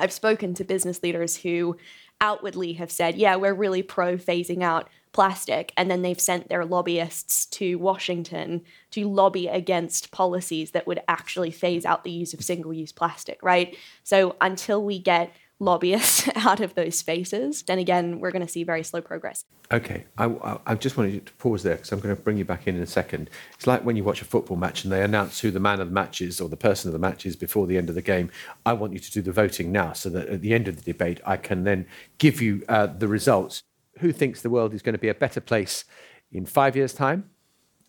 I've 0.00 0.12
spoken 0.12 0.54
to 0.54 0.64
business 0.64 1.02
leaders 1.02 1.36
who 1.36 1.76
outwardly 2.20 2.74
have 2.74 2.90
said, 2.90 3.16
yeah, 3.16 3.36
we're 3.36 3.54
really 3.54 3.82
pro 3.82 4.16
phasing 4.16 4.62
out 4.62 4.88
plastic. 5.12 5.72
And 5.76 5.90
then 5.90 6.02
they've 6.02 6.20
sent 6.20 6.48
their 6.48 6.64
lobbyists 6.64 7.46
to 7.46 7.76
Washington 7.76 8.62
to 8.92 9.08
lobby 9.08 9.48
against 9.48 10.10
policies 10.10 10.70
that 10.72 10.86
would 10.86 11.00
actually 11.08 11.50
phase 11.50 11.84
out 11.84 12.04
the 12.04 12.10
use 12.10 12.34
of 12.34 12.44
single 12.44 12.72
use 12.72 12.92
plastic, 12.92 13.42
right? 13.42 13.76
So 14.04 14.36
until 14.40 14.84
we 14.84 14.98
get 14.98 15.32
lobbyists 15.60 16.28
out 16.36 16.60
of 16.60 16.74
those 16.74 16.98
spaces, 16.98 17.62
then 17.62 17.78
again, 17.78 18.18
we're 18.18 18.30
going 18.30 18.44
to 18.44 18.50
see 18.50 18.64
very 18.64 18.82
slow 18.82 19.00
progress. 19.00 19.44
Okay, 19.72 20.04
I, 20.18 20.24
I, 20.24 20.58
I 20.66 20.74
just 20.74 20.96
wanted 20.96 21.26
to 21.26 21.32
pause 21.34 21.62
there 21.62 21.76
because 21.76 21.92
I'm 21.92 22.00
going 22.00 22.16
to 22.16 22.20
bring 22.20 22.36
you 22.36 22.44
back 22.44 22.66
in 22.66 22.74
in 22.74 22.82
a 22.82 22.86
second. 22.86 23.30
It's 23.54 23.68
like 23.68 23.84
when 23.84 23.94
you 23.94 24.02
watch 24.02 24.20
a 24.20 24.24
football 24.24 24.56
match 24.56 24.82
and 24.82 24.92
they 24.92 25.02
announce 25.02 25.38
who 25.38 25.52
the 25.52 25.60
man 25.60 25.80
of 25.80 25.88
the 25.88 25.94
match 25.94 26.20
is 26.20 26.40
or 26.40 26.48
the 26.48 26.56
person 26.56 26.88
of 26.88 26.92
the 26.92 26.98
match 26.98 27.24
is 27.24 27.36
before 27.36 27.68
the 27.68 27.78
end 27.78 27.88
of 27.88 27.94
the 27.94 28.02
game. 28.02 28.30
I 28.66 28.72
want 28.72 28.94
you 28.94 28.98
to 28.98 29.10
do 29.12 29.22
the 29.22 29.30
voting 29.30 29.70
now 29.70 29.92
so 29.92 30.08
that 30.10 30.28
at 30.28 30.40
the 30.40 30.54
end 30.54 30.66
of 30.66 30.76
the 30.76 30.92
debate, 30.92 31.20
I 31.24 31.36
can 31.36 31.62
then 31.62 31.86
give 32.18 32.42
you 32.42 32.64
uh, 32.68 32.86
the 32.86 33.06
results. 33.06 33.62
Who 34.00 34.12
thinks 34.12 34.42
the 34.42 34.50
world 34.50 34.74
is 34.74 34.82
going 34.82 34.94
to 34.94 34.98
be 34.98 35.08
a 35.08 35.14
better 35.14 35.40
place 35.40 35.84
in 36.32 36.46
five 36.46 36.76
years' 36.76 36.94
time 36.94 37.30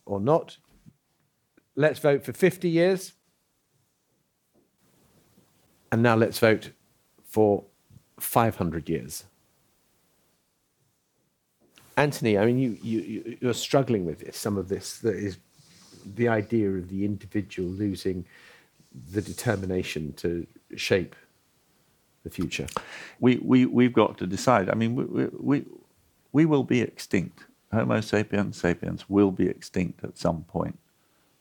or 0.06 0.20
not? 0.20 0.58
let's 1.76 2.00
vote 2.00 2.24
for 2.24 2.34
50 2.34 2.70
years. 2.70 3.14
And 5.92 6.02
now 6.02 6.16
let's 6.16 6.40
vote 6.40 6.72
for 7.26 7.66
500 8.20 8.90
years. 8.90 9.26
Antony, 11.98 12.38
I 12.38 12.46
mean, 12.46 12.58
you, 12.58 12.78
you, 12.82 13.38
you're 13.42 13.54
struggling 13.54 14.06
with 14.06 14.20
this, 14.20 14.38
some 14.38 14.58
of 14.58 14.70
this, 14.70 15.00
that 15.00 15.16
is 15.16 15.38
the 16.16 16.30
idea 16.30 16.70
of 16.70 16.90
the 16.90 17.04
individual 17.04 17.70
losing 17.70 18.26
the 19.12 19.22
determination 19.22 20.14
to 20.14 20.48
shape 20.76 21.16
the 22.24 22.30
future. 22.30 22.68
We, 23.20 23.38
we, 23.38 23.66
we've 23.66 23.94
got 23.94 24.18
to 24.20 24.28
decide. 24.28 24.70
I 24.70 24.76
mean, 24.76 24.96
we, 24.96 25.26
we, 25.38 25.66
we 26.32 26.46
will 26.46 26.64
be 26.64 26.82
extinct. 26.82 27.46
Homo 27.72 28.02
sapiens 28.02 28.58
sapiens 28.58 29.10
will 29.10 29.32
be 29.32 29.48
extinct 29.48 30.04
at 30.04 30.18
some 30.18 30.44
point. 30.44 30.78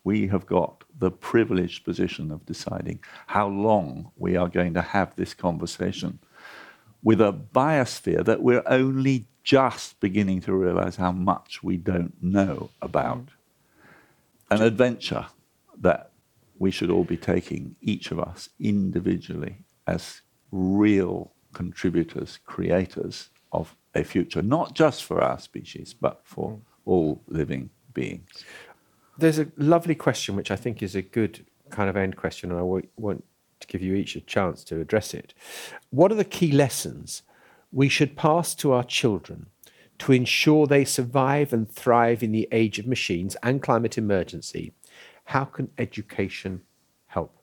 We 0.05 0.29
have 0.29 0.47
got 0.47 0.85
the 0.99 1.11
privileged 1.11 1.85
position 1.85 2.31
of 2.31 2.47
deciding 2.47 3.01
how 3.27 3.49
long 3.49 4.11
we 4.17 4.37
are 4.37 4.49
going 4.49 4.75
to 4.75 4.83
have 4.83 5.15
this 5.17 5.35
conversation 5.35 6.19
with 7.03 7.21
a 7.21 7.33
biosphere 7.33 8.25
that 8.25 8.43
we're 8.43 8.63
only 8.67 9.27
just 9.43 9.99
beginning 10.01 10.41
to 10.43 10.55
realize 10.55 10.97
how 10.97 11.13
much 11.13 11.63
we 11.63 11.77
don't 11.77 12.15
know 12.23 12.71
about. 12.83 13.27
Mm. 13.27 13.31
An 14.51 14.63
adventure 14.63 15.27
that 15.81 16.11
we 16.59 16.71
should 16.71 16.91
all 16.91 17.05
be 17.05 17.17
taking, 17.17 17.75
each 17.81 18.11
of 18.11 18.21
us 18.21 18.51
individually, 18.59 19.57
as 19.87 20.21
real 20.53 21.33
contributors, 21.53 22.39
creators 22.45 23.31
of 23.53 23.77
a 23.95 24.05
future, 24.05 24.43
not 24.43 24.75
just 24.75 25.05
for 25.05 25.21
our 25.21 25.39
species, 25.39 25.95
but 25.95 26.21
for 26.25 26.53
mm. 26.53 26.61
all 26.85 27.23
living 27.27 27.71
beings. 27.93 28.45
There's 29.19 29.39
a 29.39 29.49
lovely 29.57 29.95
question, 29.95 30.37
which 30.37 30.51
I 30.51 30.57
think 30.57 30.83
is 30.83 30.95
a 30.95 31.03
good 31.03 31.45
kind 31.71 31.91
of 31.91 31.97
end 31.97 32.17
question, 32.17 32.51
and 32.51 32.59
I 32.59 32.63
want 32.63 33.25
to 33.61 33.67
give 33.67 33.83
you 33.83 33.95
each 33.95 34.17
a 34.17 34.21
chance 34.21 34.65
to 34.65 34.81
address 34.81 35.15
it. 35.15 35.35
What 35.91 36.11
are 36.11 36.17
the 36.17 36.25
key 36.25 36.53
lessons 36.53 37.23
we 37.73 37.89
should 37.89 38.17
pass 38.17 38.55
to 38.57 38.73
our 38.73 38.85
children 38.85 39.47
to 39.99 40.13
ensure 40.13 40.67
they 40.67 40.85
survive 40.85 41.53
and 41.53 41.71
thrive 41.71 42.23
in 42.23 42.33
the 42.33 42.49
age 42.51 42.79
of 42.79 42.87
machines 42.87 43.37
and 43.43 43.63
climate 43.63 43.99
emergency? 43.99 44.73
How 45.25 45.45
can 45.45 45.71
education 45.79 46.63
help? 47.07 47.37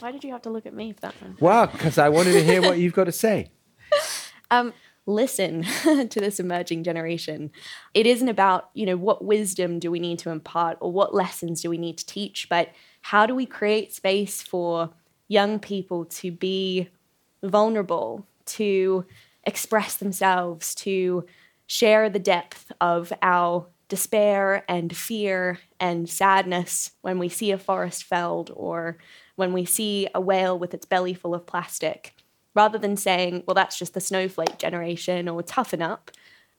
Why 0.00 0.10
did 0.10 0.24
you 0.24 0.32
have 0.32 0.42
to 0.42 0.50
look 0.50 0.66
at 0.66 0.74
me 0.74 0.92
for 0.92 1.00
that 1.00 1.14
one? 1.22 1.36
Well, 1.38 1.66
because 1.66 1.98
I 1.98 2.08
wanted 2.08 2.32
to 2.32 2.42
hear 2.42 2.62
what 2.62 2.78
you've 2.78 2.94
got 2.94 3.04
to 3.04 3.12
say. 3.12 3.50
Um, 4.50 4.72
listen 5.06 5.62
to 5.82 6.20
this 6.20 6.40
emerging 6.40 6.84
generation. 6.84 7.50
It 7.94 8.06
isn't 8.06 8.28
about, 8.28 8.70
you 8.74 8.86
know, 8.86 8.96
what 8.96 9.24
wisdom 9.24 9.78
do 9.78 9.90
we 9.90 10.00
need 10.00 10.18
to 10.20 10.30
impart 10.30 10.78
or 10.80 10.92
what 10.92 11.14
lessons 11.14 11.62
do 11.62 11.70
we 11.70 11.78
need 11.78 11.98
to 11.98 12.06
teach, 12.06 12.48
but 12.48 12.70
how 13.02 13.26
do 13.26 13.34
we 13.34 13.46
create 13.46 13.92
space 13.92 14.42
for 14.42 14.90
young 15.28 15.58
people 15.58 16.04
to 16.06 16.30
be 16.30 16.88
vulnerable, 17.42 18.26
to 18.46 19.04
express 19.44 19.96
themselves, 19.96 20.74
to 20.74 21.24
share 21.66 22.08
the 22.08 22.18
depth 22.18 22.72
of 22.80 23.12
our 23.22 23.66
despair 23.88 24.64
and 24.68 24.96
fear 24.96 25.60
and 25.78 26.08
sadness 26.08 26.92
when 27.02 27.18
we 27.18 27.28
see 27.28 27.52
a 27.52 27.58
forest 27.58 28.02
felled 28.02 28.50
or 28.54 28.98
when 29.36 29.52
we 29.52 29.64
see 29.64 30.08
a 30.14 30.20
whale 30.20 30.58
with 30.58 30.74
its 30.74 30.86
belly 30.86 31.14
full 31.14 31.34
of 31.34 31.46
plastic 31.46 32.15
rather 32.56 32.78
than 32.78 32.96
saying, 32.96 33.44
well, 33.46 33.54
that's 33.54 33.78
just 33.78 33.94
the 33.94 34.00
snowflake 34.00 34.58
generation 34.58 35.28
or 35.28 35.42
toughen 35.42 35.82
up, 35.82 36.10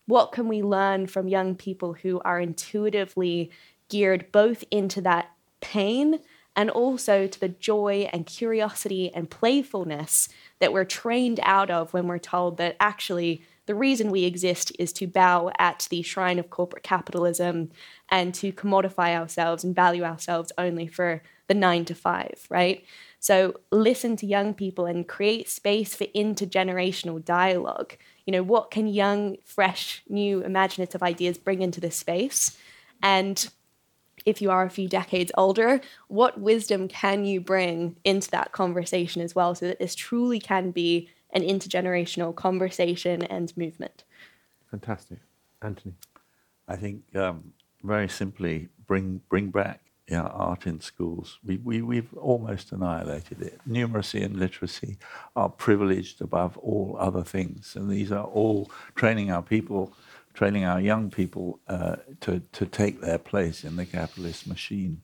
what 0.05 0.31
can 0.31 0.47
we 0.47 0.61
learn 0.63 1.07
from 1.07 1.27
young 1.27 1.55
people 1.55 1.93
who 1.93 2.21
are 2.21 2.39
intuitively 2.39 3.51
geared 3.89 4.31
both 4.31 4.63
into 4.71 5.01
that 5.01 5.31
pain 5.59 6.19
and 6.55 6.69
also 6.69 7.27
to 7.27 7.39
the 7.39 7.49
joy 7.49 8.07
and 8.13 8.25
curiosity 8.25 9.11
and 9.13 9.29
playfulness 9.29 10.29
that 10.59 10.71
we're 10.71 10.85
trained 10.85 11.39
out 11.43 11.69
of 11.69 11.93
when 11.93 12.07
we're 12.07 12.17
told 12.17 12.57
that 12.57 12.75
actually 12.79 13.43
the 13.65 13.75
reason 13.75 14.09
we 14.09 14.23
exist 14.23 14.71
is 14.79 14.93
to 14.93 15.07
bow 15.07 15.51
at 15.59 15.87
the 15.89 16.01
shrine 16.01 16.39
of 16.39 16.49
corporate 16.49 16.83
capitalism 16.83 17.69
and 18.09 18.33
to 18.33 18.51
commodify 18.53 19.13
ourselves 19.15 19.63
and 19.63 19.75
value 19.75 20.03
ourselves 20.03 20.51
only 20.57 20.87
for 20.87 21.21
the 21.47 21.53
nine 21.53 21.85
to 21.85 21.93
five, 21.93 22.45
right? 22.49 22.83
So 23.19 23.59
listen 23.71 24.15
to 24.17 24.25
young 24.25 24.53
people 24.53 24.85
and 24.85 25.07
create 25.07 25.49
space 25.49 25.95
for 25.95 26.05
intergenerational 26.07 27.23
dialogue. 27.23 27.95
You 28.25 28.31
know, 28.31 28.43
what 28.43 28.71
can 28.71 28.87
young, 28.87 29.37
fresh, 29.43 30.03
new, 30.07 30.41
imaginative 30.41 31.01
ideas 31.01 31.37
bring 31.37 31.61
into 31.61 31.81
this 31.81 31.95
space? 31.95 32.57
And 33.01 33.49
if 34.25 34.41
you 34.41 34.51
are 34.51 34.63
a 34.63 34.69
few 34.69 34.87
decades 34.87 35.31
older, 35.37 35.81
what 36.09 36.39
wisdom 36.39 36.87
can 36.87 37.25
you 37.25 37.39
bring 37.39 37.95
into 38.03 38.29
that 38.31 38.51
conversation 38.51 39.21
as 39.21 39.33
well 39.33 39.55
so 39.55 39.67
that 39.67 39.79
this 39.79 39.95
truly 39.95 40.39
can 40.39 40.71
be 40.71 41.09
an 41.31 41.41
intergenerational 41.41 42.35
conversation 42.35 43.23
and 43.23 43.55
movement? 43.57 44.03
Fantastic. 44.69 45.19
Antony. 45.61 45.95
I 46.67 46.75
think 46.75 47.03
um, 47.15 47.53
very 47.83 48.09
simply 48.09 48.67
bring 48.85 49.21
bring 49.29 49.49
back 49.49 49.81
you 50.07 50.15
know, 50.15 50.31
art 50.33 50.65
in 50.65 50.79
schools. 50.79 51.37
We, 51.43 51.57
we, 51.57 51.81
we've 51.81 52.13
almost 52.15 52.71
annihilated 52.71 53.41
it. 53.41 53.59
Numeracy 53.67 54.23
and 54.23 54.37
literacy 54.37 54.97
are 55.35 55.49
privileged 55.49 56.21
above 56.21 56.57
all 56.59 56.95
other 56.97 57.23
things. 57.23 57.75
And 57.75 57.89
these 57.89 58.11
are 58.11 58.23
all 58.23 58.71
training 58.95 59.31
our 59.31 59.41
people, 59.41 59.93
training 60.33 60.63
our 60.63 60.79
young 60.79 61.09
people 61.09 61.59
uh, 61.67 61.97
to, 62.21 62.39
to 62.53 62.65
take 62.65 63.01
their 63.01 63.17
place 63.17 63.65
in 63.65 63.75
the 63.75 63.85
capitalist 63.85 64.47
machine. 64.47 65.01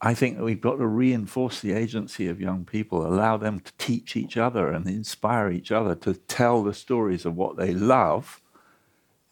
I 0.00 0.14
think 0.14 0.38
that 0.38 0.44
we've 0.44 0.60
got 0.60 0.78
to 0.78 0.86
reinforce 0.86 1.60
the 1.60 1.74
agency 1.74 2.28
of 2.28 2.40
young 2.40 2.64
people, 2.64 3.06
allow 3.06 3.36
them 3.36 3.60
to 3.60 3.72
teach 3.78 4.16
each 4.16 4.36
other 4.36 4.72
and 4.72 4.86
inspire 4.88 5.50
each 5.50 5.70
other 5.70 5.94
to 5.96 6.14
tell 6.14 6.64
the 6.64 6.74
stories 6.74 7.24
of 7.24 7.36
what 7.36 7.56
they 7.56 7.72
love 7.72 8.40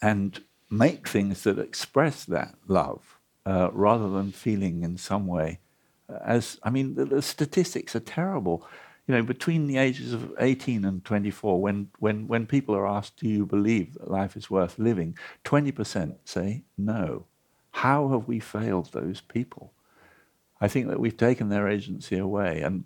and 0.02 0.44
make 0.70 1.08
things 1.08 1.42
that 1.42 1.58
express 1.58 2.24
that 2.26 2.54
love 2.68 3.19
uh, 3.50 3.70
rather 3.72 4.08
than 4.08 4.30
feeling 4.30 4.84
in 4.84 4.96
some 4.96 5.26
way 5.26 5.58
uh, 6.08 6.18
as 6.24 6.58
I 6.62 6.70
mean 6.70 6.94
the, 6.94 7.04
the, 7.04 7.22
statistics 7.22 7.96
are 7.96 8.00
terrible. 8.00 8.66
You 9.06 9.16
know, 9.16 9.22
between 9.22 9.66
the 9.66 9.78
ages 9.78 10.12
of 10.12 10.32
18 10.38 10.84
and 10.84 11.04
24, 11.04 11.60
when, 11.60 11.88
when, 11.98 12.28
when 12.28 12.46
people 12.46 12.76
are 12.76 12.86
asked, 12.86 13.16
do 13.16 13.28
you 13.28 13.44
believe 13.44 13.94
that 13.94 14.08
life 14.08 14.36
is 14.36 14.48
worth 14.48 14.78
living, 14.78 15.18
20% 15.44 16.14
say 16.24 16.62
no. 16.78 17.26
How 17.72 18.08
have 18.10 18.28
we 18.28 18.38
failed 18.38 18.92
those 18.92 19.20
people? 19.20 19.72
I 20.60 20.68
think 20.68 20.86
that 20.88 21.00
we've 21.00 21.16
taken 21.16 21.48
their 21.48 21.66
agency 21.68 22.18
away. 22.18 22.60
And 22.60 22.84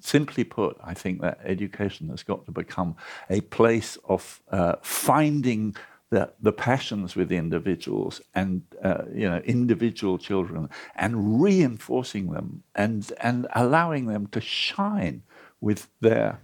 simply 0.00 0.42
put, 0.42 0.76
I 0.82 0.94
think 0.94 1.20
that 1.20 1.38
education 1.44 2.08
has 2.08 2.24
got 2.24 2.46
to 2.46 2.52
become 2.52 2.96
a 3.28 3.40
place 3.42 3.96
of 4.08 4.42
uh, 4.50 4.76
finding 4.82 5.76
the, 6.10 6.32
the 6.40 6.52
passions 6.52 7.14
with 7.14 7.30
individuals 7.30 8.20
and 8.34 8.62
uh, 8.82 9.04
you 9.14 9.28
know 9.28 9.38
individual 9.38 10.18
children 10.18 10.68
and 10.96 11.40
reinforcing 11.40 12.32
them 12.32 12.62
and 12.74 13.12
and 13.20 13.46
allowing 13.54 14.06
them 14.06 14.26
to 14.26 14.40
shine 14.40 15.22
with 15.60 15.88
their 16.00 16.40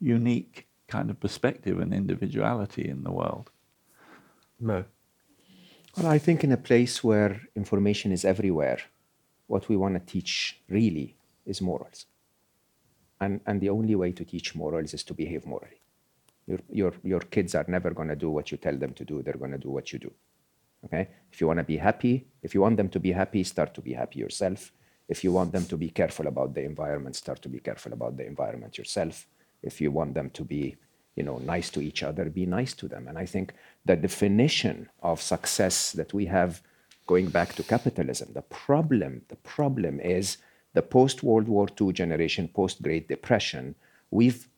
unique 0.00 0.66
kind 0.86 1.10
of 1.10 1.20
perspective 1.20 1.80
and 1.80 1.92
individuality 1.92 2.88
in 2.88 3.02
the 3.02 3.12
world. 3.12 3.50
No. 4.60 4.84
Well, 5.96 6.06
I 6.06 6.18
think 6.18 6.44
in 6.44 6.52
a 6.52 6.56
place 6.56 7.02
where 7.02 7.40
information 7.56 8.12
is 8.12 8.24
everywhere, 8.24 8.78
what 9.46 9.68
we 9.68 9.76
want 9.76 9.94
to 9.94 10.12
teach 10.12 10.60
really 10.68 11.16
is 11.44 11.60
morals. 11.60 12.06
And, 13.20 13.40
and 13.46 13.60
the 13.60 13.70
only 13.70 13.94
way 13.96 14.12
to 14.12 14.24
teach 14.24 14.54
morals 14.54 14.94
is 14.94 15.02
to 15.04 15.14
behave 15.14 15.44
morally. 15.44 15.77
Your, 16.48 16.60
your, 16.70 16.92
your 17.04 17.20
kids 17.20 17.54
are 17.54 17.66
never 17.68 17.90
going 17.90 18.08
to 18.08 18.16
do 18.16 18.30
what 18.30 18.50
you 18.50 18.56
tell 18.56 18.76
them 18.76 18.94
to 18.94 19.04
do. 19.04 19.22
They're 19.22 19.34
going 19.34 19.52
to 19.52 19.58
do 19.58 19.70
what 19.70 19.92
you 19.92 19.98
do. 19.98 20.10
Okay? 20.86 21.08
If 21.30 21.40
you 21.42 21.46
want 21.46 21.58
to 21.58 21.64
be 21.64 21.76
happy, 21.76 22.26
if 22.42 22.54
you 22.54 22.62
want 22.62 22.78
them 22.78 22.88
to 22.88 22.98
be 22.98 23.12
happy, 23.12 23.44
start 23.44 23.74
to 23.74 23.82
be 23.82 23.92
happy 23.92 24.18
yourself. 24.20 24.72
If 25.08 25.22
you 25.24 25.30
want 25.32 25.52
them 25.52 25.66
to 25.66 25.76
be 25.76 25.90
careful 25.90 26.26
about 26.26 26.54
the 26.54 26.62
environment, 26.62 27.16
start 27.16 27.42
to 27.42 27.50
be 27.50 27.60
careful 27.60 27.92
about 27.92 28.16
the 28.16 28.26
environment 28.26 28.78
yourself. 28.78 29.26
If 29.62 29.80
you 29.80 29.90
want 29.90 30.14
them 30.14 30.30
to 30.30 30.42
be, 30.42 30.76
you 31.16 31.22
know, 31.22 31.38
nice 31.38 31.68
to 31.70 31.80
each 31.82 32.02
other, 32.02 32.24
be 32.26 32.46
nice 32.46 32.72
to 32.74 32.88
them. 32.88 33.08
And 33.08 33.18
I 33.18 33.26
think 33.26 33.52
the 33.84 33.96
definition 33.96 34.88
of 35.02 35.20
success 35.20 35.92
that 35.92 36.14
we 36.14 36.24
have 36.26 36.62
going 37.06 37.28
back 37.28 37.54
to 37.56 37.62
capitalism, 37.62 38.30
the 38.32 38.42
problem, 38.42 39.22
the 39.28 39.36
problem 39.36 40.00
is 40.00 40.38
the 40.74 40.82
post-World 40.82 41.48
War 41.48 41.66
II 41.78 41.92
generation, 41.92 42.48
post-Great 42.48 43.08
Depression, 43.08 43.74
we've 44.10 44.48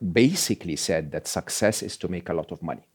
basically 0.00 0.76
said 0.76 1.12
that 1.12 1.26
success 1.26 1.82
is 1.82 1.96
to 1.98 2.08
make 2.08 2.28
a 2.28 2.34
lot 2.34 2.52
of 2.52 2.62
money. 2.62 2.86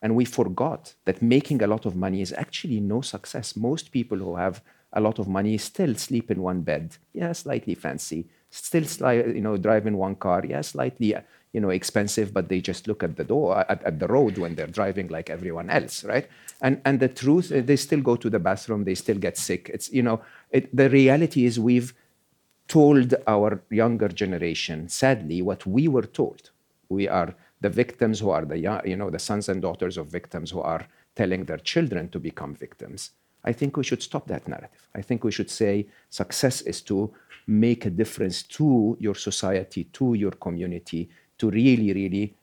And 0.00 0.16
we 0.16 0.24
forgot 0.24 0.94
that 1.04 1.22
making 1.22 1.62
a 1.62 1.66
lot 1.66 1.86
of 1.86 1.94
money 1.94 2.22
is 2.22 2.32
actually 2.32 2.80
no 2.80 3.00
success. 3.00 3.54
Most 3.56 3.92
people 3.92 4.18
who 4.18 4.36
have 4.36 4.62
a 4.92 5.00
lot 5.00 5.18
of 5.18 5.28
money 5.28 5.56
still 5.58 5.94
sleep 5.94 6.30
in 6.30 6.42
one 6.42 6.62
bed, 6.62 6.96
yeah, 7.12 7.32
slightly 7.32 7.74
fancy, 7.74 8.26
still 8.50 8.82
sli- 8.82 9.34
you 9.34 9.40
know 9.40 9.56
drive 9.56 9.86
in 9.86 9.96
one 9.96 10.16
car, 10.16 10.44
yeah, 10.44 10.60
slightly 10.60 11.14
you 11.52 11.60
know 11.60 11.70
expensive 11.70 12.32
but 12.32 12.48
they 12.48 12.60
just 12.60 12.88
look 12.88 13.02
at 13.02 13.16
the 13.16 13.24
door 13.24 13.58
at, 13.70 13.82
at 13.84 13.98
the 13.98 14.06
road 14.06 14.38
when 14.38 14.54
they're 14.54 14.66
driving 14.66 15.08
like 15.08 15.28
everyone 15.28 15.68
else 15.68 16.02
right? 16.04 16.26
And 16.60 16.80
and 16.84 16.98
the 16.98 17.08
truth 17.08 17.48
they 17.50 17.76
still 17.76 18.00
go 18.00 18.16
to 18.16 18.30
the 18.30 18.38
bathroom. 18.38 18.84
They 18.84 18.94
still 18.94 19.18
get 19.18 19.36
sick. 19.36 19.70
It's 19.72 19.90
you 19.92 20.02
know 20.02 20.20
it, 20.50 20.74
the 20.74 20.88
reality 20.88 21.44
is 21.44 21.60
we've 21.60 21.94
told 22.68 23.14
our 23.26 23.62
younger 23.70 24.08
generation 24.08 24.88
sadly 24.88 25.42
what 25.42 25.66
we 25.66 25.88
were 25.88 26.06
told. 26.06 26.50
We 26.88 27.08
are 27.08 27.34
the 27.60 27.70
victims 27.70 28.20
who 28.20 28.30
are 28.30 28.44
the 28.44 28.58
you 28.84 28.96
know 28.96 29.10
the 29.10 29.18
sons 29.18 29.48
and 29.48 29.62
daughters 29.62 29.96
of 29.96 30.06
victims 30.08 30.50
who 30.50 30.60
are 30.60 30.86
telling 31.14 31.44
their 31.44 31.58
children 31.58 32.08
to 32.10 32.18
become 32.18 32.54
victims. 32.54 33.10
I 33.44 33.52
think 33.52 33.76
we 33.76 33.84
should 33.84 34.02
stop 34.02 34.26
that 34.28 34.46
narrative. 34.46 34.88
I 34.94 35.02
think 35.02 35.24
we 35.24 35.32
should 35.32 35.50
say 35.50 35.86
success 36.10 36.60
is 36.62 36.80
to 36.82 37.12
make 37.46 37.86
a 37.86 37.90
difference 37.90 38.42
to 38.42 38.96
your 39.00 39.14
society 39.14 39.84
to 39.92 40.14
your 40.14 40.30
community 40.30 41.08
to 41.38 41.50
really, 41.50 41.92
really 41.92 42.34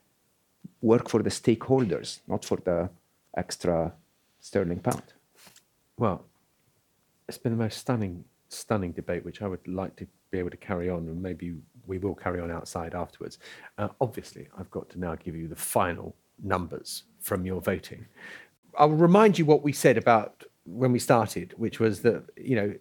work 0.81 1.09
for 1.09 1.23
the 1.23 1.29
stakeholders, 1.29 2.19
not 2.27 2.43
for 2.43 2.57
the 2.57 2.89
extra 3.35 3.93
sterling 4.39 4.79
pound. 4.79 5.13
Well, 5.97 6.25
it's 7.27 7.37
been 7.37 7.57
the 7.57 7.63
most 7.63 7.77
stunning, 7.77 8.25
stunning 8.49 8.91
debate, 8.91 9.23
which 9.23 9.41
I 9.41 9.47
would 9.47 9.65
like 9.67 9.95
to 9.97 10.07
be 10.31 10.39
able 10.39 10.49
to 10.49 10.57
carry 10.57 10.89
on, 10.89 11.07
and 11.07 11.21
maybe 11.21 11.55
we 11.87 11.97
will 11.97 12.15
carry 12.15 12.39
on 12.39 12.51
outside 12.51 12.93
afterwards. 12.93 13.39
Uh, 13.77 13.89
obviously, 14.01 14.47
I've 14.57 14.69
got 14.71 14.89
to 14.89 14.99
now 14.99 15.15
give 15.15 15.35
you 15.35 15.47
the 15.47 15.55
final 15.55 16.15
numbers 16.43 17.03
from 17.19 17.45
your 17.45 17.61
voting. 17.61 18.05
I'll 18.77 18.89
remind 18.89 19.39
you 19.39 19.45
what 19.45 19.63
we 19.63 19.73
said 19.73 19.97
about 19.97 20.43
when 20.65 20.91
we 20.91 20.99
started, 20.99 21.53
which 21.57 21.79
was 21.79 22.01
that, 22.01 22.23
you 22.37 22.55
know, 22.55 22.73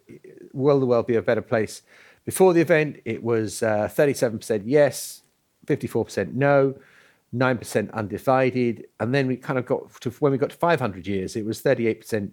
will 0.53 0.79
the 0.79 0.85
world 0.85 1.07
be 1.07 1.15
a 1.15 1.21
better 1.21 1.41
place? 1.41 1.81
Before 2.25 2.53
the 2.53 2.61
event, 2.61 3.01
it 3.05 3.23
was 3.23 3.63
uh, 3.63 3.89
37% 3.91 4.63
yes, 4.65 5.23
54% 5.65 6.33
no, 6.33 6.75
9% 7.33 7.93
undivided. 7.93 8.85
And 8.99 9.13
then 9.13 9.27
we 9.27 9.37
kind 9.37 9.57
of 9.57 9.65
got 9.65 9.99
to 10.01 10.09
when 10.11 10.31
we 10.31 10.37
got 10.37 10.51
to 10.51 10.55
500 10.55 11.07
years, 11.07 11.35
it 11.35 11.45
was 11.45 11.61
38% 11.61 12.31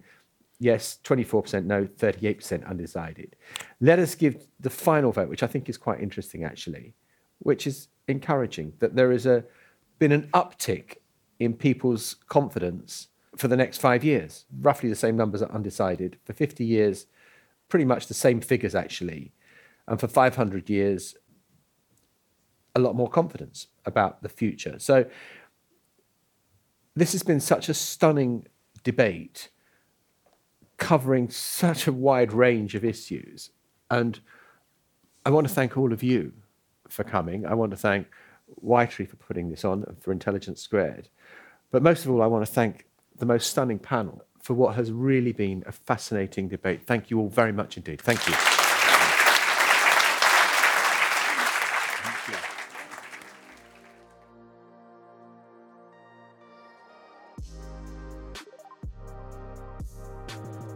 yes, 0.58 0.98
24% 1.04 1.64
no, 1.64 1.84
38% 1.84 2.66
undecided. 2.66 3.36
Let 3.80 3.98
us 3.98 4.14
give 4.14 4.46
the 4.58 4.70
final 4.70 5.12
vote, 5.12 5.28
which 5.28 5.42
I 5.42 5.46
think 5.46 5.68
is 5.68 5.76
quite 5.76 6.00
interesting 6.00 6.44
actually, 6.44 6.94
which 7.38 7.66
is 7.66 7.88
encouraging 8.08 8.74
that 8.78 8.96
there 8.96 9.12
a 9.26 9.44
been 9.98 10.12
an 10.12 10.28
uptick 10.34 10.96
in 11.38 11.54
people's 11.54 12.16
confidence 12.28 13.08
for 13.36 13.48
the 13.48 13.56
next 13.56 13.78
five 13.78 14.04
years. 14.04 14.44
Roughly 14.60 14.88
the 14.88 14.96
same 14.96 15.16
numbers 15.16 15.42
are 15.42 15.50
undecided. 15.50 16.18
For 16.24 16.32
50 16.32 16.64
years, 16.64 17.06
pretty 17.68 17.84
much 17.84 18.06
the 18.06 18.14
same 18.14 18.40
figures 18.40 18.74
actually. 18.74 19.32
And 19.88 20.00
for 20.00 20.08
500 20.08 20.68
years, 20.68 21.16
a 22.74 22.80
lot 22.80 22.94
more 22.94 23.08
confidence 23.08 23.68
about 23.84 24.22
the 24.22 24.28
future. 24.28 24.78
So 24.78 25.06
this 26.94 27.12
has 27.12 27.22
been 27.22 27.40
such 27.40 27.68
a 27.68 27.74
stunning 27.74 28.46
debate 28.82 29.50
covering 30.78 31.28
such 31.30 31.86
a 31.86 31.92
wide 31.92 32.32
range 32.32 32.74
of 32.74 32.84
issues. 32.84 33.50
And 33.90 34.18
I 35.24 35.30
want 35.30 35.48
to 35.48 35.52
thank 35.52 35.76
all 35.76 35.92
of 35.92 36.02
you 36.02 36.32
for 36.88 37.04
coming. 37.04 37.46
I 37.46 37.54
want 37.54 37.70
to 37.70 37.76
thank 37.76 38.08
Y 38.48 38.86
TREE 38.86 39.06
for 39.06 39.16
putting 39.16 39.50
this 39.50 39.64
on 39.64 39.84
and 39.86 40.00
for 40.02 40.12
Intelligence 40.12 40.60
Squared. 40.60 41.08
But 41.70 41.82
most 41.82 42.04
of 42.04 42.10
all, 42.10 42.22
I 42.22 42.26
want 42.26 42.46
to 42.46 42.52
thank 42.52 42.86
the 43.18 43.26
most 43.26 43.50
stunning 43.50 43.78
panel 43.78 44.22
for 44.40 44.54
what 44.54 44.76
has 44.76 44.92
really 44.92 45.32
been 45.32 45.64
a 45.66 45.72
fascinating 45.72 46.48
debate. 46.48 46.86
Thank 46.86 47.10
you 47.10 47.18
all 47.18 47.28
very 47.28 47.52
much 47.52 47.76
indeed. 47.76 48.00
Thank 48.00 48.26
you. 48.28 48.65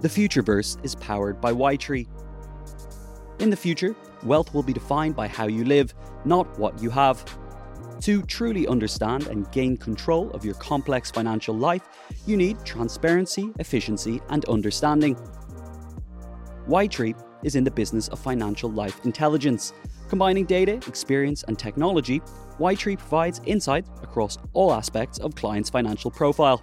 The 0.01 0.09
Futureverse 0.09 0.83
is 0.83 0.95
powered 0.95 1.43
by 1.43 1.53
Y 1.53 1.77
TREE. 1.77 2.09
In 3.39 3.51
the 3.51 3.57
future, 3.57 3.95
wealth 4.23 4.55
will 4.55 4.63
be 4.63 4.73
defined 4.73 5.15
by 5.15 5.29
how 5.29 5.47
you 5.47 5.63
live, 5.65 5.93
not 6.25 6.59
what 6.59 6.83
you 6.83 6.89
have. 6.89 7.23
To 8.01 8.23
truly 8.23 8.67
understand 8.67 9.27
and 9.27 9.51
gain 9.53 9.77
control 9.77 10.31
of 10.31 10.43
your 10.43 10.55
complex 10.55 11.11
financial 11.11 11.55
life, 11.55 11.83
you 12.27 12.39
need 12.39 12.65
transparency, 12.65 13.51
efficiency, 13.59 14.23
and 14.31 14.47
understanding. 14.47 15.19
Y 16.67 16.87
TREE 16.87 17.15
is 17.43 17.55
in 17.55 17.65
the 17.65 17.71
business 17.71 18.09
of 18.09 18.19
financial 18.19 18.71
life 18.71 19.05
intelligence. 19.05 19.75
Combining 20.09 20.47
data, 20.47 20.81
experience, 20.89 21.43
and 21.43 21.59
technology, 21.59 22.23
Y 22.59 22.75
TREE 22.75 22.97
provides 22.97 23.43
insight 23.45 23.87
across 24.03 24.39
all 24.55 24.73
aspects 24.73 25.19
of 25.19 25.35
clients' 25.35 25.69
financial 25.69 26.11
profile. 26.11 26.63